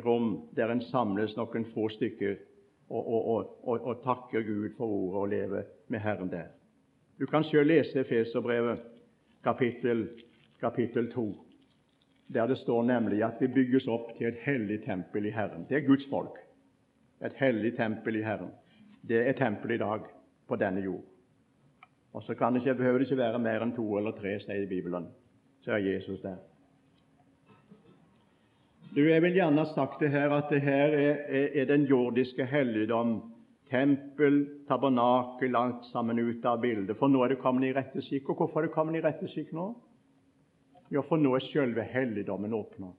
rom 0.04 0.34
der 0.56 0.74
en 0.74 0.82
samles 0.90 1.36
noen 1.38 1.64
få 1.74 1.88
stykker 1.94 2.34
og, 2.90 3.06
og, 3.08 3.54
og, 3.70 4.02
takker 4.04 4.42
Gud 4.46 4.74
for 4.76 4.90
ordet 4.90 5.20
og 5.20 5.28
lever 5.28 5.70
med 5.88 6.02
Herren 6.02 6.30
der. 6.30 6.50
Du 7.20 7.26
kan 7.26 7.44
selv 7.44 7.70
lese 7.70 8.04
Feserbrevet, 8.04 8.82
kapittel, 9.44 10.08
kapittel 10.60 11.12
2, 11.12 11.28
der 12.34 12.46
det 12.46 12.58
står 12.58 12.82
nemlig 12.82 13.22
at 13.24 13.40
vi 13.40 13.46
bygges 13.46 13.86
opp 13.86 14.10
til 14.18 14.26
et 14.26 14.42
hellig 14.42 14.82
tempel 14.84 15.26
i 15.26 15.30
Herren. 15.30 15.66
Det 15.68 15.76
er 15.76 15.86
Guds 15.86 16.08
folk. 16.10 16.36
Et 17.22 17.38
hellig 17.38 17.76
tempel 17.76 18.18
i 18.18 18.26
Herren 18.26 18.50
det 19.02 19.18
er 19.28 19.32
tempelet 19.32 19.74
i 19.74 19.82
dag 19.82 20.06
på 20.48 20.56
denne 20.56 20.80
jord. 20.80 21.02
Og 22.12 22.22
så 22.22 22.34
kan 22.34 22.54
det 22.54 22.60
ikke, 22.60 22.74
behøver 22.74 22.98
det 22.98 23.10
ikke 23.10 23.22
være 23.22 23.38
mer 23.38 23.64
enn 23.64 23.74
to 23.74 23.86
eller 23.98 24.14
tre, 24.14 24.36
sier 24.40 24.66
Bibelen. 24.68 25.08
Så 25.64 25.72
er 25.72 25.86
Jesus 25.86 26.20
der. 26.20 26.36
Du, 28.94 29.00
Jeg 29.00 29.22
vil 29.22 29.32
gjerne 29.32 29.64
ha 29.64 29.74
sagt 29.74 30.00
det 30.00 30.10
her 30.10 30.30
at 30.30 30.50
det 30.50 30.60
her 30.62 30.92
er, 30.92 31.16
er, 31.28 31.48
er 31.62 31.64
den 31.64 31.86
jordiske 31.88 32.46
helligdom. 32.46 33.32
Tempel, 33.70 34.42
tabernakel, 34.68 35.56
alt 35.56 35.86
sammen 35.92 36.18
ut 36.18 36.44
av 36.44 36.60
bildet. 36.60 36.98
For 36.98 37.08
nå 37.08 37.22
er 37.24 37.32
det 37.32 37.40
kommet 37.40 37.70
i 37.70 37.72
rette 37.72 38.02
skikk. 38.04 38.28
Og 38.28 38.36
hvorfor 38.36 38.60
er 38.60 38.68
det 38.68 38.74
kommet 38.74 38.98
i 39.00 39.02
rette 39.02 39.30
skikk 39.32 39.54
nå? 39.56 39.70
Jo, 40.92 41.02
for 41.08 41.16
nå 41.16 41.32
er 41.38 41.46
selve 41.48 41.86
helligdommen 41.88 42.52
åpna. 42.52 42.92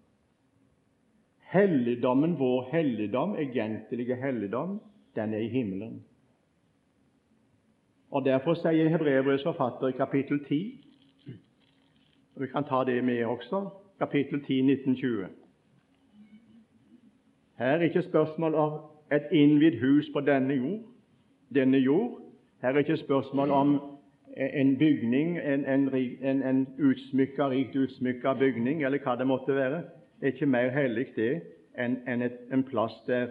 Helligdommen, 1.54 2.40
vår 2.40 2.70
helligdom, 2.72 3.36
egentlige 3.36 4.16
helligdom, 4.16 4.82
den 5.16 5.34
er 5.34 5.38
i 5.38 5.48
himmelen. 5.48 6.04
Og 8.12 8.26
Derfor 8.26 8.54
sier 8.54 8.90
Hebrevrets 8.90 9.44
forfatter 9.44 9.88
i 9.88 9.98
kapittel 9.98 10.40
10 10.46 10.84
og 12.36 12.42
Vi 12.42 12.48
kan 12.48 12.64
ta 12.64 12.84
det 12.86 13.04
med 13.04 13.26
også. 13.26 13.70
Kapittel 14.00 14.44
10, 14.44 14.60
1920. 14.72 15.28
Her 17.58 17.66
er 17.66 17.82
ikke 17.82 18.02
spørsmål 18.02 18.56
om 18.56 18.80
et 19.12 19.28
innvidd 19.32 19.80
hus 19.80 20.06
på 20.14 20.20
denne 20.20 20.54
jord. 20.54 20.80
Denne 21.56 21.78
jord. 21.78 22.22
Her 22.62 22.70
er 22.70 22.78
ikke 22.78 22.98
spørsmål 22.98 23.52
om 23.52 23.82
en 24.38 24.78
bygning, 24.78 25.40
en, 25.40 25.66
en, 25.66 25.96
en, 26.22 26.44
en 26.44 26.68
utsmykka, 26.80 27.50
rikt 27.50 27.76
utsmykka 27.76 28.34
bygning, 28.34 28.86
eller 28.86 28.98
hva 29.04 29.16
det 29.16 29.28
måtte 29.28 29.56
være. 29.56 29.84
Er 30.24 30.32
ikke 30.32 30.48
mer 30.48 30.72
hellig 30.72 31.10
det 31.18 31.34
enn 31.76 32.00
en, 32.08 32.24
en 32.24 32.64
plass 32.64 32.96
der 33.08 33.28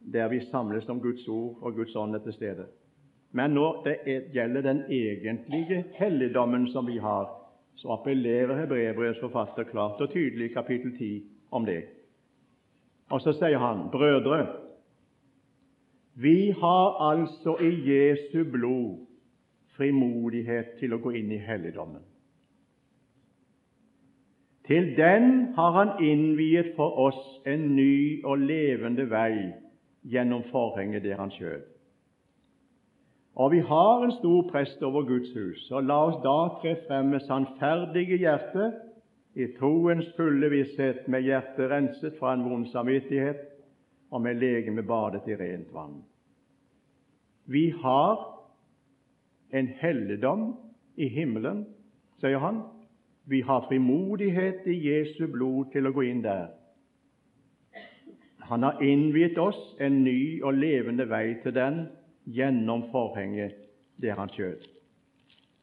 der 0.00 0.28
vi 0.28 0.40
samles 0.40 0.88
om 0.88 1.00
Guds 1.00 1.28
ord 1.28 1.58
og 1.60 1.74
Guds 1.74 1.96
ånd 1.96 2.14
er 2.14 2.22
til 2.24 2.32
stede. 2.32 2.66
Men 3.32 3.50
når 3.50 3.82
det 3.84 4.22
gjelder 4.32 4.60
den 4.60 4.82
egentlige 4.88 5.84
helligdommen 5.94 6.68
som 6.72 6.86
vi 6.86 6.96
har, 6.98 7.28
så 7.76 7.88
appellerer 7.88 8.60
Hebreerbrevets 8.60 9.20
forfatter 9.20 9.64
klart 9.64 10.00
og 10.00 10.10
tydelig 10.10 10.50
i 10.50 10.52
kapittel 10.52 10.96
10 10.98 11.22
om 11.50 11.66
det. 11.66 11.82
Og 13.10 13.20
så 13.20 13.32
sier 13.32 13.58
han, 13.58 13.90
brødre, 13.92 14.46
vi 16.14 16.50
har 16.50 17.10
altså 17.10 17.56
i 17.60 17.70
Jesu 17.90 18.44
blod 18.52 19.06
frimodighet 19.76 20.76
til 20.80 20.94
å 20.94 20.98
gå 20.98 21.14
inn 21.20 21.32
i 21.32 21.40
helligdommen. 21.40 22.02
Til 24.70 24.92
den 24.96 25.54
har 25.54 25.70
Han 25.70 25.88
innviet 25.98 26.72
for 26.76 26.94
oss 27.08 27.40
en 27.46 27.74
ny 27.74 28.22
og 28.22 28.38
levende 28.38 29.08
vei 29.10 29.50
gjennom 30.06 30.44
forhenget 30.52 31.02
der 31.02 31.18
Han 31.18 31.32
skjøt. 31.34 31.66
Og 33.34 33.50
vi 33.50 33.58
har 33.66 34.04
en 34.04 34.12
stor 34.12 34.46
prest 34.50 34.82
over 34.82 35.02
Guds 35.08 35.32
hus, 35.34 35.70
og 35.70 35.90
la 35.90 35.98
oss 36.06 36.22
da 36.22 36.36
tre 36.60 36.76
frem 36.86 37.10
med 37.10 37.26
sannferdige 37.26 38.20
hjerte, 38.22 38.70
i 39.34 39.46
troens 39.58 40.06
fulle 40.16 40.50
visshet, 40.50 41.06
med 41.08 41.22
hjertet 41.26 41.70
renset 41.70 42.18
fra 42.18 42.34
en 42.34 42.46
vond 42.46 42.66
samvittighet 42.70 43.42
og 44.10 44.22
med 44.22 44.38
legeme 44.38 44.82
badet 44.82 45.26
i 45.26 45.36
rent 45.38 45.70
vann. 45.74 46.02
Vi 47.46 47.70
har 47.82 48.18
en 49.50 49.66
helligdom 49.82 50.52
i 50.96 51.08
himmelen, 51.08 51.64
sier 52.22 52.38
han. 52.38 52.62
Vi 53.30 53.40
har 53.40 53.66
frimodighet 53.68 54.66
i 54.66 54.74
Jesu 54.88 55.26
blod 55.30 55.68
til 55.70 55.86
å 55.86 55.92
gå 55.94 56.02
inn 56.02 56.22
der. 56.24 56.48
Han 58.50 58.66
har 58.66 58.82
innviet 58.82 59.38
oss 59.38 59.60
en 59.78 60.00
ny 60.02 60.42
og 60.42 60.58
levende 60.58 61.06
vei 61.06 61.36
til 61.44 61.54
den 61.54 61.84
gjennom 62.26 62.88
forhenget 62.90 63.54
der 64.02 64.18
han 64.18 64.32
skjøt. 64.34 64.66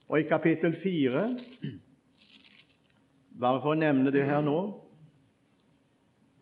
Og 0.07 0.21
i 0.21 0.29
kapittel 0.29 0.77
4 0.79 1.27
Bare 3.37 3.59
for 3.61 3.75
å 3.75 3.77
nevne 3.77 4.15
det 4.15 4.23
her 4.25 4.39
nå 4.41 4.59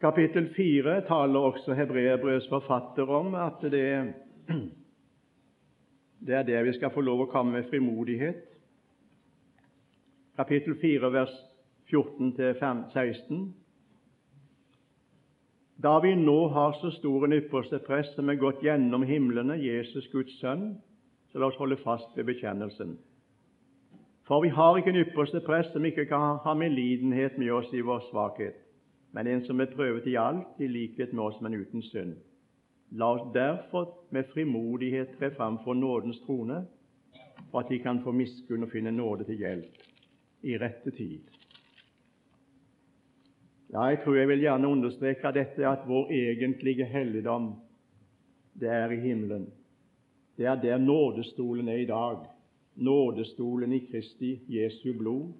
Kapittel 0.05 0.51
4 0.53 0.99
taler 1.09 1.49
også 1.49 1.73
Hebreerbrevets 1.73 2.51
forfatter 2.51 3.09
om 3.09 3.33
at 3.41 3.65
det, 3.73 4.13
det 6.21 6.37
er 6.37 6.45
der 6.45 6.67
vi 6.69 6.75
skal 6.77 6.93
få 6.93 7.01
lov 7.01 7.25
å 7.25 7.31
komme 7.31 7.57
med 7.57 7.71
frimodighet. 7.71 8.45
Kapittel 10.35 10.75
4, 10.81 11.13
vers 11.13 11.29
14-16. 11.87 13.53
Da 15.83 15.99
vi 15.99 16.15
nå 16.15 16.47
har 16.47 16.73
så 16.81 16.91
stor 16.91 17.25
en 17.25 17.35
ypperste 17.37 17.79
prest 17.87 18.17
som 18.19 18.29
er 18.29 18.41
gått 18.41 18.59
gjennom 18.63 19.05
himlene, 19.07 19.55
Jesus 19.55 20.09
Guds 20.11 20.35
sønn, 20.41 20.73
så 21.31 21.39
la 21.39 21.47
oss 21.47 21.59
holde 21.61 21.77
fast 21.85 22.11
ved 22.17 22.27
bekjennelsen. 22.27 22.97
For 24.27 24.43
vi 24.43 24.51
har 24.51 24.75
ikke 24.75 24.91
en 24.91 25.01
ypperste 25.05 25.39
prest 25.47 25.71
som 25.71 25.87
ikke 25.87 26.07
kan 26.11 26.43
ha 26.43 26.57
medlidenhet 26.59 27.39
med 27.39 27.55
oss 27.55 27.71
i 27.71 27.85
vår 27.87 28.03
svakhet, 28.09 28.59
men 29.15 29.31
en 29.31 29.47
som 29.47 29.63
er 29.63 29.71
prøvet 29.71 30.11
i 30.11 30.19
alt, 30.19 30.59
i 30.59 30.67
likhet 30.67 31.15
med 31.15 31.29
oss, 31.29 31.39
men 31.39 31.55
uten 31.55 31.87
synd. 31.93 32.15
La 32.91 33.13
oss 33.15 33.31
derfor 33.33 33.87
med 34.11 34.27
frimodighet 34.35 35.15
tre 35.15 35.31
fram 35.39 35.63
for 35.63 35.79
nådens 35.79 36.19
trone, 36.27 36.65
for 37.51 37.63
at 37.63 37.71
de 37.71 37.79
kan 37.79 38.03
få 38.03 38.11
miskunn 38.11 38.67
og 38.67 38.75
finne 38.75 38.91
nåde 38.91 39.23
til 39.31 39.39
hjelp 39.39 39.85
i 40.45 40.57
rette 40.61 40.91
tid. 40.93 41.31
Ja, 43.73 43.89
jeg 43.89 43.99
tror 44.03 44.15
jeg 44.15 44.27
vil 44.29 44.43
gjerne 44.45 44.69
understreke 44.69 45.31
dette 45.35 45.65
at 45.67 45.87
vår 45.89 46.11
egentlige 46.13 46.85
helligdom, 46.85 47.55
det 48.53 48.69
er 48.71 48.93
i 48.93 48.99
himmelen. 49.01 49.49
Det 50.37 50.45
er 50.45 50.55
der 50.61 50.77
nådestolen 50.77 51.67
er 51.67 51.81
i 51.81 51.89
dag. 51.89 52.23
Nådestolen 52.75 53.73
i 53.73 53.79
Kristi 53.89 54.39
Jesu 54.47 54.93
blod. 54.97 55.33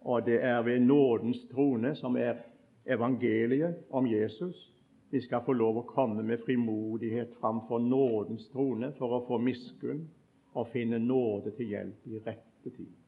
Og 0.00 0.26
det 0.26 0.42
er 0.44 0.62
ved 0.62 0.80
nådens 0.80 1.38
trone, 1.50 1.94
som 1.96 2.16
er 2.16 2.34
evangeliet 2.86 3.76
om 3.90 4.06
Jesus, 4.06 4.70
vi 5.10 5.20
skal 5.20 5.44
få 5.46 5.52
lov 5.52 5.76
å 5.78 5.86
komme 5.88 6.24
med 6.26 6.40
frimodighet 6.42 7.36
framfor 7.40 7.78
nådens 7.78 8.48
trone 8.52 8.88
for 8.98 9.14
å 9.14 9.24
få 9.28 9.38
miskunn 9.38 10.00
og 10.54 10.72
finne 10.72 10.98
nåde 10.98 11.52
til 11.54 11.70
hjelp 11.70 12.08
i 12.10 12.18
rette 12.24 12.72
tid. 12.74 13.03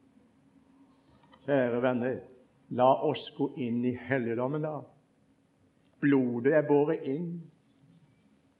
Kjære 1.47 1.81
venner, 1.81 2.17
La 2.75 2.87
oss 3.07 3.23
gå 3.37 3.53
inn 3.63 3.85
i 3.87 3.93
helligdommen, 4.09 4.65
da. 4.65 4.81
Blodet 6.03 6.57
er 6.57 6.65
båret 6.67 7.05
inn. 7.07 7.29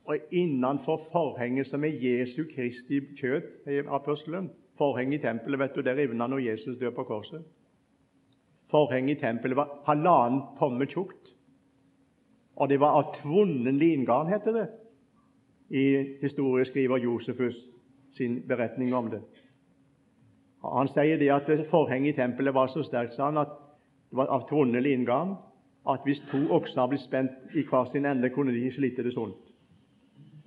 Og 0.08 0.32
innenfor 0.32 1.10
forhenget 1.12 1.68
som 1.68 1.84
er 1.84 1.98
Jesu 2.00 2.46
Kristi 2.48 3.02
kjøtt, 3.20 3.50
sier 3.66 3.92
apostelen 3.92 4.50
Forhenget 4.78 5.20
i 5.20 5.24
tempelet, 5.26 5.60
vet 5.60 5.76
du, 5.76 5.82
det 5.82 5.96
rivna 5.98 6.28
når 6.30 6.44
Jesus 6.46 6.78
dør 6.78 6.92
på 6.94 7.04
korset. 7.10 7.42
Forhenget 8.70 9.18
i 9.18 9.22
tempelet 9.22 9.58
var 9.58 9.72
halvannen 9.88 10.44
tomme 10.60 10.86
tjukt. 10.86 11.32
Og 12.56 12.70
det 12.70 12.78
var 12.80 12.94
av 13.00 13.16
tvunnen 13.18 13.80
lingarn, 13.82 14.30
heter 14.30 14.54
det 14.54 14.68
i 15.70 15.84
historieskriver 16.22 16.98
Josefus 16.98 17.58
sin 18.16 18.40
beretning 18.48 18.94
om 18.96 19.10
det. 19.12 19.22
Han 20.64 20.88
sier 20.88 21.18
det 21.18 21.30
at 21.32 21.50
forhenget 21.70 22.16
i 22.16 22.18
tempelet 22.18 22.54
var 22.54 22.68
så 22.68 22.84
sterkt 22.84 23.18
han, 23.22 23.38
at 23.38 23.54
det 24.10 24.18
var 24.18 24.32
av 24.34 24.48
trondelig 24.50 24.94
inngang 24.94 25.36
at 25.88 26.04
hvis 26.04 26.20
to 26.32 26.40
okser 26.56 26.88
ble 26.92 27.00
spent 27.00 27.56
i 27.56 27.64
hver 27.68 27.92
sin 27.92 28.06
ende, 28.06 28.30
kunne 28.30 28.56
de 28.56 28.72
slite 28.76 29.04
det 29.04 29.14
sånt. 29.16 29.40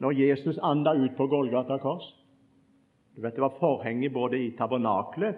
Når 0.01 0.17
Jesus 0.17 0.59
anda 0.63 0.93
ut 0.97 1.17
på 1.17 1.27
Golgata 1.27 1.79
kors 1.79 2.17
du 3.17 3.23
vet, 3.23 3.35
Det 3.35 3.43
var 3.43 3.57
forhenget 3.59 4.13
både 4.13 4.39
i 4.39 4.51
tabernaklet 4.57 5.37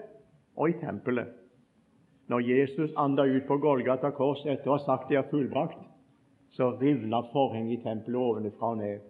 og 0.57 0.71
i 0.71 0.73
tempelet. 0.73 1.29
Når 2.29 2.41
Jesus 2.41 2.91
anda 2.97 3.23
ut 3.23 3.47
på 3.47 3.57
Golgata 3.59 4.11
kors 4.11 4.45
etter 4.47 4.71
å 4.71 4.77
ha 4.77 4.85
sagt 4.85 5.09
det 5.09 5.17
er 5.17 5.31
fullbrakt, 5.31 5.79
så 6.53 6.71
rivna 6.81 7.23
forhenget 7.33 7.81
i 7.81 7.83
tempelet 7.83 8.21
ovenfra 8.21 8.71
og 8.75 8.79
ned. 8.79 9.01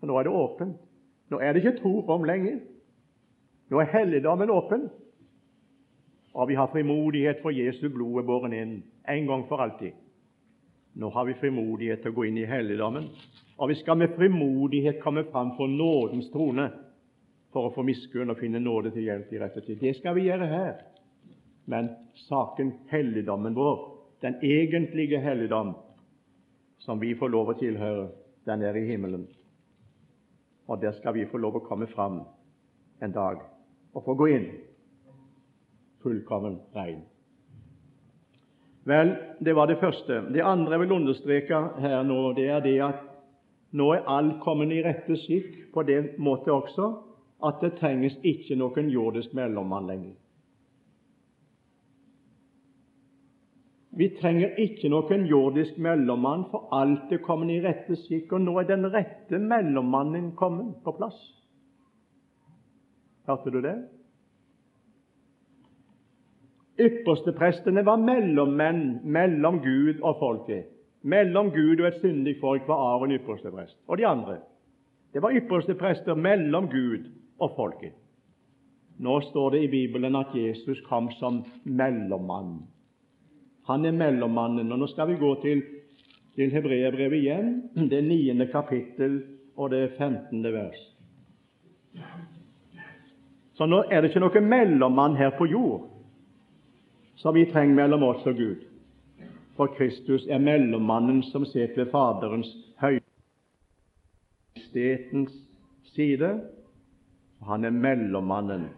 Og 0.00 0.08
Nå 0.08 0.18
er 0.18 0.22
det 0.22 0.32
åpent. 0.32 0.76
Nå 1.30 1.40
er 1.40 1.52
det 1.52 1.64
ikke 1.64 1.82
to 1.82 2.00
rom 2.08 2.24
lenger. 2.24 2.60
Nå 3.70 3.78
er 3.80 3.92
helligdommen 3.92 4.50
åpen. 4.50 4.88
Og 6.34 6.48
vi 6.48 6.54
har 6.54 6.70
frimodighet 6.70 7.40
for 7.42 7.54
Jesu 7.54 7.88
blod 7.90 8.20
er 8.20 8.26
båren 8.26 8.54
inn 8.54 8.76
en 9.10 9.26
gang 9.26 9.46
for 9.48 9.62
alltid. 9.62 9.94
Nå 10.94 11.10
har 11.14 11.26
vi 11.26 11.38
frimodighet 11.38 12.02
til 12.02 12.12
å 12.12 12.16
gå 12.16 12.26
inn 12.26 12.38
i 12.38 12.48
helligdommen, 12.50 13.06
og 13.60 13.70
vi 13.70 13.76
skal 13.78 13.98
med 13.98 14.14
frimodighet 14.16 14.98
komme 15.02 15.22
fram 15.30 15.52
for 15.58 15.70
nådens 15.70 16.30
trone 16.32 16.66
for 17.54 17.66
å 17.68 17.74
få 17.74 17.84
miskunn 17.86 18.30
og 18.30 18.38
finne 18.40 18.62
nåde 18.62 18.90
til 18.94 19.06
hjelp 19.06 19.30
i 19.34 19.40
rette 19.42 19.62
tid. 19.66 19.78
Det 19.82 19.94
skal 19.98 20.16
vi 20.18 20.26
gjøre 20.26 20.48
her. 20.50 20.80
Men 21.70 21.92
saken 22.26 22.72
helligdommen 22.90 23.54
vår, 23.54 23.84
den 24.22 24.38
egentlige 24.42 25.20
helligdom 25.22 25.74
som 26.82 26.98
vi 27.02 27.12
får 27.18 27.30
lov 27.30 27.52
å 27.52 27.58
tilhøre, 27.58 28.08
den 28.46 28.62
er 28.66 28.78
i 28.78 28.86
himmelen. 28.88 29.28
Og 30.66 30.82
der 30.82 30.94
skal 30.98 31.14
vi 31.14 31.28
få 31.30 31.38
lov 31.38 31.58
å 31.58 31.66
komme 31.66 31.90
fram 31.90 32.22
en 33.02 33.14
dag 33.14 33.42
og 33.94 34.04
få 34.04 34.14
gå 34.14 34.28
inn 34.34 34.50
fullkommen 36.02 36.60
rein. 36.74 37.02
Vel, 38.88 39.12
det 39.44 39.54
var 39.56 39.68
det 39.68 39.78
første. 39.80 40.22
Det 40.32 40.42
andre 40.42 40.72
jeg 40.72 40.80
vil 40.80 40.92
understreke 40.92 41.60
her 41.82 42.02
nå, 42.02 42.32
det 42.32 42.48
er 42.48 42.64
det 42.64 42.78
at 42.84 43.02
nå 43.76 43.92
er 43.94 44.08
alt 44.08 44.40
kommet 44.42 44.72
i 44.72 44.80
rette 44.82 45.18
skikk 45.20 45.68
på 45.74 45.84
det 45.86 46.00
måte 46.18 46.52
også 46.52 46.88
at 47.46 47.60
det 47.62 47.76
trenges 47.78 48.16
ikke 48.26 48.56
noen 48.58 48.90
jordisk 48.92 49.34
mellommann 49.36 49.86
lenger. 49.88 50.16
Vi 54.00 54.08
trenger 54.20 54.56
ikke 54.62 54.88
noen 54.88 55.26
jordisk 55.28 55.78
mellommann, 55.78 56.46
for 56.50 56.68
alt 56.72 57.12
er 57.12 57.22
kommet 57.24 57.56
i 57.56 57.62
rette 57.64 57.96
skikk, 58.04 58.32
og 58.32 58.44
nå 58.44 58.54
er 58.60 58.68
den 58.68 58.86
rette 58.92 59.38
mellommannen 59.38 60.30
kommet 60.38 60.78
på 60.84 60.94
plass. 60.96 61.18
Hørte 63.26 63.50
du 63.50 63.60
det? 63.64 63.76
Yppersteprestene 66.80 67.84
var 67.84 68.00
mellommenn 68.00 69.00
mellom 69.04 69.60
Gud 69.64 70.00
og 70.00 70.16
folket. 70.20 70.70
Mellom 71.02 71.50
Gud 71.52 71.80
og 71.80 71.88
et 71.88 72.00
syndig 72.00 72.36
folk 72.40 72.68
var 72.68 72.80
Aron 72.94 73.12
yppersteprest. 73.12 73.76
Og 73.88 73.98
de 73.98 74.06
andre. 74.06 74.38
Det 75.12 75.22
var 75.22 75.34
yppersteprester 75.36 76.14
mellom 76.14 76.68
Gud 76.72 77.10
og 77.38 77.52
folket. 77.56 77.96
Nå 79.00 79.20
står 79.20 79.50
det 79.50 79.62
i 79.64 79.70
Bibelen 79.72 80.16
at 80.16 80.34
Jesus 80.36 80.80
kom 80.88 81.08
som 81.16 81.44
mellommann. 81.64 82.58
Han 83.66 83.84
er 83.84 83.96
mellommannen. 83.96 84.72
Og 84.72 84.78
nå 84.78 84.88
skal 84.92 85.08
vi 85.08 85.20
gå 85.20 85.34
til, 85.42 85.62
til 86.36 86.52
Hebreerbrevet 86.52 87.16
igjen, 87.16 87.54
det 87.90 88.02
niende 88.04 88.48
kapittel 88.52 89.22
og 89.56 89.72
det 89.72 89.94
femtende 89.98 90.52
vers. 90.52 90.82
Så 93.54 93.66
nå 93.66 93.82
er 93.90 94.00
det 94.00 94.08
ikke 94.10 94.20
noe 94.24 94.40
mellommann 94.40 95.16
her 95.18 95.30
på 95.38 95.46
jord 95.50 95.80
som 97.20 97.34
vi 97.36 97.44
trenger 97.52 97.74
mellom 97.76 98.02
oss 98.02 98.26
og 98.26 98.36
Gud. 98.36 98.60
For 99.56 99.66
Kristus 99.76 100.26
er 100.30 100.38
mellommannen 100.40 101.22
som 101.28 101.44
sitter 101.44 101.76
ved 101.82 101.90
Faderens 101.92 102.48
høyestetens 104.56 105.32
side. 105.92 106.30
Han 107.44 107.64
er 107.64 107.70
mellommannen 107.76 108.68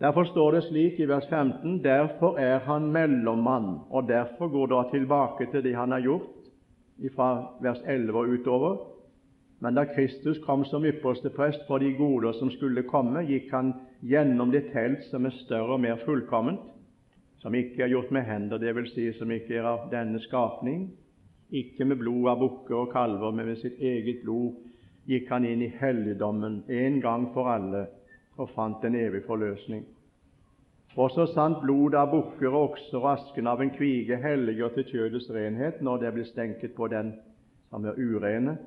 Derfor 0.00 0.24
står 0.24 0.52
det 0.52 0.62
slik 0.64 1.00
i 1.00 1.06
vers 1.06 1.26
15.: 1.30 1.84
Derfor 1.84 2.38
er 2.38 2.58
han 2.58 2.92
mellommann, 2.92 3.78
og 3.90 4.08
derfor 4.08 4.48
går 4.48 4.66
det 4.66 4.90
tilbake 4.90 5.46
til 5.50 5.62
det 5.64 5.76
han 5.76 5.92
har 5.92 6.00
gjort 6.00 6.22
fra 7.14 7.54
vers 7.60 7.78
11 7.86 8.18
og 8.18 8.28
utover. 8.28 8.76
Men 9.64 9.74
da 9.74 9.86
Kristus 9.88 10.38
kom 10.44 10.64
som 10.68 10.84
ypperste 10.84 11.30
prest 11.32 11.62
for 11.66 11.80
de 11.80 11.94
goder 11.96 12.34
som 12.36 12.50
skulle 12.52 12.82
komme, 12.84 13.22
gikk 13.24 13.46
han 13.54 13.70
gjennom 14.04 14.50
det 14.52 14.66
telt 14.74 15.06
som 15.08 15.24
er 15.24 15.32
større 15.38 15.78
og 15.78 15.80
mer 15.80 16.02
fullkomment, 16.04 16.60
som 17.40 17.56
ikke 17.56 17.86
er 17.86 17.94
gjort 17.94 18.12
med 18.12 18.26
hender, 18.28 18.60
dvs. 18.60 18.90
Si, 18.92 19.06
som 19.16 19.32
ikke 19.32 19.56
er 19.56 19.68
av 19.70 19.86
denne 19.92 20.20
skapning, 20.20 20.90
ikke 21.48 21.86
med 21.88 22.02
blod 22.02 22.28
av 22.34 22.42
bukker 22.42 22.76
og 22.82 22.92
kalver, 22.92 23.32
men 23.32 23.48
med 23.54 23.62
sitt 23.62 23.80
eget 23.80 24.20
blod 24.26 24.60
gikk 25.08 25.32
han 25.32 25.48
inn 25.48 25.64
i 25.64 25.72
helligdommen 25.80 26.60
en 26.68 27.00
gang 27.00 27.30
for 27.32 27.48
alle 27.54 27.86
og 28.36 28.52
fant 28.52 28.84
en 28.84 29.00
evig 29.00 29.24
forløsning. 29.24 29.88
For 30.92 31.08
så 31.08 31.24
sant 31.32 31.64
blodet 31.64 32.02
av 32.02 32.12
bukker 32.12 32.52
og 32.52 32.74
okser 32.74 33.00
og 33.00 33.10
asken 33.14 33.48
av 33.48 33.64
en 33.64 33.72
kvige 33.72 34.20
helliger 34.20 34.76
til 34.76 34.90
kjødets 34.92 35.32
renhet 35.32 35.80
når 35.80 36.04
det 36.04 36.14
blir 36.18 36.28
stenket 36.28 36.76
på 36.76 36.92
den 36.92 37.16
som 37.72 37.88
er 37.88 37.96
urene, 37.96 38.58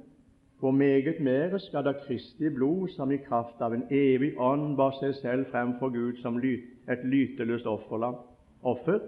hvor 0.60 0.72
meget 0.72 1.20
mere 1.20 1.60
skal 1.60 1.86
da 1.86 1.92
Kristi 1.92 2.50
blod, 2.50 2.88
som 2.88 3.12
i 3.12 3.18
kraft 3.18 3.62
av 3.62 3.74
en 3.74 3.84
evig 3.94 4.34
ånd 4.42 4.76
bar 4.78 4.96
seg 4.98 5.14
selv 5.20 5.52
frem 5.52 5.76
for 5.80 5.94
Gud 5.94 6.18
som 6.22 6.40
et 6.42 7.04
lyteløst 7.06 7.68
offer, 7.68 9.00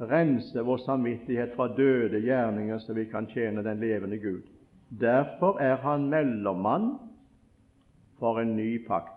rense 0.00 0.60
vår 0.60 0.82
samvittighet 0.82 1.54
fra 1.56 1.68
døde 1.76 2.20
gjerninger, 2.20 2.78
så 2.78 2.92
vi 2.92 3.04
kan 3.04 3.26
tjene 3.26 3.62
den 3.64 3.80
levende 3.80 4.18
Gud. 4.18 4.42
Derfor 5.00 5.60
er 5.60 5.76
han 5.76 6.10
mellommann 6.10 6.98
for 8.18 8.40
en 8.40 8.56
ny 8.56 8.86
pakt, 8.86 9.12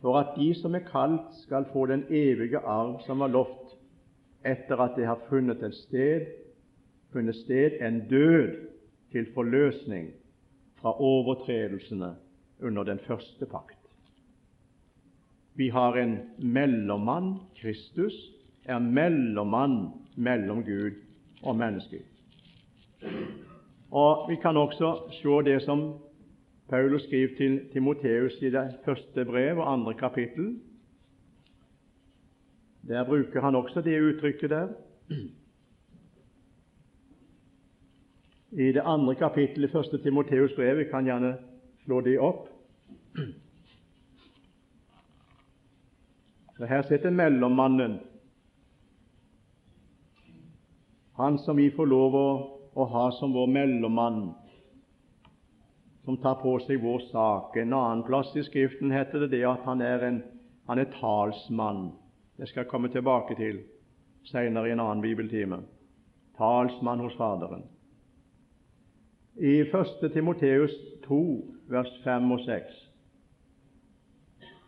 for 0.00 0.18
at 0.18 0.34
de 0.36 0.54
som 0.54 0.74
er 0.74 0.86
kalt, 0.90 1.30
skal 1.44 1.64
få 1.72 1.86
den 1.86 2.04
evige 2.10 2.58
arv 2.58 3.00
som 3.06 3.20
var 3.20 3.28
lovt, 3.28 3.76
etter 4.44 4.80
at 4.80 4.96
det 4.96 5.06
har 5.06 5.20
funnet 5.28 5.62
et 5.62 5.74
sted, 5.74 6.26
funnet 7.12 7.36
sted 7.36 7.78
en 7.80 8.08
død 8.08 8.56
til 9.12 9.26
forløsning 9.34 10.10
fra 10.80 10.94
overtredelsene 11.00 12.14
under 12.62 12.82
den 12.82 12.98
første 13.06 13.46
pakt. 13.46 13.76
Vi 15.54 15.68
har 15.68 15.96
en 15.96 16.18
mellommann, 16.38 17.34
Kristus, 17.60 18.14
er 18.64 18.78
mellommann 18.78 19.90
mellom 20.16 20.64
Gud 20.64 20.96
og 21.42 21.56
mennesket. 21.56 22.04
Og 23.90 24.28
Vi 24.30 24.36
kan 24.42 24.56
også 24.56 25.12
se 25.22 25.50
det 25.50 25.62
som 25.62 25.98
Paulus 26.68 27.02
skriver 27.02 27.36
til 27.36 27.60
Timoteus 27.72 28.32
i 28.42 28.50
det 28.50 28.76
første 28.84 29.24
brev 29.24 29.58
og 29.58 29.72
andre 29.72 29.94
kapittel. 29.94 30.60
Der 32.88 33.04
bruker 33.04 33.40
han 33.40 33.54
også 33.54 33.80
det 33.80 34.00
uttrykket 34.00 34.50
der. 34.50 34.68
I 38.50 38.72
det 38.72 38.82
andre 38.82 39.14
kapittelet 39.14 39.70
i 39.70 39.72
første 39.72 39.98
Timoteus 40.02 40.54
brev 40.56 40.80
Jeg 40.82 40.88
kan 40.90 41.06
gjerne 41.06 41.36
slå 41.84 42.00
det 42.02 42.16
opp. 42.18 42.48
Så 46.56 46.66
Her 46.66 46.82
sitter 46.82 47.10
mellommannen, 47.14 48.00
han 51.16 51.38
som 51.38 51.56
vi 51.56 51.70
får 51.70 51.86
lov 51.86 52.14
å, 52.16 52.26
å 52.74 52.84
ha 52.90 53.06
som 53.20 53.32
vår 53.32 53.46
mellommann, 53.54 54.20
som 56.04 56.18
tar 56.20 56.40
på 56.42 56.58
seg 56.66 56.82
vår 56.82 57.06
sak. 57.12 57.56
En 57.56 57.72
annen 57.72 58.04
plass 58.04 58.34
i 58.36 58.44
Skriften 58.44 58.92
heter 58.92 59.24
det, 59.24 59.32
det 59.38 59.44
at 59.46 59.64
han 59.64 59.80
er, 59.80 60.04
en, 60.04 60.22
han 60.66 60.78
er 60.80 60.90
talsmann. 60.98 61.92
Det 62.36 62.48
skal 62.48 62.64
jeg 62.64 62.72
komme 62.72 62.90
tilbake 62.90 63.36
til 63.38 63.62
senere 64.28 64.68
i 64.68 64.74
en 64.74 64.82
annen 64.82 65.04
bibeltime. 65.04 65.62
Talsmann 66.40 67.04
hos 67.04 67.16
Faderen 67.20 67.68
i 69.40 69.60
1. 69.60 70.12
Timoteus 70.12 70.70
2, 71.06 71.44
vers 71.68 72.00
5 72.04 72.30
og 72.30 72.40
6. 72.40 72.90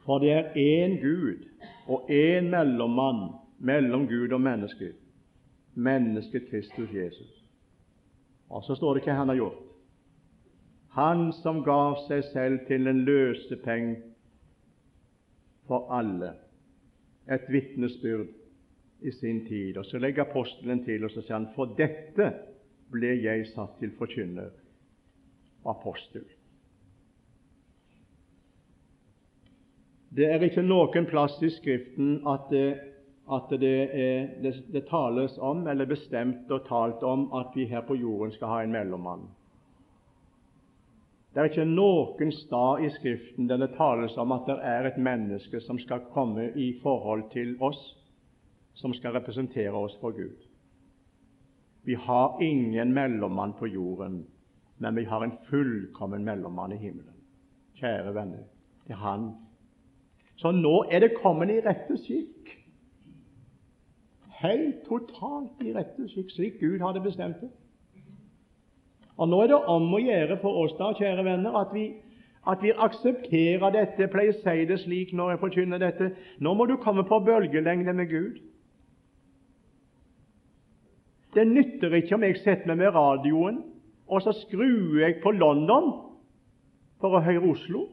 For 0.04 0.18
det 0.18 0.30
er 0.32 0.54
én 0.56 0.94
Gud 1.02 1.44
og 1.86 2.08
én 2.10 2.48
mellommann 2.48 3.34
mellom 3.58 4.06
Gud 4.08 4.32
og 4.32 4.40
menneske, 4.40 4.92
mennesket 5.74 6.48
Kristus 6.50 6.88
Jesus. 6.94 7.44
Og 8.48 8.64
så 8.64 8.74
står 8.74 8.94
det 8.94 9.04
hva 9.04 9.18
han 9.18 9.28
har 9.28 9.36
gjort. 9.36 9.60
Han 10.96 11.32
som 11.42 11.60
gav 11.64 11.98
seg 12.06 12.24
selv 12.32 12.64
til 12.68 12.88
en 12.88 13.04
løsepeng 13.04 13.92
for 15.68 15.92
alle, 15.92 16.32
et 17.28 17.44
vitnesbyrd 17.48 18.32
i 19.02 19.12
sin 19.20 19.44
tid. 19.46 19.76
Og 19.76 19.84
Så 19.84 19.98
legger 19.98 20.24
apostelen 20.24 20.84
til, 20.84 21.04
og 21.04 21.10
så 21.10 21.20
sier 21.20 21.36
han, 21.36 21.52
for 21.54 21.76
dette 21.76 22.32
ble 22.92 23.14
jeg 23.20 23.46
satt 23.52 23.78
til 23.80 23.92
forkynner 23.98 24.61
apostel. 25.64 26.24
Det 30.12 30.28
er 30.28 30.42
ikke 30.44 30.64
noen 30.64 31.06
plass 31.08 31.38
i 31.40 31.48
Skriften 31.54 32.18
at 32.28 32.50
det, 32.52 32.66
at 33.32 33.52
det, 33.60 33.76
er, 33.96 34.26
det, 34.44 34.56
det 34.74 34.82
tales 34.90 35.38
om, 35.40 35.64
eller 35.70 35.88
bestemt 35.88 36.50
og 36.52 36.66
talt 36.68 37.04
om, 37.06 37.30
at 37.38 37.54
vi 37.56 37.64
her 37.70 37.86
på 37.86 37.96
jorden 37.96 38.34
skal 38.34 38.52
ha 38.52 38.58
en 38.62 38.74
mellommann. 38.74 39.24
Det 41.32 41.40
er 41.40 41.48
ikke 41.48 41.64
noen 41.64 42.32
sted 42.36 42.84
i 42.84 42.90
Skriften 42.92 43.48
der 43.48 43.62
det 43.62 43.70
tales 43.78 44.18
om 44.20 44.34
at 44.36 44.44
det 44.50 44.58
er 44.68 44.90
et 44.90 45.00
menneske 45.00 45.62
som 45.64 45.78
skal 45.80 46.04
komme 46.12 46.50
i 46.60 46.74
forhold 46.82 47.30
til 47.32 47.54
oss, 47.64 47.80
som 48.76 48.92
skal 48.92 49.16
representere 49.16 49.72
oss 49.72 49.96
for 50.00 50.12
Gud. 50.12 50.36
Vi 51.88 51.96
har 51.96 52.36
ingen 52.44 52.92
mellommann 52.92 53.56
på 53.56 53.66
jorden, 53.66 54.26
men 54.82 54.96
vi 54.96 55.04
har 55.04 55.22
en 55.22 55.36
fullkommen 55.46 56.24
mellommann 56.24 56.72
i 56.72 56.76
himmelen. 56.76 57.14
Kjære 57.78 58.14
venner, 58.14 58.42
det 58.86 58.96
er 58.96 59.02
Han. 59.04 59.30
Så 60.36 60.50
nå 60.50 60.84
er 60.90 61.04
det 61.04 61.14
kommet 61.22 61.52
i 61.54 61.60
rette 61.62 61.96
skikk. 62.02 62.50
Helt 64.42 64.82
totalt 64.88 65.62
i 65.62 65.74
rette 65.76 66.08
skikk, 66.10 66.32
slik 66.34 66.58
Gud 66.60 66.82
hadde 66.82 67.04
bestemt 67.04 67.38
det. 67.44 67.50
Og 69.16 69.28
Nå 69.28 69.42
er 69.44 69.52
det 69.52 69.60
om 69.70 69.92
å 69.94 70.00
gjøre 70.02 70.40
for 70.42 70.64
oss 70.64 70.72
da, 70.80 70.90
kjære 70.98 71.22
venner, 71.28 71.54
at 71.60 71.70
vi, 71.70 71.84
at 72.48 72.62
vi 72.64 72.72
aksepterer 72.74 73.70
dette. 73.70 74.02
Jeg 74.02 74.10
pleier 74.10 74.34
å 74.34 74.40
si 74.40 74.64
det 74.66 74.80
slik 74.82 75.12
når 75.14 75.36
jeg 75.36 75.42
forkynner 75.44 75.78
dette. 75.78 76.10
Nå 76.42 76.56
må 76.58 76.66
du 76.66 76.74
komme 76.82 77.04
på 77.06 77.20
bølgelengde 77.22 77.94
med 77.94 78.10
Gud. 78.10 78.40
Det 81.36 81.46
nytter 81.46 81.94
ikke 82.00 82.16
om 82.16 82.26
jeg 82.26 82.40
setter 82.42 82.72
meg 82.72 82.82
med 82.82 82.96
radioen, 82.96 83.62
og 84.08 84.22
så 84.22 84.32
skrur 84.42 84.98
jeg 85.00 85.20
på 85.22 85.32
London 85.36 85.92
for 87.00 87.16
å 87.16 87.22
høre 87.24 87.52
Oslo. 87.52 87.86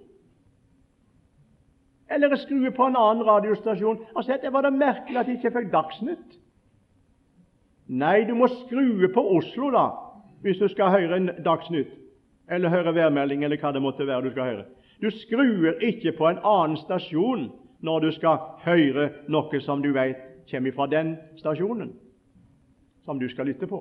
Eller 2.09 2.33
jeg 2.33 2.43
skrur 2.45 2.71
på 2.75 2.89
en 2.89 2.97
annen 2.97 3.25
radiostasjon 3.25 4.01
og 4.15 4.23
sier 4.23 4.39
at 4.39 4.45
det 4.45 4.53
var 4.53 4.65
det 4.65 4.73
merkelig 4.75 5.21
at 5.21 5.29
jeg 5.29 5.39
ikke 5.39 5.53
fikk 5.59 5.71
Dagsnytt. 5.73 6.37
Nei, 7.89 8.23
du 8.25 8.35
må 8.37 8.49
skru 8.51 9.07
på 9.13 9.23
Oslo 9.37 9.71
da, 9.73 9.85
hvis 10.45 10.59
du 10.61 10.67
skal 10.69 10.93
høre 10.93 11.17
en 11.17 11.31
Dagsnytt, 11.45 11.93
eller 12.49 12.73
høre 12.73 12.93
værmelding, 12.95 13.43
eller 13.45 13.61
hva 13.61 13.71
det 13.73 13.81
måtte 13.81 14.07
være 14.07 14.27
du 14.27 14.33
skal 14.33 14.51
høre. 14.51 14.65
Du 15.01 15.09
skrur 15.13 15.81
ikke 15.85 16.13
på 16.17 16.27
en 16.29 16.41
annen 16.43 16.77
stasjon 16.81 17.47
når 17.85 17.99
du 18.03 18.11
skal 18.17 18.41
høre 18.65 19.09
noe 19.31 19.61
som 19.63 19.81
du 19.81 19.93
vet 19.95 20.25
kommer 20.49 20.75
fra 20.75 20.89
den 20.91 21.15
stasjonen 21.39 21.93
som 23.05 23.19
du 23.21 23.29
skal 23.29 23.47
lytte 23.47 23.69
på. 23.69 23.79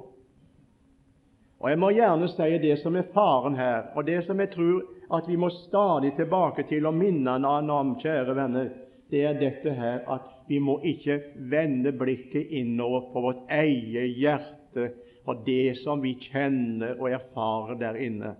Og 1.59 1.71
Jeg 1.71 1.79
må 1.79 1.90
gjerne 1.90 2.29
si 2.31 2.59
det 2.62 2.77
som 2.83 2.97
er 2.97 3.09
faren 3.14 3.57
her, 3.59 3.88
og 3.97 4.07
det 4.07 4.21
som 4.27 4.38
jeg 4.40 4.53
tror 4.53 4.85
at 5.18 5.27
vi 5.27 5.37
må 5.37 5.49
stadig 5.51 6.12
tilbake 6.14 6.62
til 6.68 6.87
og 6.87 6.94
minne 6.94 7.35
hverandre 7.35 7.79
om, 7.83 7.97
kjære 7.99 8.37
venner, 8.37 8.68
det 9.11 9.25
er 9.25 9.40
dette 9.40 9.73
her 9.75 10.05
at 10.12 10.29
vi 10.49 10.61
må 10.62 10.79
ikke 10.87 11.18
vende 11.51 11.92
blikket 11.97 12.53
innover 12.61 13.09
på 13.12 13.23
vårt 13.25 13.40
eget 13.51 14.14
hjerte 14.21 14.90
og 15.29 15.42
det 15.47 15.79
som 15.83 16.01
vi 16.05 16.14
kjenner 16.21 16.94
og 17.01 17.11
erfarer 17.12 17.81
der 17.81 17.99
inne, 18.01 18.35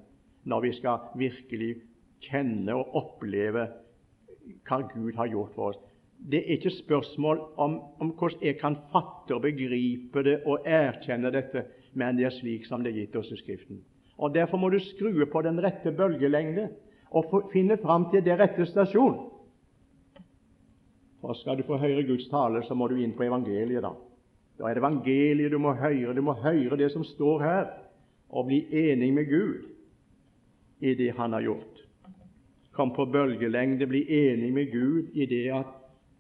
når 0.44 0.64
vi 0.64 0.72
skal 0.78 1.11
virkelig 1.18 1.74
kjenne 2.24 2.76
og 2.76 2.94
oppleve 2.96 3.66
hva 4.68 4.78
Gud 4.94 5.16
har 5.18 5.28
gjort 5.28 5.57
for 5.57 5.72
oss. 5.72 5.83
Det 6.18 6.40
er 6.40 6.54
ikke 6.57 6.72
spørsmål 6.74 7.42
om, 7.61 7.76
om 8.00 8.14
hvordan 8.18 8.46
jeg 8.46 8.57
kan 8.61 8.78
fatte 8.92 9.37
og 9.37 9.44
begripe 9.44 10.22
det 10.24 10.40
og 10.46 10.66
erkjenne 10.66 11.31
dette, 11.35 11.66
men 11.98 12.18
det 12.18 12.28
er 12.28 12.34
slik 12.37 12.66
som 12.68 12.84
det 12.84 12.92
er 12.92 13.00
gitt 13.02 13.16
oss 13.18 13.30
i 13.34 13.38
Skriften. 13.40 13.80
Og 14.18 14.34
Derfor 14.34 14.58
må 14.58 14.70
du 14.70 14.78
skru 14.82 15.24
på 15.30 15.42
den 15.42 15.58
rette 15.62 15.92
bølgelengde 15.94 16.68
og 17.11 17.50
finne 17.52 17.78
fram 17.82 18.08
til 18.12 18.24
det 18.24 18.38
rette 18.38 18.66
stasjon. 18.66 19.18
For 21.20 21.34
Skal 21.34 21.58
du 21.58 21.66
få 21.66 21.78
høre 21.82 22.06
Guds 22.06 22.28
tale, 22.30 22.62
så 22.66 22.74
må 22.74 22.88
du 22.88 22.98
inn 22.98 23.16
på 23.16 23.26
evangeliet. 23.26 23.82
Da 23.82 23.94
Da 24.58 24.68
er 24.68 24.74
det 24.74 24.82
evangeliet 24.82 25.52
du 25.52 25.58
må 25.58 25.72
høre. 25.74 26.14
Du 26.14 26.22
må 26.22 26.32
høre 26.32 26.76
det 26.76 26.92
som 26.92 27.04
står 27.04 27.42
her, 27.42 27.66
og 28.30 28.46
bli 28.46 28.66
enig 28.70 29.12
med 29.14 29.28
Gud 29.30 29.62
i 30.80 30.94
det 30.94 31.14
Han 31.16 31.32
har 31.32 31.40
gjort. 31.40 31.84
Kom 32.72 32.90
på 32.94 33.06
bølgelengde, 33.06 33.87
bli 33.87 34.04
enig 34.08 34.52
med 34.52 34.72
Gud 34.72 35.11
i 35.14 35.26
det 35.26 35.50
at 35.50 35.74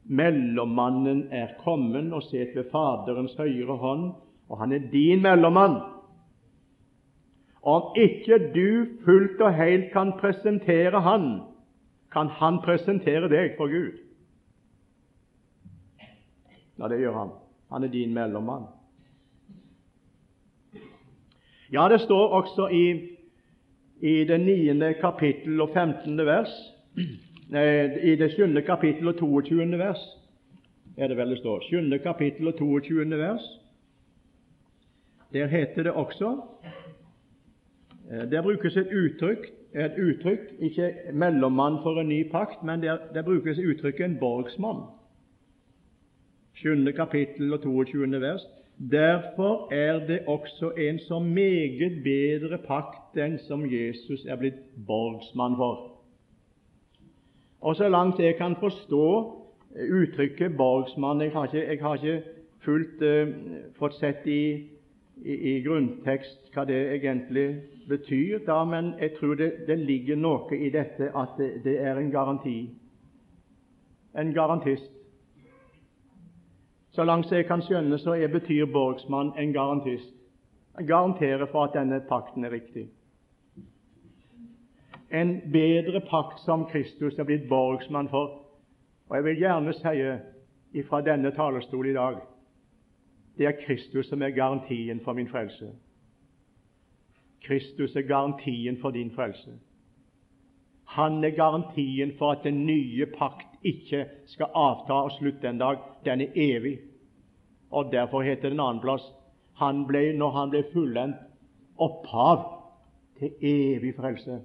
Mellommannen 0.04 1.28
er 1.30 1.52
kommet 1.60 2.12
og 2.12 2.22
sitter 2.22 2.62
ved 2.62 2.70
Faderens 2.70 3.34
høyre 3.36 3.76
hånd, 3.76 4.12
og 4.48 4.58
han 4.58 4.72
er 4.72 4.90
din 4.92 5.22
mellommann. 5.22 5.80
Om 7.62 7.96
ikke 7.96 8.38
du 8.54 8.86
fullt 9.04 9.40
og 9.40 9.54
helt 9.54 9.92
kan 9.92 10.12
presentere 10.20 11.00
han, 11.00 11.40
kan 12.12 12.26
han 12.26 12.60
presentere 12.64 13.28
deg 13.28 13.56
for 13.56 13.68
Gud. 13.68 13.98
Ja, 16.78 16.88
det 16.88 17.00
gjør 17.00 17.18
han. 17.18 17.30
Han 17.72 17.84
er 17.84 17.92
din 17.92 18.14
mellommann. 18.14 18.64
Ja, 21.72 21.88
det 21.88 22.00
står 22.00 22.28
også 22.28 22.68
i, 22.72 22.84
i 24.00 24.24
det 24.24 24.40
niende 24.40 24.94
kapittel 25.00 25.60
og 25.60 25.70
15. 25.74 26.16
vers 26.26 26.54
i 28.04 28.16
det 28.16 28.32
7. 28.36 28.62
kapittel 28.66 29.08
og 29.08 29.18
22. 29.18 29.78
vers 29.78 30.00
er 30.96 31.08
det 31.08 31.16
vel 31.16 31.30
det 31.30 31.38
står. 31.38 31.60
7. 31.62 31.98
kapittel 32.02 32.48
og 32.48 32.58
22. 32.58 33.18
vers. 33.18 33.44
Der 35.32 35.46
heter 35.46 35.82
det 35.82 35.92
også 35.92 36.40
eh, 38.10 38.30
Der 38.30 38.42
brukes 38.42 38.76
et 38.76 38.92
uttrykk, 38.92 39.46
et 39.74 39.98
uttrykk 39.98 40.40
ikke 40.58 40.94
mellommann 41.12 41.82
for 41.82 42.00
en 42.00 42.08
ny 42.08 42.30
pakt, 42.30 42.62
men 42.64 42.82
der, 42.82 42.98
der 43.14 43.22
brukes 43.22 43.58
uttrykket 43.58 44.04
en 44.04 44.18
borgsmann. 44.18 44.82
7. 46.54 46.92
kapittel 46.92 47.52
og 47.52 47.62
22. 47.62 48.20
vers. 48.20 48.40
Derfor 48.90 49.72
er 49.72 50.06
det 50.06 50.20
også 50.26 50.70
en 50.70 50.98
så 50.98 51.18
meget 51.18 52.02
bedre 52.04 52.58
pakt 52.58 53.18
enn 53.18 53.38
som 53.38 53.64
Jesus 53.66 54.24
er 54.24 54.36
blitt 54.38 54.60
borgsmann 54.86 55.56
for. 55.56 55.98
Og 57.60 57.76
så 57.76 57.88
langt 57.88 58.20
jeg 58.22 58.36
kan 58.38 58.56
forstå 58.60 59.06
eh, 59.76 59.94
uttrykket 60.00 60.56
borgsmann 60.56 61.20
Jeg 61.20 61.32
har 61.32 61.44
ikke, 61.44 61.66
jeg 61.70 61.78
har 61.80 61.94
ikke 61.94 62.22
fullt 62.64 63.02
uh, 63.02 63.28
fått 63.78 63.94
sett 63.98 64.26
i, 64.26 64.42
i, 65.24 65.34
i, 65.34 65.54
grunntekst 65.62 66.50
hva 66.54 66.64
det 66.68 66.78
egentlig 66.94 67.46
betyr, 67.88 68.44
da, 68.46 68.62
men 68.64 68.92
jeg 69.00 69.14
tror 69.18 69.34
det, 69.34 69.50
det 69.66 69.78
ligger 69.78 70.16
noe 70.16 70.58
i 70.58 70.70
dette 70.70 71.10
at 71.14 71.34
det, 71.38 71.50
det, 71.64 71.78
er 71.80 71.98
en 71.98 72.10
garanti. 72.10 72.58
En 74.18 74.34
garantist. 74.34 74.92
Så 76.90 77.04
langt 77.04 77.32
jeg 77.32 77.46
kan 77.46 77.62
skjønne, 77.62 77.98
så 77.98 78.14
er, 78.18 78.30
betyr 78.32 78.66
borgsmann 78.72 79.34
en 79.38 79.52
garantist. 79.52 80.14
Han 80.78 80.86
garanterer 80.86 81.46
for 81.50 81.68
at 81.68 81.74
denne 81.74 82.00
pakten 82.08 82.44
er 82.44 82.54
riktig 82.54 82.88
en 85.10 85.52
bedre 85.52 86.00
pakt 86.00 86.40
som 86.44 86.66
Kristus 86.68 87.18
er 87.18 87.24
blitt 87.24 87.48
borgsmann 87.48 88.08
for. 88.08 88.44
Og 89.08 89.16
Jeg 89.16 89.24
vil 89.24 89.38
gjerne 89.40 89.72
si 89.72 90.82
fra 90.88 91.00
denne 91.00 91.32
talerstol 91.32 91.88
i 91.88 91.96
dag 91.96 92.20
det 93.38 93.46
er 93.46 93.60
Kristus 93.66 94.08
som 94.08 94.22
er 94.22 94.30
garantien 94.30 95.00
for 95.04 95.12
min 95.12 95.28
frelse. 95.28 95.72
Kristus 97.44 97.96
er 97.96 98.02
garantien 98.02 98.80
for 98.80 98.90
din 98.90 99.10
frelse. 99.10 99.50
Han 100.84 101.24
er 101.24 101.30
garantien 101.30 102.12
for 102.18 102.32
at 102.32 102.44
den 102.44 102.66
nye 102.66 103.06
pakt 103.06 103.46
ikke 103.62 104.06
skal 104.26 104.46
avta 104.54 104.92
og 104.92 105.12
slutte 105.18 105.48
en 105.48 105.58
dag. 105.58 105.78
Den 106.04 106.20
er 106.20 106.32
evig. 106.34 106.78
Og 107.70 107.92
Derfor 107.92 108.22
heter 108.22 108.42
det 108.48 108.52
en 108.52 108.60
annen 108.60 108.82
plass 108.82 109.12
han 109.58 109.86
ble, 109.86 110.12
når 110.14 110.30
han 110.30 110.50
ble 110.50 110.62
fullendt, 110.72 111.16
opphav 111.78 112.44
til 113.18 113.32
evig 113.42 113.94
frelse 113.96 114.38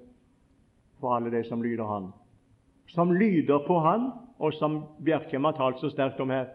for 0.99 1.13
alle 1.15 1.31
de 1.31 1.43
som 1.45 1.61
lyder 1.61 1.85
Han. 1.85 2.11
Som 2.87 3.13
lyder 3.13 3.59
på 3.67 3.79
Han, 3.79 4.09
og 4.39 4.53
som 4.53 4.83
Bjerkreim 5.05 5.43
har 5.43 5.57
talt 5.57 5.81
så 5.81 5.89
sterkt 5.93 6.19
om 6.19 6.33
her. 6.33 6.47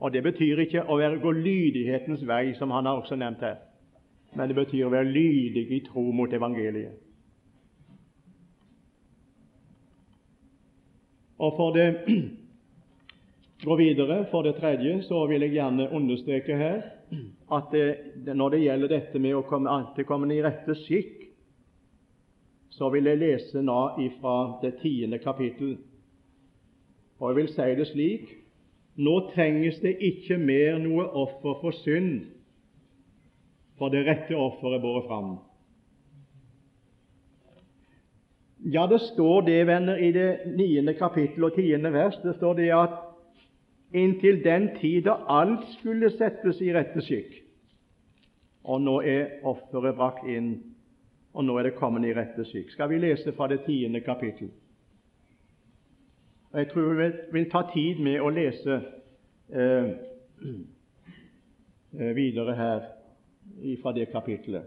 Og 0.00 0.12
Det 0.12 0.22
betyr 0.22 0.60
ikke 0.60 0.84
å 0.84 0.98
være 1.00 1.20
gå 1.22 1.32
lydighetens 1.32 2.26
vei, 2.28 2.54
som 2.58 2.70
han 2.70 2.86
har 2.86 3.00
også 3.00 3.16
nevnt 3.16 3.40
her, 3.40 3.56
men 4.36 4.48
det 4.48 4.56
betyr 4.58 4.86
å 4.86 4.92
være 4.92 5.08
lydig 5.08 5.70
i 5.72 5.80
tro 5.86 6.04
mot 6.12 6.32
evangeliet. 6.32 6.98
Og 11.38 11.56
for 11.56 11.72
det 11.72 11.88
gå 13.66 13.76
videre, 13.76 14.26
for 14.30 14.44
det 14.44 14.58
tredje, 14.60 15.00
så 15.08 15.24
vil 15.28 15.44
jeg 15.46 15.56
gjerne 15.56 15.88
understreke 15.96 16.56
her 16.56 16.82
at 17.52 17.72
det, 17.72 18.34
når 18.34 18.50
det 18.50 18.64
gjelder 18.64 18.92
dette 18.92 19.18
med 19.18 19.36
å 19.36 19.44
komme, 19.48 19.80
til 19.96 20.08
komme 20.08 20.28
i 20.34 20.42
rette 20.44 20.76
skikk 20.84 21.26
så 22.76 22.90
vil 22.92 23.08
jeg 23.08 23.20
lese 23.20 23.62
nå 23.64 23.78
fra 24.20 24.36
det 24.60 24.74
tiende 24.82 25.18
kapittel. 25.18 25.76
Og 27.18 27.30
jeg 27.30 27.36
vil 27.38 27.48
si 27.48 27.68
det 27.78 27.86
slik 27.88 28.34
nå 28.96 29.16
trenges 29.34 29.78
det 29.82 29.96
ikke 30.00 30.38
mer 30.40 30.78
noe 30.80 31.04
offer 31.06 31.58
for 31.60 31.76
synd, 31.82 32.26
for 33.76 33.92
det 33.92 34.06
rette 34.06 34.36
offeret 34.36 34.80
båret 34.80 35.08
fram. 35.08 35.34
Ja, 38.72 38.86
det 38.90 39.02
står 39.12 39.44
det, 39.46 39.58
venner, 39.68 39.96
i 40.00 40.12
det 40.12 40.56
niende 40.56 40.96
kapittel 40.96 41.44
og 41.44 41.54
tiende 41.54 41.92
vers. 41.92 42.16
Det 42.22 42.34
står 42.38 42.56
det 42.58 42.70
at 42.74 42.96
inntil 43.94 44.40
den 44.44 44.70
tid 44.80 45.04
da 45.06 45.20
alt 45.30 45.68
skulle 45.76 46.10
settes 46.16 46.62
i 46.64 46.72
rette 46.74 47.04
skikk, 47.04 47.36
og 48.64 48.80
nå 48.82 48.96
er 49.06 49.36
offeret 49.46 49.94
brakt 50.00 50.24
inn 50.26 50.56
og 51.36 51.44
nå 51.44 51.58
er 51.60 51.68
det 51.68 51.76
kommet 51.76 52.08
i 52.08 52.14
rette 52.16 52.46
skikk. 52.48 52.70
Skal 52.72 52.88
vi 52.88 52.98
lese 53.02 53.34
fra 53.36 53.46
det 53.52 53.60
tiende 53.66 54.00
kapittel? 54.00 54.48
Jeg 56.56 56.68
tror 56.68 56.94
vi 56.94 57.10
vil 57.32 57.50
ta 57.52 57.60
tid 57.68 57.98
med 58.00 58.20
å 58.24 58.30
lese 58.32 58.76
eh, 59.52 59.88
eh 62.00 62.14
videre 62.16 62.54
her 62.56 62.86
fra 63.82 63.92
det 63.92 64.06
kapittelet. 64.08 64.64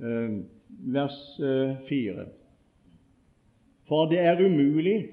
Eh, 0.00 0.38
vers 0.96 1.18
eh, 1.40 1.76
4. 1.88 2.24
For 3.88 4.08
det 4.08 4.22
er 4.24 4.40
umulig 4.40 5.10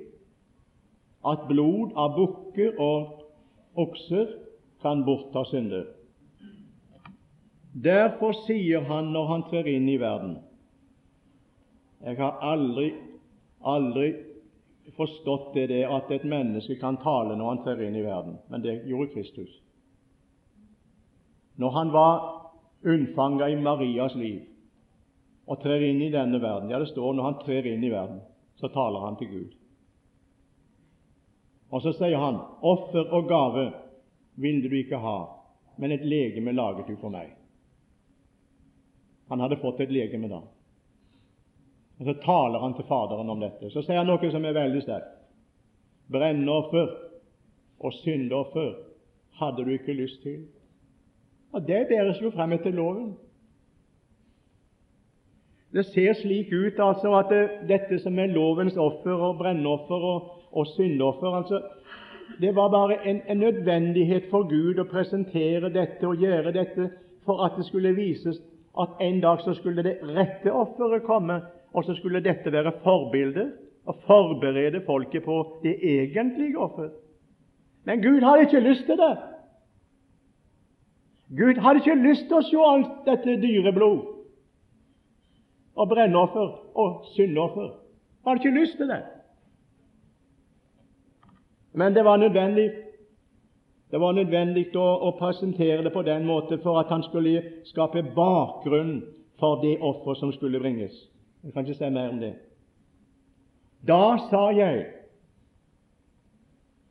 at 1.28 1.44
blod 1.50 1.92
av 2.00 2.16
bukker 2.16 2.80
og 2.80 3.26
okser 3.76 4.32
kan 4.82 5.04
bortta 5.04 5.44
synder. 5.52 5.84
Derfor 7.84 8.32
sier 8.46 8.88
han 8.88 9.12
når 9.12 9.28
han 9.34 9.46
trer 9.50 9.68
inn 9.68 9.90
i 9.90 10.00
verden 10.00 10.38
Jeg 12.02 12.16
har 12.18 12.40
aldri, 12.42 12.94
aldri 13.62 14.14
forstått 14.96 15.54
det, 15.54 15.68
det 15.68 15.84
at 15.86 16.12
et 16.12 16.24
menneske 16.24 16.78
kan 16.80 16.98
tale 17.04 17.36
når 17.36 17.50
han 17.50 17.64
trer 17.66 17.84
inn 17.88 17.96
i 17.96 18.06
verden, 18.06 18.38
men 18.50 18.64
det 18.64 18.82
gjorde 18.88 19.12
Kristus. 19.14 19.52
Når 21.58 21.74
han 21.76 21.92
var 21.92 22.18
unnfanga 22.86 23.50
i 23.50 23.58
Marias 23.62 24.16
liv 24.16 24.44
og 25.48 25.62
trer 25.64 25.84
inn 25.88 26.02
i 26.04 26.12
denne 26.14 26.42
verden 26.44 26.70
Ja, 26.70 26.80
det 26.80 26.92
står 26.92 27.16
når 27.16 27.24
han 27.24 27.40
trer 27.42 27.68
inn 27.72 27.84
i 27.84 27.92
verden, 27.92 28.20
så 28.60 28.70
taler 28.74 29.06
han 29.06 29.18
til 29.18 29.32
Gud. 29.32 29.56
Og 31.72 31.82
så 31.82 31.92
sier 31.94 32.18
han, 32.18 32.40
'Offer 32.62 33.12
og 33.12 33.28
gave 33.28 33.74
ville 34.36 34.70
du 34.70 34.76
ikke 34.76 34.98
ha, 34.98 35.26
men 35.78 35.92
et 35.92 36.06
legeme 36.06 36.52
laget 36.52 36.88
du 36.88 36.96
for 36.96 37.10
meg.' 37.10 37.36
Han 39.30 39.40
hadde 39.40 39.60
fått 39.60 39.80
et 39.80 39.92
legeme 39.92 40.30
da. 40.30 40.42
Og 42.00 42.06
Så 42.06 42.14
taler 42.26 42.60
han 42.60 42.74
til 42.74 42.86
Faderen 42.88 43.30
om 43.30 43.40
dette. 43.42 43.70
Så 43.74 43.82
sier 43.82 43.98
han 43.98 44.10
noe 44.10 44.32
som 44.32 44.46
er 44.46 44.54
veldig 44.58 44.82
sterkt. 44.86 45.14
Brennoffer 46.12 46.92
og 47.80 47.94
syndoffer 47.94 48.76
hadde 49.40 49.66
du 49.66 49.72
ikke 49.74 49.94
lyst 49.98 50.22
til. 50.24 50.46
Og 51.54 51.68
Det 51.68 51.88
bæres 51.90 52.22
jo 52.22 52.32
frem 52.32 52.54
etter 52.54 52.72
loven. 52.72 53.16
Det 55.74 55.86
ser 55.86 56.14
slik 56.14 56.54
ut 56.54 56.80
altså 56.80 57.14
at 57.18 57.30
det, 57.30 57.50
dette 57.70 58.00
som 58.00 58.20
er 58.20 58.32
lovens 58.32 58.78
offer 58.78 59.14
og 59.14 59.38
brennoffer 59.38 60.06
og, 60.14 60.30
og 60.52 60.68
syndoffer 60.68 61.36
altså, 61.36 61.62
Det 62.42 62.56
var 62.56 62.70
bare 62.70 63.08
en, 63.10 63.22
en 63.28 63.38
nødvendighet 63.38 64.30
for 64.30 64.48
Gud 64.48 64.80
å 64.80 64.88
presentere 64.88 65.70
dette 65.74 66.08
og 66.08 66.24
gjøre 66.24 66.54
dette 66.56 66.90
for 67.26 67.44
at 67.46 67.58
det 67.58 67.66
skulle 67.68 67.96
vises 67.96 68.40
at 68.80 69.00
en 69.02 69.22
dag 69.22 69.42
så 69.42 69.54
skulle 69.54 69.84
det 69.84 69.98
rette 70.04 70.54
offeret 70.54 71.04
komme, 71.04 71.42
og 71.74 71.84
så 71.84 71.96
skulle 71.98 72.24
dette 72.24 72.52
være 72.52 72.72
forbildet 72.84 73.54
og 73.86 73.96
forberede 74.08 74.82
folket 74.86 75.24
på 75.24 75.60
det 75.64 75.76
egentlige 75.84 76.60
offer. 76.60 76.90
Men 77.86 78.02
Gud 78.02 78.22
hadde 78.22 78.42
ikke 78.42 78.60
lyst 78.60 78.86
til 78.86 78.98
det. 78.98 79.18
Gud 81.38 81.62
hadde 81.62 81.80
ikke 81.80 82.08
lyst 82.08 82.26
til 82.28 82.40
å 82.40 82.46
se 82.48 82.64
alt 82.72 83.04
dette 83.08 83.36
dyreblod 83.42 84.00
og 85.78 85.90
brennoffer 85.90 86.50
og 86.76 87.06
syndoffer. 87.16 87.70
Han 88.24 88.32
hadde 88.32 88.44
ikke 88.44 88.60
lyst 88.60 88.78
til 88.78 88.92
det. 88.92 89.02
Men 91.74 91.96
det 91.96 92.06
var 92.06 92.18
nødvendig 92.18 92.72
det 93.92 94.00
var 94.04 94.12
nødvendig 94.12 94.66
å, 94.76 94.84
å, 95.08 95.14
presentere 95.16 95.84
det 95.86 95.94
på 95.96 96.02
den 96.04 96.26
måten 96.28 96.60
for 96.60 96.76
at 96.82 96.90
han 96.92 97.06
skulle 97.06 97.40
skape 97.70 98.02
bakgrunn 98.16 98.98
for 99.40 99.62
det 99.62 99.78
offer 99.80 100.18
som 100.20 100.34
skulle 100.36 100.60
bringes. 100.60 100.92
Jeg 101.44 101.54
kan 101.54 101.66
ikke 101.66 101.78
si 101.78 101.90
mer 101.90 102.10
om 102.10 102.22
det. 102.22 102.34
Da 103.88 104.18
sa 104.30 104.50
jeg 104.58 104.86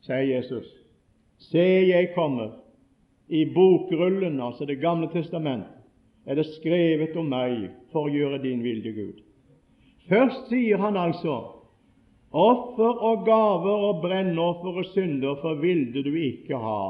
sier 0.06 0.22
Jesus. 0.36 0.66
Se, 1.38 1.64
jeg 1.88 2.12
kommer. 2.14 2.62
I 3.28 3.44
bokrullen, 3.54 4.40
altså 4.40 4.64
Det 4.64 4.78
gamle 4.80 5.08
testament, 5.12 5.66
er 6.26 6.34
det 6.34 6.46
skrevet 6.46 7.16
om 7.16 7.26
meg 7.30 7.70
for 7.92 8.06
å 8.06 8.12
gjøre 8.12 8.42
din 8.42 8.62
vilje, 8.62 8.92
Gud. 8.94 9.22
Først 10.06 10.46
sier 10.50 10.78
han 10.78 10.96
altså 10.96 11.34
offer 12.30 13.02
og 13.02 13.24
gaver 13.26 13.86
og 13.88 14.02
brennoffer 14.02 14.78
og 14.82 14.86
synder 14.92 15.38
for 15.42 15.58
vilde 15.62 16.02
du 16.06 16.12
ikke 16.14 16.58
ha, 16.58 16.82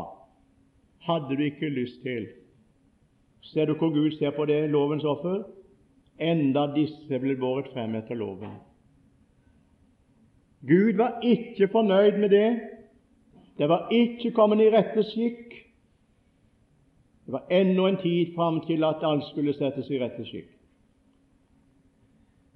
hadde 1.09 1.37
du 1.37 1.45
ikke 1.47 1.73
lyst 1.73 2.03
til. 2.05 2.29
Ser 3.53 3.69
du 3.69 3.77
hvor 3.79 3.93
Gud 3.95 4.17
ser 4.19 4.35
på 4.37 4.45
det, 4.45 4.67
lovens 4.71 5.05
offer? 5.05 5.45
Enda 6.19 6.67
disse 6.75 7.21
ble 7.21 7.37
båret 7.37 7.69
frem 7.75 7.95
etter 7.99 8.17
loven. 8.17 8.57
Gud 10.67 10.97
var 10.97 11.21
ikke 11.23 11.69
fornøyd 11.69 12.19
med 12.19 12.31
det. 12.33 12.61
Det 13.59 13.69
var 13.69 13.89
ikke 13.93 14.33
kommet 14.37 14.61
i 14.65 14.71
rette 14.73 15.05
skikk. 15.11 15.55
Det 17.27 17.33
var 17.33 17.45
ennå 17.51 17.87
en 17.87 18.01
tid 18.01 18.35
fram 18.35 18.61
til 18.67 18.85
at 18.85 19.05
alt 19.05 19.25
skulle 19.31 19.55
settes 19.55 19.91
i 19.91 20.01
rette 20.01 20.25
skikk. 20.25 20.49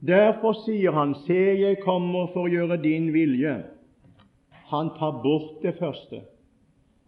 Derfor 0.07 0.55
sier 0.65 0.95
han, 0.97 1.15
Se, 1.27 1.37
jeg 1.61 1.83
kommer 1.85 2.31
for 2.33 2.49
å 2.49 2.53
gjøre 2.53 2.81
din 2.81 3.11
vilje. 3.13 3.59
Han 4.71 4.93
tar 4.97 5.21
bort 5.23 5.61
det 5.63 5.75
første, 5.77 6.23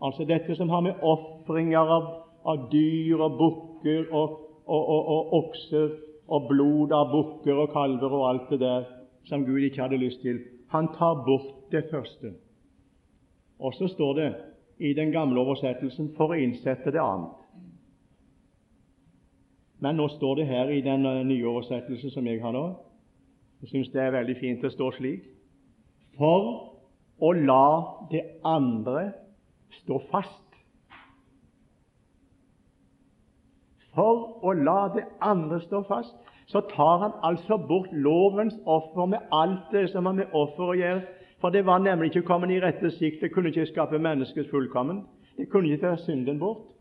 altså 0.03 0.26
dette 0.28 0.57
som 0.59 0.68
har 0.68 0.82
med 0.82 0.98
ofringer 1.00 1.92
av, 1.96 2.09
av 2.44 2.66
dyr 2.72 3.22
og 3.22 3.36
bukker 3.38 4.11
og, 4.11 4.40
og, 4.66 4.82
og, 4.82 5.12
og 5.14 5.36
okser 5.38 5.92
og 6.28 6.48
blod 6.48 6.92
av 6.94 7.10
bukker 7.12 7.64
og 7.64 7.72
kalver 7.74 8.14
og 8.14 8.28
alt 8.28 8.50
det 8.50 8.60
der 8.62 8.88
som 9.28 9.44
Gud 9.46 9.62
ikke 9.66 9.82
hadde 9.82 10.00
lyst 10.00 10.22
til. 10.22 10.40
Han 10.72 10.88
tar 10.96 11.24
bort 11.26 11.70
det 11.72 11.84
første. 11.90 12.34
Og 13.58 13.74
så 13.74 13.88
står 13.88 14.14
det 14.14 14.34
i 14.78 14.92
den 14.94 15.12
gamle 15.12 15.40
oversettelsen 15.40 16.12
for 16.16 16.32
å 16.32 16.38
innsette 16.38 16.90
det 16.90 17.02
annet. 17.02 17.38
Men 19.82 19.98
nå 19.98 20.08
står 20.14 20.40
det 20.40 20.46
her 20.46 20.70
i 20.70 20.80
den 20.82 21.06
eh, 21.06 21.22
nye 21.26 21.46
oversettelsen 21.46 22.12
som 22.14 22.26
jeg 22.26 22.42
har 22.42 22.54
nå 22.54 22.66
Jeg 23.62 23.70
syns 23.70 23.90
det 23.94 24.02
er 24.02 24.14
veldig 24.14 24.36
fint 24.38 24.62
det 24.62 24.70
står 24.74 24.94
slik 24.98 25.24
For 26.18 26.46
å 27.22 27.32
la 27.34 27.66
det 28.10 28.22
andre 28.46 29.12
stå 29.82 29.98
fast. 30.10 30.51
For 33.95 34.38
å 34.43 34.53
la 34.57 34.88
det 34.95 35.05
andre 35.20 35.61
stå 35.61 35.82
fast, 35.88 36.14
så 36.49 36.61
tar 36.72 36.99
han 37.05 37.16
altså 37.22 37.57
bort 37.68 37.93
lovens 37.93 38.55
offer 38.66 39.07
med 39.07 39.32
alt 39.32 39.70
det 39.72 39.88
som 39.93 40.07
har 40.07 40.16
med 40.16 40.32
offer 40.32 40.72
å 40.72 40.78
gjøre. 40.78 41.03
For 41.40 41.51
det 41.51 41.64
var 41.66 41.82
nemlig 41.82 42.12
ikke 42.12 42.26
kommet 42.28 42.53
i 42.55 42.61
rette 42.62 42.90
sikt. 42.97 43.20
Det 43.20 43.32
kunne 43.34 43.51
ikke 43.53 43.66
skape 43.70 43.99
menneskets 43.99 44.51
fullkommen. 44.51 45.05
Det 45.36 45.49
kunne 45.51 45.72
ikke 45.72 45.86
ta 45.86 45.97
synden 46.05 46.38
bort 46.40 46.72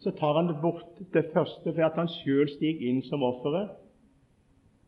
så 0.00 0.10
tar 0.10 0.34
han 0.34 0.60
bort 0.62 0.98
det 1.12 1.26
første 1.32 1.72
for 1.72 1.84
at 1.84 1.98
han 2.00 2.08
sjøl 2.08 2.48
stiger 2.48 2.88
inn 2.88 3.02
som 3.04 3.24
offeret. 3.24 3.74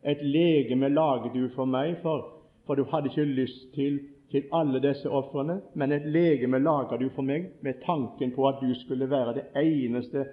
Et 0.03 0.19
legeme 0.25 0.89
lager 0.89 1.29
du 1.33 1.45
for 1.55 1.69
meg, 1.69 1.99
for, 2.01 2.25
for 2.65 2.75
du 2.75 2.87
hadde 2.89 3.11
ikke 3.11 3.27
lyst 3.29 3.69
til, 3.75 3.99
til 4.33 4.49
alle 4.51 4.81
disse 4.81 5.09
ofrene, 5.09 5.59
men 5.75 5.93
et 5.93 6.07
legeme 6.09 6.59
lager 6.59 6.97
du 6.97 7.07
for 7.13 7.25
meg 7.25 7.51
med 7.61 7.83
tanken 7.85 8.33
på 8.35 8.47
at 8.49 8.59
du 8.61 8.73
skulle 8.81 9.09
være 9.09 9.37
det 9.37 9.45
eneste, 9.61 10.25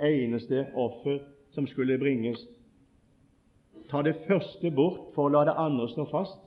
eneste 0.00 0.66
offer 0.74 1.20
som 1.54 1.66
skulle 1.66 1.98
bringes. 1.98 2.40
Ta 3.90 4.02
det 4.02 4.16
første 4.26 4.70
bort 4.70 5.14
for 5.14 5.28
å 5.28 5.34
la 5.34 5.44
det 5.48 5.56
andre 5.60 5.88
stå 5.92 6.06
fast. 6.10 6.42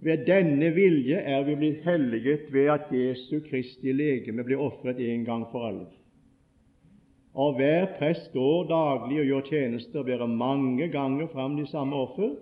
Ved 0.00 0.24
denne 0.26 0.70
vilje 0.72 1.18
er 1.20 1.44
vi 1.44 1.56
blitt 1.60 1.84
helliget 1.84 2.48
ved 2.52 2.70
at 2.72 2.92
Jesu 2.92 3.42
Kristi 3.44 3.92
legeme 3.92 4.44
blir 4.44 4.60
ofret 4.60 5.00
en 5.04 5.24
gang 5.24 5.44
for 5.52 5.66
alle. 5.68 5.88
Og 7.34 7.58
hver 7.60 7.92
prest 7.98 8.32
går 8.32 8.64
daglig 8.70 9.20
og 9.20 9.28
gjør 9.28 9.50
tjeneste 9.50 10.00
og 10.00 10.08
bærer 10.08 10.26
mange 10.26 10.88
ganger 10.88 11.28
fram 11.32 11.58
de 11.58 11.66
samme 11.70 11.96
offer, 11.96 12.32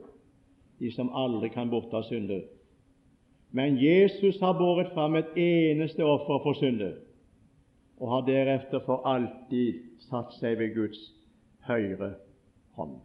de 0.79 0.93
som 0.95 1.11
aldri 1.13 1.51
kan 1.53 1.71
bortta 1.71 2.03
synder. 2.07 2.47
Men 3.53 3.77
Jesus 3.81 4.39
har 4.41 4.57
båret 4.57 4.93
fram 4.95 5.17
et 5.17 5.37
eneste 5.37 6.05
offer 6.05 6.41
for 6.45 6.57
synder, 6.61 6.95
og 7.99 8.13
har 8.13 8.27
deretter 8.29 8.85
for 8.87 9.07
alltid 9.09 9.88
satt 10.07 10.35
seg 10.39 10.59
ved 10.61 10.75
Guds 10.77 11.01
høyre 11.69 12.15
hånd. 12.79 12.99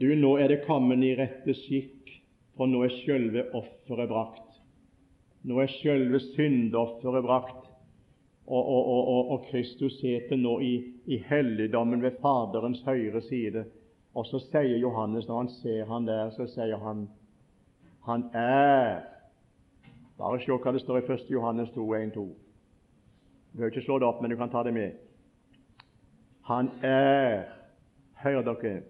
Du, 0.00 0.08
nå 0.18 0.36
er 0.40 0.50
det 0.50 0.64
kommet 0.66 1.04
i 1.04 1.14
rette 1.18 1.54
skikk, 1.54 2.10
for 2.56 2.68
nå 2.68 2.82
er 2.84 2.96
sjølve 3.02 3.46
offeret 3.56 4.10
brakt. 4.10 4.56
Nå 5.48 5.58
er 5.62 5.70
sjølve 5.70 6.20
syndeofferet 6.32 7.24
brakt 7.26 7.68
og, 8.46 8.68
og, 8.68 9.08
og, 9.08 9.30
og 9.30 9.46
Kristus 9.50 9.94
sitter 10.00 10.36
nå 10.36 10.58
i, 10.60 10.72
i 11.06 11.18
helligdommen 11.26 12.02
ved 12.02 12.18
Faderens 12.22 12.82
høyre 12.86 13.22
side. 13.28 13.64
Og 14.14 14.26
så 14.28 14.42
sier 14.44 14.76
Johannes, 14.76 15.28
når 15.28 15.38
han 15.38 15.50
ser 15.60 15.84
han 15.88 16.06
der, 16.06 16.30
så 16.36 16.46
sier 16.50 16.82
han 16.82 17.08
han 18.02 18.24
er 18.34 19.04
Bare 20.18 20.38
se 20.42 20.50
hva 20.52 20.72
det 20.74 20.82
står 20.82 20.98
i 21.00 21.04
1. 21.14 21.30
Johannes 21.30 21.70
2, 21.74 21.84
1, 21.94 22.10
2. 22.14 22.24
Du 23.52 23.56
behøver 23.56 23.70
ikke 23.70 23.84
slå 23.84 23.98
det 23.98 24.06
opp, 24.08 24.22
men 24.22 24.30
du 24.30 24.36
kan 24.36 24.50
ta 24.50 24.62
det 24.62 24.72
med. 24.74 24.92
Han 26.48 26.70
er 26.82 27.44
Hør 28.22 28.42
dere 28.42 28.82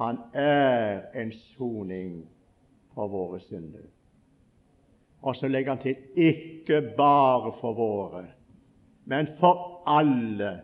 han 0.00 0.16
er 0.32 1.02
en 1.14 1.32
soning 1.32 2.24
for 2.94 3.08
våre 3.08 3.40
synder. 3.40 3.84
Og 5.22 5.36
så 5.36 5.48
legger 5.48 5.74
han 5.74 5.82
til 5.82 5.96
ikke 6.16 6.80
bare 6.96 7.52
for 7.60 7.76
våre, 7.76 8.24
men 9.04 9.28
for 9.40 9.82
alle 9.86 10.60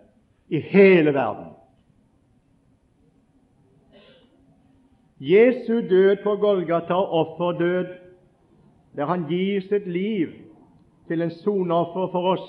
i 0.49 0.61
hele 0.61 1.15
verden. 1.15 1.53
Jesu 5.21 5.81
død 5.91 6.17
på 6.23 6.37
Golgata 6.37 6.95
og 6.95 7.13
offerdød, 7.13 7.87
der 8.97 9.07
han 9.07 9.29
gir 9.29 9.61
sitt 9.61 9.87
liv 9.87 10.33
til 11.09 11.23
en 11.23 11.31
soneoffer 11.31 12.09
for 12.13 12.33
oss, 12.33 12.47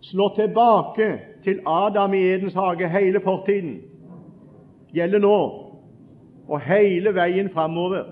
slår 0.00 0.34
tilbake 0.34 1.20
til 1.44 1.60
Adam 1.66 2.14
i 2.14 2.22
Edens 2.22 2.54
hage 2.54 2.88
hele 2.88 3.20
fortiden, 3.20 3.80
gjelder 4.94 5.18
nå 5.18 5.38
og 6.48 6.60
hele 6.60 7.14
veien 7.14 7.50
framover, 7.50 8.04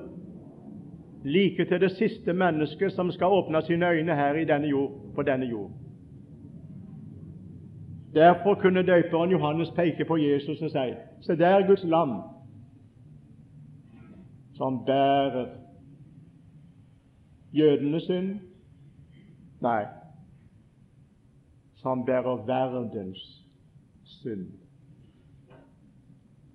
like 1.25 1.65
til 1.65 1.81
det 1.81 1.91
siste 1.91 2.33
mennesket 2.33 2.93
som 2.93 3.11
skal 3.11 3.27
åpne 3.27 3.63
sine 3.63 3.89
øyne 3.89 4.15
her 4.15 4.45
denne 4.45 4.69
jord, 4.69 4.91
på 5.15 5.23
denne 5.23 5.47
jord. 5.47 5.71
Derfor 8.15 8.55
kunne 8.55 8.83
døperen 8.83 9.31
Johannes 9.31 9.71
peke 9.71 10.05
på 10.05 10.17
Jesus 10.17 10.63
og 10.63 10.71
si 10.71 10.95
Se 11.21 11.37
der 11.37 11.67
Guds 11.67 11.85
lam 11.85 12.23
som 14.57 14.85
bærer 14.87 15.47
jødenes 17.53 18.03
synd. 18.03 18.41
Nei, 19.61 19.85
som 21.83 22.05
bærer 22.05 22.47
verdens 22.47 23.23
synd. 24.05 24.47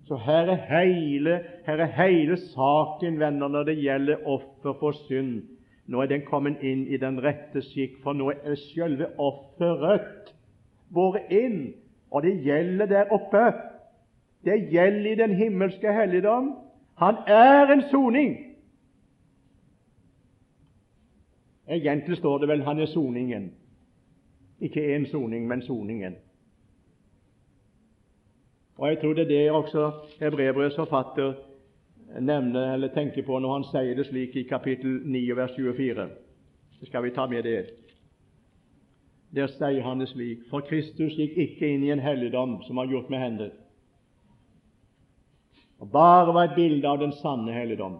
Så 0.05 0.17
her 0.17 0.51
er 0.51 0.55
hele, 0.55 1.41
her 1.65 1.77
er 1.77 1.85
hele 1.85 2.37
saken, 2.37 3.19
venner, 3.19 3.47
når 3.47 3.63
det 3.63 3.77
gjelder 3.77 4.27
offer 4.27 4.73
for 4.79 4.91
synd. 4.91 5.43
Nå 5.87 6.01
er 6.01 6.05
den 6.11 6.25
kommet 6.25 6.59
inn 6.63 6.83
i 6.87 6.97
den 6.97 7.19
rette 7.23 7.61
skikk, 7.63 8.01
for 8.03 8.13
nå 8.13 8.31
er 8.31 8.57
selve 8.59 9.07
offeret 9.19 10.33
båret 10.93 11.31
inn, 11.31 11.73
og 12.11 12.23
det 12.23 12.33
gjelder 12.43 12.91
der 12.91 13.13
oppe. 13.15 13.45
Det 14.43 14.57
gjelder 14.71 15.11
i 15.11 15.15
den 15.15 15.35
himmelske 15.35 15.93
helligdom. 15.93 16.53
Han 16.99 17.23
er 17.27 17.71
en 17.71 17.83
soning. 17.91 18.35
Egentlig 21.67 22.17
står 22.17 22.37
det 22.37 22.47
vel 22.47 22.63
'han 22.63 22.79
er 22.79 22.85
soningen'. 22.85 23.60
Ikke 24.61 24.95
én 24.95 25.07
soning, 25.09 25.47
men 25.47 25.61
soningen. 25.61 26.15
Og 28.77 28.87
Jeg 28.87 28.99
tror 29.01 29.13
det 29.13 29.23
er 29.23 29.27
det 29.27 29.51
også 29.51 29.91
Hebrebrevets 30.19 30.75
forfatter 30.75 31.33
nevner 32.19 32.73
eller 32.73 32.87
tenker 32.87 33.23
på 33.25 33.39
når 33.39 33.53
han 33.53 33.65
sier 33.69 33.95
det 33.95 34.07
slik 34.07 34.35
i 34.35 34.43
kapittel 34.49 35.01
9 35.05 35.21
vers 35.37 35.51
24. 35.55 36.07
Så 36.79 36.85
skal 36.85 37.03
vi 37.03 37.13
ta 37.15 37.27
med 37.27 37.43
det. 37.43 37.65
Der 39.35 39.47
sier 39.47 39.83
han 39.83 39.99
det 39.99 40.09
slik 40.09 40.47
For 40.49 40.65
Kristus 40.67 41.15
gikk 41.15 41.37
ikke 41.37 41.69
inn 41.71 41.83
i 41.85 41.91
en 41.93 42.03
helligdom 42.03 42.61
som 42.67 42.81
var 42.81 42.89
gjort 42.91 43.09
med 43.09 43.19
hender, 43.19 43.51
og 45.79 45.91
bare 45.91 46.33
var 46.33 46.49
et 46.49 46.55
bilde 46.55 46.87
av 46.87 46.99
den 46.99 47.13
sanne 47.21 47.53
helligdom. 47.53 47.99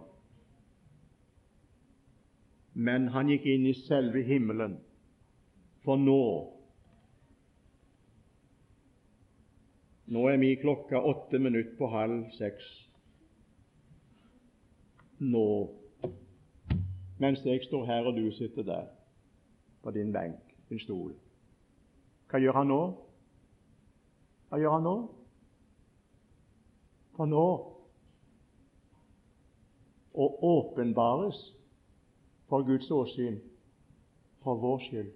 Men 2.74 3.08
han 3.08 3.28
gikk 3.28 3.46
inn 3.46 3.66
i 3.66 3.74
selve 3.74 4.22
himmelen, 4.22 4.76
for 5.84 5.96
nå 5.96 6.24
Nå 10.12 10.26
er 10.28 10.36
mi 10.36 10.50
klokka 10.60 11.00
åtte 11.08 11.38
minutter 11.38 11.72
på 11.78 11.88
halv 11.88 12.26
seks. 12.36 12.64
Nå 15.18 15.44
mens 17.22 17.44
jeg 17.46 17.62
står 17.64 17.86
her 17.86 18.08
og 18.10 18.16
du 18.16 18.26
sitter 18.34 18.62
der 18.62 18.86
på 19.82 19.90
din 19.90 20.12
benk, 20.12 20.40
din 20.68 20.80
stol. 20.82 21.14
Hva 22.30 22.40
gjør 22.42 22.58
han 22.58 22.68
nå? 22.68 22.80
Hva 24.50 24.58
gjør 24.58 24.74
han 24.76 24.86
nå? 24.88 24.94
For 27.16 27.30
nå 27.30 27.46
å 30.12 30.28
åpenbares 30.50 31.40
for 32.50 32.66
Guds 32.68 32.90
åsyn 32.90 33.38
for 34.42 34.60
vår 34.60 34.86
skyld. 34.88 35.12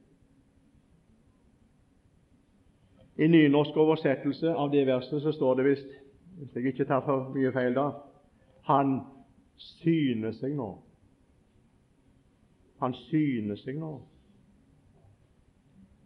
I 3.19 3.29
nynorsk 3.29 3.77
oversettelse 3.77 4.55
av 4.55 4.71
det 4.71 4.85
verset 4.87 5.23
så 5.23 5.33
står 5.33 5.55
det 5.57 5.65
visst, 5.65 5.93
hvis 6.37 6.57
jeg 6.57 6.73
ikke 6.73 6.85
tar 6.85 7.05
for 7.07 7.31
mye 7.33 7.53
feil 7.55 7.77
da, 7.77 7.87
han 8.69 8.99
syner 9.57 10.35
seg 10.37 10.57
nå. 10.59 10.69
Han 12.83 12.95
syner 13.07 13.57
seg 13.57 13.79
nå. 13.81 13.95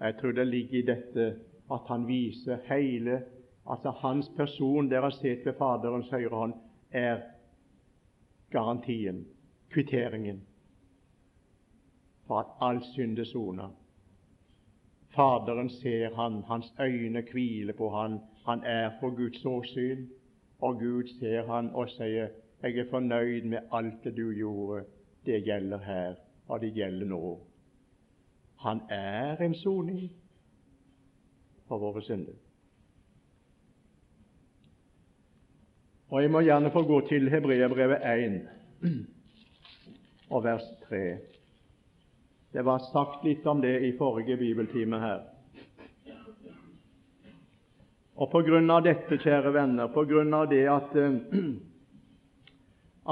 Jeg 0.00 0.16
tror 0.20 0.36
det 0.38 0.46
ligger 0.46 0.78
i 0.78 0.86
dette 0.86 1.26
at 1.70 1.90
han 1.90 2.06
viser 2.08 2.62
hele 2.70 3.20
altså 3.70 3.90
Hans 3.90 4.30
person 4.36 4.90
der 4.90 5.02
han 5.02 5.12
sitter 5.12 5.50
ved 5.50 5.58
Faderens 5.58 6.08
høyre 6.10 6.36
hånd, 6.36 6.54
er 6.90 7.20
garantien, 8.50 9.26
kvitteringen, 9.70 10.40
for 12.26 12.40
at 12.40 12.56
all 12.60 12.80
synd 12.94 13.18
er 13.18 13.24
sona. 13.24 13.68
Faderen 15.14 15.70
ser 15.70 16.14
han, 16.14 16.42
hans 16.42 16.74
øyne 16.80 17.22
hviler 17.32 17.72
på 17.72 17.90
han, 17.90 18.20
han 18.46 18.62
er 18.64 18.90
for 19.00 19.16
Guds 19.16 19.44
åsyn, 19.44 20.06
og 20.60 20.78
Gud 20.78 21.08
ser 21.20 21.46
han 21.46 21.70
og 21.74 21.88
sier, 21.88 22.28
'Jeg 22.62 22.78
er 22.78 22.90
fornøyd 22.90 23.44
med 23.44 23.58
alt 23.72 24.04
det 24.04 24.16
du 24.16 24.32
gjorde. 24.32 24.84
Det 25.26 25.44
gjelder 25.44 25.78
her, 25.78 26.14
og 26.48 26.60
det 26.60 26.74
gjelder 26.74 27.06
nå.' 27.06 27.40
Han 28.58 28.80
er 28.90 29.36
en 29.36 29.54
soning 29.54 30.12
for 31.68 31.78
våre 31.78 32.02
synder. 32.02 32.32
Og 36.08 36.22
Jeg 36.22 36.30
må 36.30 36.40
gjerne 36.40 36.70
få 36.70 36.82
gå 36.82 37.00
til 37.08 37.30
Hebreabrevet 37.30 37.98
1 38.02 38.48
og 40.30 40.44
vers 40.44 40.62
3. 40.88 41.18
Det 42.52 42.62
var 42.62 42.78
sagt 42.78 43.24
litt 43.24 43.46
om 43.46 43.60
det 43.60 43.76
i 43.86 43.92
forrige 43.98 44.36
bibeltime 44.36 44.98
her. 44.98 45.20
Og 48.20 48.30
på 48.30 48.42
grunn 48.44 48.70
av 48.70 48.82
dette, 48.84 49.16
kjære 49.22 49.52
venner, 49.54 49.88
på 49.94 50.04
grunn 50.04 50.34
av 50.34 50.48
det 50.50 50.64
at, 50.68 50.96
eh, 50.96 51.14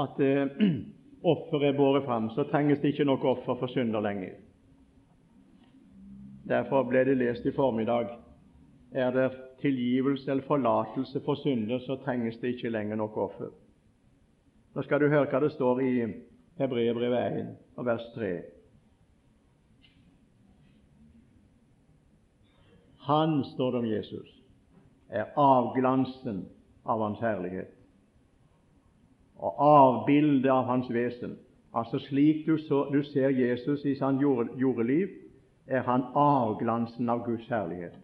at 0.03 0.19
offeret 0.19 0.95
offer 1.23 1.63
er 1.65 1.77
båret 1.77 2.05
fram, 2.05 2.29
så 2.35 2.45
trenges 2.51 2.79
det 2.79 2.93
ikke 2.93 3.07
noe 3.07 3.31
offer 3.31 3.57
for 3.59 3.71
synder 3.73 4.03
lenger. 4.05 4.35
Derfor 6.49 6.85
ble 6.89 7.03
det 7.05 7.17
lest 7.17 7.45
i 7.45 7.51
formiddag. 7.51 8.13
Er 8.91 9.11
det 9.11 9.31
tilgivelse 9.61 10.31
eller 10.31 10.43
forlatelse 10.47 11.21
for 11.25 11.35
synder, 11.35 11.79
så 11.79 11.97
trenges 12.05 12.37
det 12.37 12.55
ikke 12.55 12.71
lenger 12.73 12.95
noe 12.95 13.25
offer. 13.25 13.51
Nå 14.75 14.85
skal 14.85 15.01
du 15.01 15.09
høre 15.09 15.27
hva 15.29 15.41
det 15.43 15.51
står 15.55 15.81
i 15.81 15.91
Hebreerbrevet 16.59 17.41
1, 17.41 17.53
vers 17.85 18.07
3. 18.15 18.58
Han, 23.09 23.41
står 23.55 23.71
det 23.71 23.79
om 23.79 23.89
Jesus, 23.89 24.29
er 25.09 25.33
avglansen 25.39 26.45
av 26.85 27.01
Hans 27.01 27.21
herlighet 27.25 27.75
og 29.39 29.55
avbildet 29.63 30.51
av 30.51 30.65
Hans 30.67 30.89
vesen. 30.91 31.37
Altså 31.73 31.99
Slik 31.99 32.45
du, 32.47 32.57
så, 32.57 32.83
du 32.93 33.03
ser 33.03 33.29
Jesus 33.29 33.85
i 33.85 33.95
hans 33.99 34.21
jord, 34.21 34.47
jordeliv, 34.57 35.07
er 35.67 35.81
han 35.85 36.03
avglansen 36.17 37.09
av 37.09 37.23
Guds 37.25 37.47
herlighet. 37.47 37.95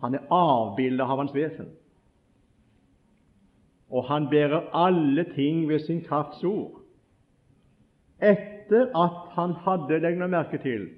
Han 0.00 0.14
er 0.14 0.24
avbildet 0.32 1.04
av 1.04 1.20
Hans 1.20 1.34
vesen. 1.34 1.68
Og 3.90 4.08
han 4.08 4.26
bærer 4.30 4.70
alle 4.72 5.26
ting 5.34 5.68
ved 5.68 5.84
sin 5.84 6.00
krafts 6.02 6.44
ord. 6.44 6.80
Etter 8.18 8.88
at 8.96 9.34
han 9.36 9.52
hadde, 9.66 10.00
legg 10.00 10.18
merke 10.18 10.58
til, 10.58 10.88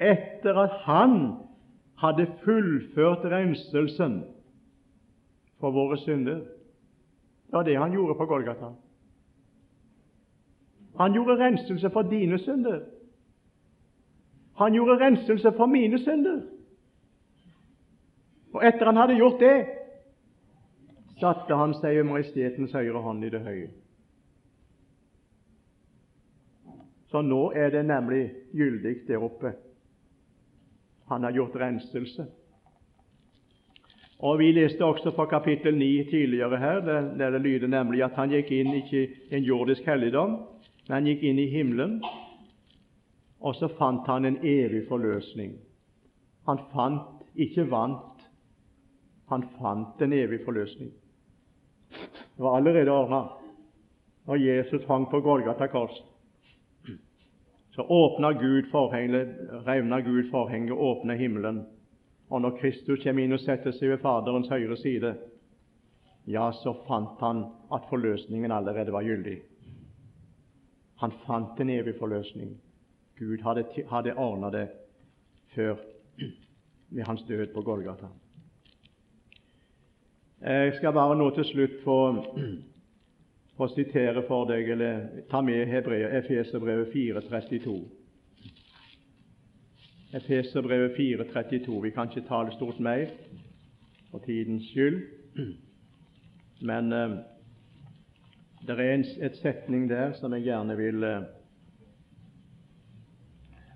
etter 0.00 0.56
at 0.58 0.80
han 0.86 1.36
hadde 2.00 2.26
fullført 2.44 3.24
renselsen 3.24 4.22
for 5.60 5.70
våre 5.70 5.98
synder. 6.00 6.40
Det 7.46 7.58
var 7.58 7.62
det 7.62 7.76
han 7.78 7.92
gjorde 7.92 8.14
på 8.14 8.26
Golgata. 8.26 8.72
Han 10.96 11.12
gjorde 11.12 11.38
renselse 11.44 11.90
for 11.90 12.02
dine 12.02 12.38
synder. 12.38 12.80
Han 14.56 14.74
gjorde 14.74 15.04
renselse 15.04 15.52
for 15.56 15.66
mine 15.66 15.98
synder. 15.98 16.40
Og 18.52 18.66
etter 18.66 18.86
han 18.86 18.96
hadde 18.96 19.16
gjort 19.16 19.40
det, 19.40 19.56
satte 21.20 21.56
han 21.56 21.74
seg 21.78 22.00
ved 22.00 22.08
majestetens 22.08 22.72
høyre 22.72 23.02
hånd 23.04 23.24
i 23.24 23.30
det 23.30 23.40
høye. 23.44 23.70
Så 27.10 27.22
nå 27.26 27.50
er 27.56 27.72
det 27.74 27.84
nemlig 27.86 28.30
gyldig 28.54 28.94
der 29.08 29.24
oppe. 29.24 29.52
Han 31.10 31.26
har 31.26 31.34
gjort 31.34 31.56
renselse. 31.58 32.26
Og 34.20 34.38
Vi 34.38 34.52
leste 34.52 34.84
også 34.84 35.10
fra 35.16 35.24
kapittel 35.26 35.76
9 35.78 36.04
tidligere 36.10 36.58
her, 36.58 36.80
der 37.18 37.30
det 37.30 37.40
lyder 37.40 37.66
nemlig 37.66 38.04
at 38.04 38.16
han 38.20 38.30
gikk 38.30 38.50
inn 38.52 38.74
ikke 38.76 39.02
i 39.06 39.36
en 39.36 39.44
jordisk 39.44 39.86
helligdom, 39.88 40.36
men 40.88 40.94
han 40.94 41.08
gikk 41.08 41.22
inn 41.24 41.38
i 41.38 41.48
himmelen, 41.48 42.02
og 43.40 43.56
så 43.56 43.70
fant 43.78 44.06
han 44.06 44.28
en 44.28 44.36
evig 44.44 44.84
forløsning. 44.88 45.56
Han 46.46 46.60
fant, 46.74 47.24
ikke 47.34 47.64
vant, 47.70 48.26
han 49.32 49.46
fant 49.56 50.02
en 50.02 50.12
evig 50.12 50.42
forløsning. 50.44 50.92
Det 51.90 52.44
var 52.44 52.56
allerede 52.58 52.92
ordna 52.92 53.22
når 54.26 54.36
Jesus 54.36 54.84
hang 54.86 55.08
på 55.10 55.20
Golgata 55.20 55.66
kors. 55.66 55.96
Så 57.70 57.82
åpner 57.82 58.32
Gud 58.32 58.70
forhenget, 58.70 59.28
revner 59.66 60.00
Gud 60.00 60.30
forhenget, 60.30 60.72
åpner 60.72 61.14
himmelen 61.14 61.66
og 62.30 62.40
når 62.40 62.56
Kristus 62.60 63.02
kommer 63.02 63.24
inn 63.24 63.34
og 63.34 63.42
setter 63.42 63.74
seg 63.74 63.90
ved 63.90 64.02
Faderens 64.04 64.50
høyre 64.52 64.76
side, 64.78 65.14
ja, 66.30 66.46
så 66.54 66.76
fant 66.86 67.18
han 67.24 67.42
at 67.74 67.88
forløsningen 67.90 68.54
allerede 68.54 68.94
var 68.94 69.06
gyldig. 69.06 69.40
Han 71.02 71.14
fant 71.24 71.58
en 71.60 71.72
evig 71.74 71.96
forløsning. 71.98 72.52
Gud 73.18 73.42
hadde, 73.42 73.64
hadde 73.90 74.14
ordna 74.14 74.50
det 74.54 74.66
før 75.56 75.80
ved 76.90 77.02
hans 77.08 77.24
død 77.26 77.50
på 77.54 77.64
Golgata. 77.66 78.12
Jeg 80.40 80.76
skal 80.78 80.94
bare 80.94 81.18
nå 81.18 81.30
til 81.34 81.44
slutt 81.44 81.80
få, 81.84 81.98
få 83.60 83.68
sitere 83.74 84.22
for 84.24 84.48
deg, 84.48 84.70
eller 84.72 85.24
ta 85.28 85.42
med 85.44 85.68
Efeserbrevet 85.68 86.94
4.32. 86.94 87.74
Efeserbrevet 90.16 90.96
4,32. 90.96 91.82
Vi 91.82 91.90
kan 91.90 92.08
ikke 92.08 92.28
tale 92.28 92.54
stort 92.56 92.80
mer 92.80 93.12
for 94.10 94.18
tidens 94.24 94.70
skyld, 94.70 95.02
men 96.60 96.92
eh, 96.92 97.18
det 98.66 98.78
er 98.78 98.94
en 98.94 99.04
et 99.20 99.36
setning 99.36 99.90
der 99.90 100.12
som 100.12 100.32
jeg 100.32 100.42
gjerne 100.48 100.76
vil, 100.76 101.04
eh, 101.04 101.22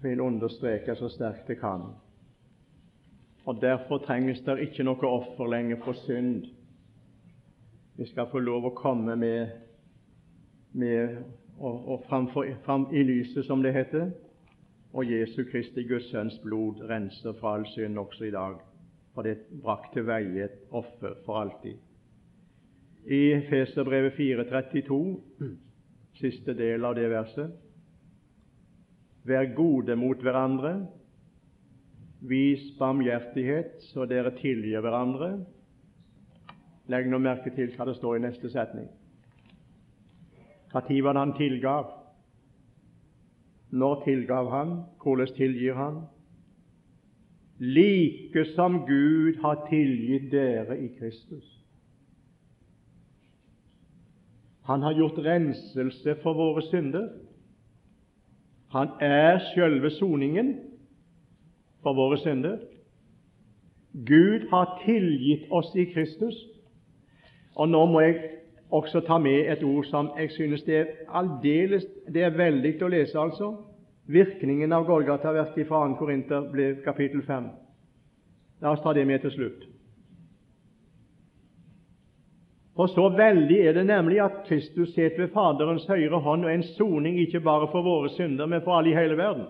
vil 0.03 0.21
understreke 0.21 0.97
så 0.97 1.09
sterkt 1.09 1.49
jeg 1.49 1.61
kan. 1.61 1.93
Og 3.47 3.61
Derfor 3.61 3.99
trenges 3.99 4.41
det 4.41 4.59
ikke 4.59 4.85
noe 4.85 5.07
offer 5.07 5.47
lenger 5.47 5.77
for 5.85 5.93
synd. 5.93 6.47
Vi 7.97 8.07
skal 8.07 8.27
få 8.33 8.39
lov 8.39 8.65
å 8.65 8.75
komme 8.75 9.17
med, 9.17 9.64
med 10.75 11.17
og, 11.59 11.89
og 11.89 12.05
framfor, 12.09 12.47
fram 12.65 12.89
i 12.93 13.03
lyset, 13.03 13.45
som 13.47 13.63
det 13.63 13.73
heter, 13.75 14.11
og 14.93 15.11
Jesu 15.11 15.45
Kristi 15.51 15.83
Guds 15.89 16.11
Sønns 16.11 16.39
blod 16.43 16.83
renser 16.91 17.35
fra 17.41 17.55
all 17.55 17.67
synd 17.75 17.99
også 17.99 18.25
i 18.25 18.31
dag, 18.31 18.59
for 19.15 19.23
det 19.23 19.39
brakt 19.63 19.93
til 19.95 20.07
veie 20.07 20.45
et 20.45 20.59
offer 20.71 21.15
for 21.27 21.41
alltid. 21.41 21.79
I 23.07 23.41
Feserbrevet 23.51 24.13
4,32, 24.19 25.55
siste 26.19 26.55
del 26.55 26.85
av 26.85 26.95
det 26.97 27.09
verset 27.11 27.61
Vær 29.25 29.47
gode 29.57 29.97
mot 29.97 30.21
hverandre, 30.21 30.75
vis 32.21 32.65
barmhjertighet 32.79 33.81
så 33.89 34.05
dere 34.09 34.35
tilgir 34.37 34.85
hverandre. 34.85 35.31
Legg 36.93 37.09
nå 37.09 37.19
merke 37.25 37.53
til 37.57 37.73
hva 37.73 37.87
det 37.89 37.97
står 37.97 38.19
i 38.19 38.25
neste 38.27 38.51
setning. 38.53 38.91
Når 40.75 41.03
var 41.03 41.13
det 41.13 41.21
han 41.21 41.37
tilgav? 41.37 41.91
Når 43.71 44.03
tilgav 44.05 44.51
han? 44.51 44.83
Hvordan 45.03 45.35
tilgir 45.37 45.75
han? 45.75 46.01
Like 47.59 48.45
som 48.55 48.87
Gud 48.87 49.39
har 49.43 49.67
tilgitt 49.71 50.33
dere 50.33 50.79
i 50.79 50.89
Kristus. 50.99 51.61
Han 54.65 54.83
har 54.83 54.93
gjort 54.93 55.19
renselse 55.19 56.17
for 56.23 56.33
våre 56.33 56.63
synder. 56.63 57.09
Han 58.69 58.89
er 59.01 59.39
sjølve 59.55 59.91
soningen 59.91 60.55
for 61.83 61.95
våre 61.95 62.19
synder. 62.19 62.59
Gud 63.93 64.49
har 64.51 64.81
tilgitt 64.85 65.47
oss 65.51 65.71
i 65.77 65.85
Kristus. 65.85 66.35
Og 67.55 67.69
nå 67.69 67.87
må 67.87 68.01
jeg 68.01 68.31
også 68.75 69.05
ta 69.07 69.19
med 69.23 69.51
et 69.53 69.63
ord 69.63 69.87
som 69.87 70.11
jeg 70.19 70.31
synes 70.35 70.63
det 70.67 70.77
er 70.79 70.91
aldeles 71.09 71.87
Det 72.15 72.23
er 72.23 72.37
veldig 72.37 72.75
å 72.83 72.89
lese, 72.89 73.19
altså. 73.19 73.53
Virkningen 74.07 74.73
av 74.73 74.85
Golgata-verket 74.87 75.69
fra 75.69 75.87
2. 75.89 75.95
Korinter 75.99 76.51
ble 76.53 76.75
kapittel 76.85 77.23
5. 77.25 77.47
La 78.61 78.73
oss 78.75 78.83
ta 78.85 78.93
det 78.93 79.07
med 79.07 79.23
til 79.23 79.33
slutt. 79.33 79.65
For 82.75 82.91
så 82.91 83.09
veldig 83.15 83.59
er 83.69 83.77
det 83.77 83.87
nemlig 83.87 84.19
at 84.21 84.43
Kristus 84.49 84.95
sitter 84.95 85.23
ved 85.23 85.33
Faderens 85.35 85.87
høyre 85.87 86.19
hånd 86.21 86.45
og 86.45 86.53
en 86.53 86.67
soning 86.75 87.21
ikke 87.23 87.41
bare 87.41 87.69
for 87.71 87.87
våre 87.87 88.11
synder, 88.17 88.47
men 88.51 88.65
for 88.65 88.75
alle 88.77 88.91
i 88.91 88.97
hele 88.99 89.17
verden. 89.17 89.47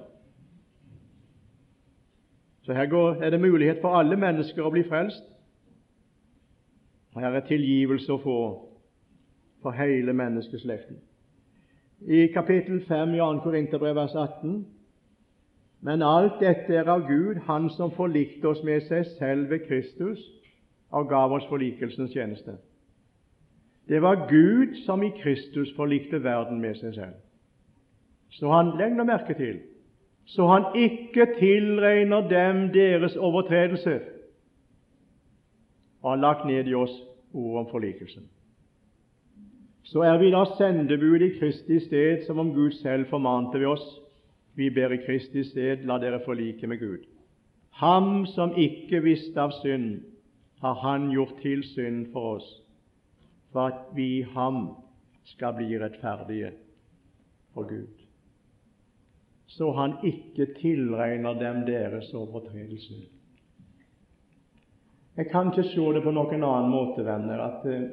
Så 2.64 2.72
her 2.72 2.86
går, 2.86 3.22
er 3.22 3.30
det 3.30 3.40
mulighet 3.40 3.80
for 3.80 3.96
alle 3.96 4.16
mennesker 4.16 4.64
å 4.64 4.72
bli 4.72 4.84
frelst. 4.88 5.24
Og 7.14 7.22
her 7.22 7.34
er 7.36 7.48
tilgivelse 7.48 8.12
å 8.12 8.20
få 8.20 8.38
for 9.64 9.72
hele 9.72 10.12
menneskeslekten. 10.12 10.96
I 12.00 12.26
kapittel 12.26 12.84
5 12.88 13.14
i 13.14 13.18
2. 13.18 13.40
Korinterbrev 13.40 13.96
vers 13.96 14.14
18 14.14 14.66
Men 15.80 16.02
alt 16.02 16.40
dette 16.40 16.74
er 16.74 16.88
av 16.88 17.06
Gud, 17.08 17.40
Han 17.46 17.70
som 17.70 17.92
forlikte 17.96 18.48
oss 18.48 18.62
med 18.64 18.80
seg 18.88 19.06
selv 19.18 19.50
ved 19.50 19.64
Kristus 19.68 20.20
og 20.92 21.08
gav 21.08 21.32
oss 21.32 21.46
forlikelsens 21.48 22.12
tjeneste. 22.12 22.56
Det 23.88 24.02
var 24.02 24.28
Gud 24.28 24.76
som 24.84 25.02
i 25.02 25.10
Kristus 25.22 25.72
forlikte 25.76 26.22
verden 26.24 26.60
med 26.60 26.74
seg 26.74 26.94
selv. 26.94 27.16
Så 28.30 28.52
han, 28.52 28.76
legg 28.78 28.96
merke 28.96 29.34
til, 29.34 29.60
så 30.24 30.46
han 30.46 30.64
ikke 30.76 31.26
tilregner 31.38 32.28
dem 32.28 32.68
deres 32.72 33.16
overtredelse, 33.16 34.00
og 36.02 36.10
har 36.10 36.20
lagt 36.20 36.46
ned 36.46 36.68
i 36.68 36.74
oss 36.74 36.94
ord 37.32 37.58
om 37.64 37.70
forlikelsen. 37.70 38.28
Så 39.84 40.00
er 40.00 40.18
vi 40.18 40.30
da 40.32 40.44
sendebud 40.56 41.22
i 41.22 41.34
Kristi 41.38 41.78
sted, 41.80 42.24
som 42.26 42.38
om 42.38 42.54
Gud 42.54 42.72
selv 42.80 43.06
formante 43.10 43.60
ved 43.60 43.66
oss. 43.66 43.84
Vi 44.56 44.70
ber 44.70 44.92
i 44.92 45.02
Kristi 45.04 45.44
sted, 45.44 45.84
la 45.84 45.98
dere 46.00 46.22
forlike 46.24 46.66
med 46.66 46.80
Gud. 46.80 47.04
Ham 47.80 48.26
som 48.26 48.54
ikke 48.56 49.02
visste 49.04 49.40
av 49.40 49.52
synd, 49.62 50.00
har 50.62 50.74
Han 50.80 51.10
gjort 51.12 51.36
til 51.42 51.64
synd 51.74 52.06
for 52.12 52.36
oss 52.36 52.60
for 53.54 53.70
at 53.70 53.82
vi 53.94 54.06
i 54.18 54.22
ham 54.34 54.64
skal 55.30 55.54
bli 55.54 55.76
rettferdige 55.78 56.50
for 57.54 57.68
Gud. 57.68 58.00
Så 59.46 59.70
han 59.72 59.92
ikke 60.02 60.48
tilregner 60.58 61.38
dem 61.38 61.62
deres 61.66 62.14
overtredelse. 62.14 62.94
Jeg 65.16 65.26
kan 65.30 65.52
ikke 65.52 65.68
se 65.70 65.84
det 65.94 66.02
på 66.02 66.10
noen 66.10 66.42
annen 66.42 66.72
måte, 66.72 67.04
venner, 67.06 67.44
at 67.44 67.68
eh, 67.70 67.84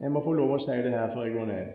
jeg 0.00 0.12
må 0.12 0.22
få 0.24 0.32
lov 0.32 0.56
å 0.56 0.60
si 0.62 0.76
det 0.84 0.92
her 0.92 1.12
før 1.14 1.28
jeg 1.28 1.34
går 1.36 1.50
ned. 1.50 1.72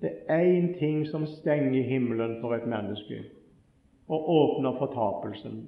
Det 0.00 0.12
er 0.28 0.44
én 0.44 0.72
ting 0.78 1.06
som 1.08 1.26
stenger 1.26 1.82
himmelen 1.88 2.38
for 2.40 2.54
et 2.54 2.66
menneske 2.68 3.22
og 4.08 4.28
åpner 4.30 4.76
fortapelsen, 4.78 5.64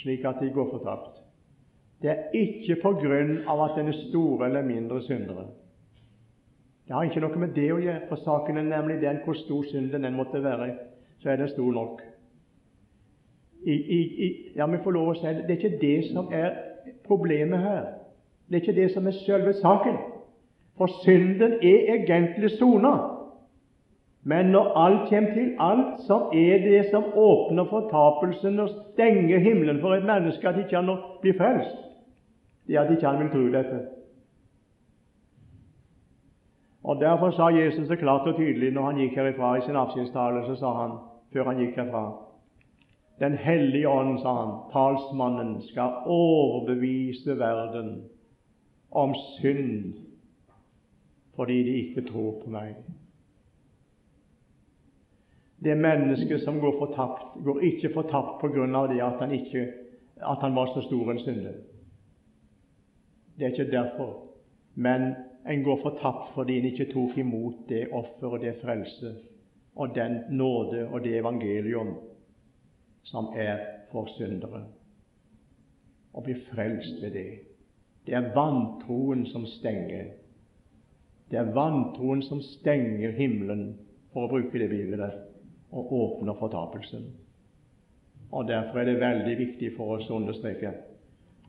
slik 0.00 0.24
at 0.24 0.40
de 0.40 0.50
går 0.54 0.70
fortapt. 0.70 1.20
Det 2.02 2.10
er 2.10 2.32
ikke 2.36 2.78
på 2.82 2.94
grunn 3.02 3.36
av 3.48 3.60
at 3.66 3.76
den 3.78 3.90
er 3.92 4.00
store 4.08 4.46
eller 4.46 4.64
mindre 4.64 5.02
syndere. 5.02 5.46
Det 6.86 6.92
har 6.94 7.04
ikke 7.08 7.20
noe 7.24 7.40
med 7.40 7.54
det 7.56 7.70
å 7.72 7.80
gjøre, 7.80 8.08
for 8.10 8.20
saken 8.20 8.60
er 8.60 8.66
nemlig 8.68 8.98
den 9.00 9.22
hvor 9.24 9.36
stor 9.38 9.64
synden 9.70 10.04
den 10.04 10.16
måtte 10.16 10.42
være, 10.44 10.74
så 11.22 11.30
er 11.32 11.40
den 11.40 11.48
stor 11.48 11.72
nok. 11.72 12.02
I, 13.64 13.72
i, 13.72 14.00
i, 14.26 14.28
ja, 14.56 14.66
vi 14.68 14.82
får 14.84 14.92
lov 14.92 15.14
å 15.14 15.14
si 15.16 15.24
det. 15.24 15.46
Det 15.48 15.54
er 15.54 15.62
ikke 15.62 15.80
det 15.80 16.10
som 16.10 16.28
er 16.32 16.58
problemet 17.06 17.64
her. 17.64 17.86
Det 18.48 18.56
er 18.56 18.60
ikke 18.60 18.80
det 18.80 18.90
som 18.92 19.06
er 19.06 19.16
selve 19.24 19.52
saken. 19.52 19.96
For 20.78 20.86
synden 21.04 21.52
er 21.52 21.94
egentlig 21.94 22.50
sona. 22.58 22.94
Men 24.24 24.46
når 24.46 24.72
alt 24.78 25.08
kommer 25.08 25.34
til 25.34 25.56
alt, 25.60 26.00
så 26.06 26.14
er 26.32 26.58
det 26.58 26.84
som 26.90 27.04
åpner 27.14 27.64
fortapelsen 27.64 28.60
og 28.60 28.68
stenger 28.68 29.38
himmelen 29.38 29.80
for 29.80 29.94
et 29.94 30.04
menneske, 30.04 30.48
at 30.48 30.58
ikke 30.58 30.76
han 30.76 30.96
blir 31.22 31.36
frelst 31.38 31.84
det 32.66 32.76
er 32.76 32.80
at 32.80 32.90
ikke 32.90 33.06
han 33.06 33.18
vil 33.20 33.30
tro 33.30 33.58
dette. 33.58 33.80
Og 36.84 37.00
Derfor 37.00 37.30
sa 37.30 37.46
Jesus 37.48 37.88
så 37.88 37.96
klart 37.96 38.28
og 38.28 38.36
tydelig 38.36 38.72
når 38.72 38.86
han 38.86 39.00
gikk 39.00 39.16
herifra 39.16 39.56
i 39.56 39.60
sin 39.64 39.76
avskjedstale, 39.76 40.44
så 40.46 40.56
sa 40.60 40.72
han, 40.82 40.98
før 41.32 41.44
han 41.44 41.60
gikk 41.60 41.76
herfra 41.76 42.04
Den 43.20 43.36
hellige 43.38 43.88
ånd, 43.88 44.18
sa 44.20 44.32
han, 44.34 44.52
talsmannen, 44.72 45.62
skal 45.62 46.02
overbevise 46.06 47.38
verden 47.38 48.02
om 48.94 49.14
synd 49.40 49.94
fordi 51.34 51.62
de 51.62 51.74
ikke 51.82 52.04
tror 52.08 52.40
på 52.44 52.50
meg. 52.50 52.76
Det 55.64 55.74
mennesket 55.78 56.44
som 56.44 56.60
går 56.60 56.76
fortapt, 56.78 57.38
går 57.44 57.60
ikke 57.60 57.90
fortapt 57.94 58.44
av 58.44 58.88
det 58.88 59.00
at 59.02 59.18
han, 59.18 59.32
ikke, 59.32 59.64
at 60.16 60.38
han 60.40 60.54
var 60.54 60.70
så 60.74 60.84
stor 60.86 61.10
en 61.10 61.18
synder. 61.18 61.56
Det 63.38 63.46
er 63.46 63.50
ikke 63.50 63.70
derfor. 63.72 64.12
Men 64.74 65.14
en 65.48 65.64
går 65.64 65.80
fortapt 65.82 66.34
fordi 66.34 66.58
en 66.58 66.64
ikke 66.64 66.92
tok 66.92 67.18
imot 67.18 67.68
det 67.68 67.88
offer 67.92 68.26
og 68.26 68.40
det 68.40 68.56
frelse 68.62 69.14
og 69.74 69.94
den 69.94 70.20
nåde 70.30 70.88
og 70.88 71.00
det 71.04 71.18
evangelium 71.18 71.96
som 73.02 73.32
er 73.36 73.58
for 73.92 74.06
syndere. 74.18 74.64
Og 76.12 76.22
blir 76.22 76.38
frelst 76.52 77.02
ved 77.02 77.10
det. 77.10 77.38
Det 78.06 78.14
er 78.14 78.34
vantroen 78.34 79.26
som 79.26 79.46
stenger. 79.46 80.12
Det 81.30 81.38
er 81.38 81.52
vantroen 81.54 82.22
som 82.22 82.40
stenger 82.40 83.12
himmelen, 83.16 83.78
for 84.12 84.26
å 84.26 84.30
bruke 84.30 84.58
det 84.60 84.68
bildet, 84.70 85.14
og 85.72 85.92
åpner 85.92 86.36
fortapelsen. 86.38 87.06
Og 88.30 88.48
Derfor 88.48 88.78
er 88.78 88.84
det 88.84 89.00
veldig 89.00 89.38
viktig 89.38 89.72
for 89.76 89.96
oss 89.96 90.10
å 90.10 90.18
understreke 90.20 90.74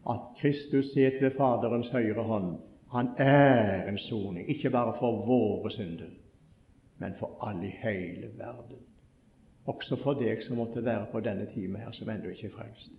at 0.06 0.26
Kristus 0.40 0.92
sitter 0.94 1.22
ved 1.22 1.38
Faderens 1.38 1.90
høyre 1.94 2.24
hånd. 2.24 2.58
Han 2.94 3.10
er 3.18 3.90
en 3.90 3.98
soning, 3.98 4.48
ikke 4.50 4.70
bare 4.70 4.94
for 5.00 5.26
våre 5.26 5.72
synder, 5.74 6.12
men 7.02 7.16
for 7.20 7.38
alle 7.42 7.68
i 7.68 7.74
hele 7.82 8.30
verden. 8.38 8.84
Også 9.66 9.98
for 10.04 10.14
deg 10.14 10.44
som 10.46 10.62
måtte 10.62 10.86
være 10.86 11.10
på 11.12 11.20
denne 11.26 11.48
time 11.54 11.82
her, 11.82 11.92
som 11.92 12.10
ennå 12.10 12.30
ikke 12.32 12.52
er 12.52 12.58
frelst. 12.58 12.92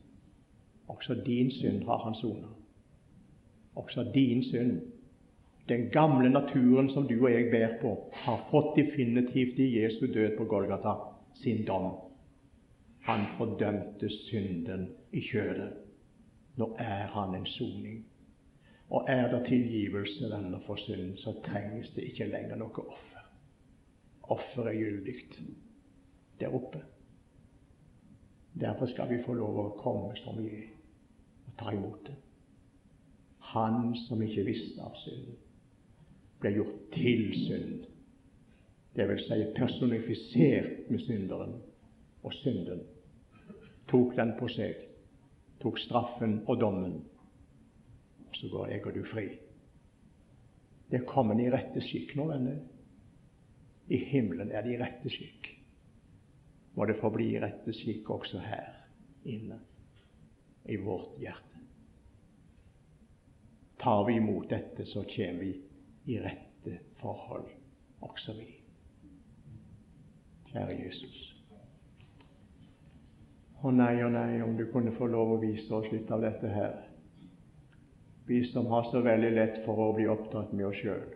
Også 0.89 1.15
din 1.27 1.51
synd 1.51 1.85
har 1.87 2.03
han 2.05 2.15
sona. 2.19 2.51
Også 3.77 4.07
din 4.15 4.43
synd, 4.45 4.81
den 5.69 5.89
gamle 5.91 6.31
naturen 6.31 6.91
som 6.91 7.09
du 7.09 7.17
og 7.19 7.33
jeg 7.33 7.51
bærer 7.51 7.79
på, 7.81 7.95
har 8.13 8.45
fått 8.51 8.77
definitivt 8.77 9.59
i 9.59 9.73
Jesu 9.79 10.07
død 10.07 10.37
på 10.39 10.45
Golgata 10.45 10.95
sin 11.35 11.65
dom. 11.67 11.91
Han 13.07 13.27
fordømte 13.39 14.09
synden 14.29 14.89
i 15.13 15.21
kjødet 15.21 15.75
nå 16.57 16.77
er 16.79 17.07
han 17.13 17.35
en 17.35 17.47
soning. 17.47 18.05
Og 18.91 19.05
er 19.09 19.29
det 19.33 19.47
tilgivelse, 19.49 20.31
venner, 20.31 20.61
for 20.67 20.77
synd, 20.77 21.17
så 21.19 21.35
trengs 21.45 21.91
det 21.95 22.05
ikke 22.11 22.29
lenger 22.31 22.57
noe 22.57 22.85
offer. 22.87 23.25
Offer 24.23 24.71
er 24.71 24.79
gyldig 24.79 25.17
der 26.41 26.55
oppe. 26.55 26.83
Derfor 28.61 28.87
skal 28.87 29.11
vi 29.11 29.23
få 29.27 29.35
lov 29.35 29.59
å 29.61 29.73
komme 29.81 30.15
som 30.23 30.39
vi 30.39 30.49
er, 30.63 30.71
og 31.47 31.59
ta 31.59 31.75
imot 31.75 32.07
det. 32.07 32.15
Han 33.57 33.95
som 34.05 34.23
ikke 34.23 34.45
visste 34.45 34.85
av 34.85 34.97
synd, 35.01 35.31
ble 36.43 36.53
gjort 36.59 36.91
til 36.93 37.23
synd. 37.47 37.87
Det 38.97 39.07
vil 39.09 39.23
si 39.25 39.39
personifisert 39.57 40.91
med 40.93 41.01
synderen, 41.05 41.57
og 42.23 42.35
synden 42.43 42.83
tok 43.89 44.17
den 44.19 44.35
på 44.41 44.49
seg 44.53 44.87
tok 45.63 45.79
straffen 45.81 46.41
og 46.47 46.61
dommen. 46.61 46.97
Så 48.37 48.49
går 48.53 48.69
jeg 48.75 48.87
og 48.87 48.95
du 48.95 49.05
fri. 49.09 49.27
Det 50.91 51.01
er 51.01 51.09
kommet 51.09 51.41
i 51.43 51.51
rette 51.51 51.83
skikk 51.83 52.15
nå, 52.19 52.29
venner. 52.31 52.61
I 53.89 53.99
himmelen 54.11 54.53
er 54.53 54.67
det 54.67 54.75
i 54.75 54.81
rette 54.81 55.11
skikk. 55.11 55.49
Må 56.77 56.87
det 56.87 56.99
forbli 57.01 57.31
bli 57.31 57.39
i 57.39 57.43
rette 57.43 57.75
skikk 57.75 58.11
også 58.13 58.43
her 58.45 58.83
inne 59.25 59.59
i 60.69 60.77
vårt 60.83 61.17
hjerte. 61.23 61.56
Tar 63.83 64.05
vi 64.07 64.17
imot 64.17 64.49
dette, 64.51 64.87
så 64.87 65.03
kommer 65.03 65.41
vi 65.41 65.53
i 66.05 66.19
rette 66.19 66.79
forhold, 67.01 67.49
også 68.01 68.35
vi. 68.39 68.49
Kjære 70.53 70.77
Jesus. 70.81 71.23
Å 73.63 73.73
nei, 73.75 73.95
å 74.05 74.09
nei, 74.13 74.41
om 74.45 74.57
du 74.57 74.67
kunne 74.73 74.95
få 74.97 75.09
lov 75.11 75.35
å 75.35 75.41
vise 75.43 75.73
oss 75.75 75.89
litt 75.93 76.11
av 76.13 76.23
dette 76.25 76.49
her, 76.53 76.77
vi 78.27 78.43
som 78.51 78.67
har 78.71 78.89
så 78.91 79.01
veldig 79.05 79.31
lett 79.37 79.63
for 79.65 79.79
å 79.79 79.93
bli 79.95 80.07
opptatt 80.11 80.53
med 80.53 80.67
oss 80.67 80.81
sjøl. 80.83 81.07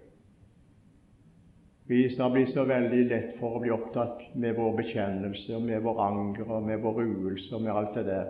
Vi 1.90 2.04
har 2.18 2.30
blitt 2.30 2.52
så 2.54 2.62
veldig 2.64 3.00
lett 3.10 3.32
for 3.40 3.56
å 3.56 3.60
bli 3.62 3.72
opptatt 3.74 4.20
med 4.38 4.54
vår 4.54 4.76
bekjennelse 4.78 5.58
med 5.58 5.82
vår 5.82 6.02
anger 6.04 6.52
og 6.54 6.68
med 6.68 6.84
vår 6.84 7.00
ruelse 7.00 7.50
og 7.56 7.64
med 7.64 7.72
alt 7.74 7.96
det 7.98 8.04
der. 8.06 8.28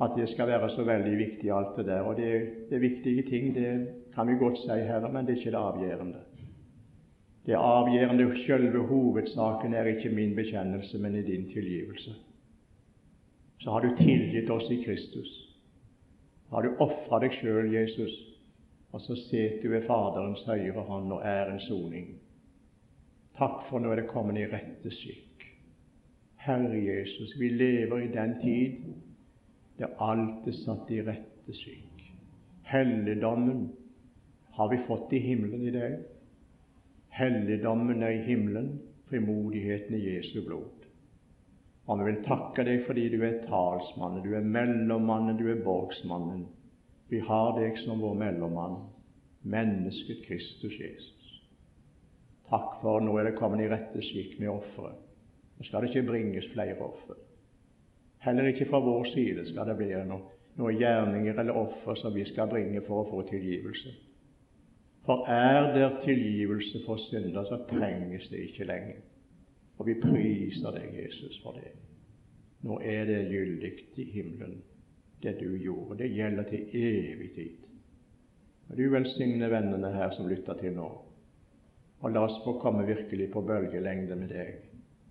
At 0.00 0.16
det 0.16 0.28
skal 0.28 0.48
være 0.48 0.70
så 0.70 0.84
veldig 0.84 1.18
viktig, 1.18 1.50
alt 1.52 1.76
det 1.76 1.86
der. 1.86 2.00
Og 2.00 2.16
det, 2.16 2.30
det 2.70 2.76
er 2.76 2.80
viktige 2.80 3.22
ting, 3.28 3.54
det 3.54 3.88
kan 4.14 4.28
vi 4.28 4.38
godt 4.40 4.58
si 4.58 4.78
her, 4.88 5.08
men 5.08 5.26
det 5.26 5.34
er 5.34 5.38
ikke 5.42 5.50
det 5.50 5.60
avgjørende. 5.60 6.22
Det 7.46 7.54
avgjørende, 7.56 8.30
selve 8.46 8.86
hovedsaken, 8.86 9.74
er 9.74 9.84
ikke 9.84 10.14
min 10.14 10.34
bekjennelse, 10.36 10.98
men 10.98 11.16
i 11.16 11.22
din 11.22 11.46
tilgivelse. 11.52 12.10
Så 13.60 13.70
har 13.70 13.80
du 13.80 13.96
tilgitt 13.96 14.50
oss 14.50 14.70
i 14.70 14.82
Kristus. 14.84 15.30
Har 16.50 16.62
du 16.62 16.76
ofra 16.78 17.20
deg 17.20 17.36
sjøl, 17.36 17.72
Jesus, 17.74 18.14
og 18.92 19.00
så 19.00 19.14
sitter 19.28 19.62
du 19.62 19.68
ved 19.68 19.86
Faderens 19.86 20.42
høyre 20.46 20.82
hånd 20.88 21.12
og 21.12 21.20
er 21.24 21.52
en 21.52 21.60
soning. 21.60 22.08
Takk 23.38 23.62
for 23.68 23.78
nå 23.78 23.92
er 23.92 24.02
det 24.02 24.10
kommet 24.10 24.40
i 24.40 24.48
rette 24.50 24.90
skikk. 24.92 25.44
Herre 26.40 26.80
Jesus, 26.80 27.36
vi 27.38 27.52
lever 27.52 28.02
i 28.04 28.10
den 28.12 28.34
tid 28.42 28.80
der 29.80 29.96
alt 30.04 30.48
er 30.48 30.56
satt 30.60 30.90
i 30.92 31.00
rette 31.04 31.54
skikk. 31.56 32.02
Helligdommen 32.68 33.70
har 34.58 34.68
vi 34.68 34.82
fått 34.86 35.12
i 35.16 35.22
himmelen 35.24 35.62
i 35.66 35.72
dag. 35.74 35.96
Helligdommen 37.16 38.02
er 38.02 38.18
i 38.18 38.24
himmelen, 38.26 38.74
frimodigheten 39.08 39.96
i 39.96 40.02
Jesu 40.04 40.42
blod. 40.46 40.84
Og 41.88 41.98
vi 41.98 42.10
vil 42.10 42.20
takke 42.26 42.64
deg 42.68 42.84
fordi 42.86 43.08
du 43.10 43.22
er 43.26 43.40
talsmannen, 43.48 44.22
du 44.22 44.36
er 44.36 44.44
mellommannen, 44.46 45.38
du 45.40 45.48
er 45.50 45.64
borgsmannen. 45.64 46.44
Vi 47.10 47.22
har 47.26 47.56
deg 47.56 47.80
som 47.82 48.04
vår 48.04 48.14
mellommann, 48.20 48.76
mennesket 49.42 50.20
Kristus 50.28 50.76
Jesus. 50.76 51.40
Takk 52.50 52.76
for 52.82 53.02
nå 53.02 53.16
er 53.18 53.30
det 53.30 53.38
kommet 53.40 53.64
i 53.64 53.72
rette 53.72 54.04
skikk 54.04 54.36
med 54.42 54.52
offeret. 54.52 55.00
Nå 55.56 55.66
skal 55.66 55.82
det 55.82 55.90
ikke 55.90 56.08
bringes 56.12 56.46
flere 56.52 56.78
offer. 56.84 57.18
Heller 58.20 58.50
ikke 58.50 58.68
fra 58.68 58.82
vår 58.84 59.08
side 59.14 59.46
skal 59.48 59.68
det 59.68 59.78
bli 59.80 59.94
noen 60.04 60.28
noe 60.60 60.72
gjerninger 60.76 61.38
eller 61.40 61.56
offer 61.56 61.94
som 61.94 62.14
vi 62.14 62.24
skal 62.28 62.50
bringe 62.50 62.82
for 62.86 63.02
å 63.02 63.10
få 63.10 63.22
tilgivelse. 63.30 63.92
For 65.06 65.24
er 65.32 65.70
det 65.74 65.86
tilgivelse 66.04 66.82
for 66.84 67.00
synder, 67.08 67.46
så 67.48 67.62
trenges 67.70 68.28
det 68.30 68.44
ikke 68.50 68.66
lenger. 68.68 68.98
Og 69.80 69.88
vi 69.88 69.96
priser 70.02 70.76
deg, 70.76 70.90
Jesus, 70.98 71.38
for 71.42 71.56
det. 71.56 71.72
Nå 72.68 72.76
er 72.84 73.06
det 73.08 73.22
gyldig 73.30 73.72
i 73.96 74.04
himmelen, 74.12 74.60
det 75.22 75.38
du 75.40 75.56
gjorde. 75.56 76.02
Det 76.02 76.10
gjelder 76.12 76.50
til 76.50 76.66
evig 76.76 77.30
tid. 77.34 77.56
Og 78.68 78.76
Du 78.76 78.84
velsigne 78.92 79.48
vennene 79.50 79.88
her 79.96 80.12
som 80.14 80.28
lytter 80.28 80.60
til 80.60 80.76
nå. 80.76 80.90
Og 82.00 82.12
la 82.12 82.26
oss 82.28 82.36
få 82.44 82.58
komme 82.60 82.84
virkelig 82.86 83.30
på 83.32 83.40
bølgelengde 83.44 84.16
med 84.16 84.30
deg 84.32 84.60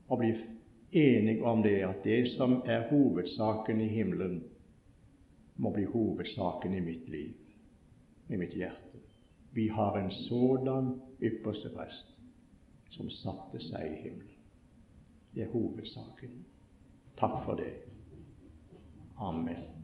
og 0.10 0.22
bli 0.22 0.30
enige 0.92 1.44
om 1.44 1.62
det 1.64 1.82
at 1.84 2.04
det 2.04 2.32
som 2.38 2.62
er 2.66 2.90
hovedsaken 2.90 3.82
i 3.82 3.88
himmelen, 3.88 4.44
må 5.56 5.74
bli 5.74 5.84
hovedsaken 5.84 6.74
i 6.74 6.80
mitt 6.80 7.10
liv, 7.10 7.34
i 8.30 8.38
mitt 8.38 8.54
hjerte. 8.56 9.02
Vi 9.54 9.68
har 9.68 9.98
en 9.98 10.12
sådan 10.12 11.02
ypperste 11.22 11.70
prest 11.76 12.16
som 12.90 13.10
satte 13.10 13.60
seg 13.64 13.92
i 13.92 14.02
himmelen. 14.04 14.38
Det 15.34 15.44
er 15.44 15.52
hovedsaken. 15.52 16.46
Takk 17.20 17.44
for 17.46 17.60
det. 17.60 17.74
Amen. 19.18 19.79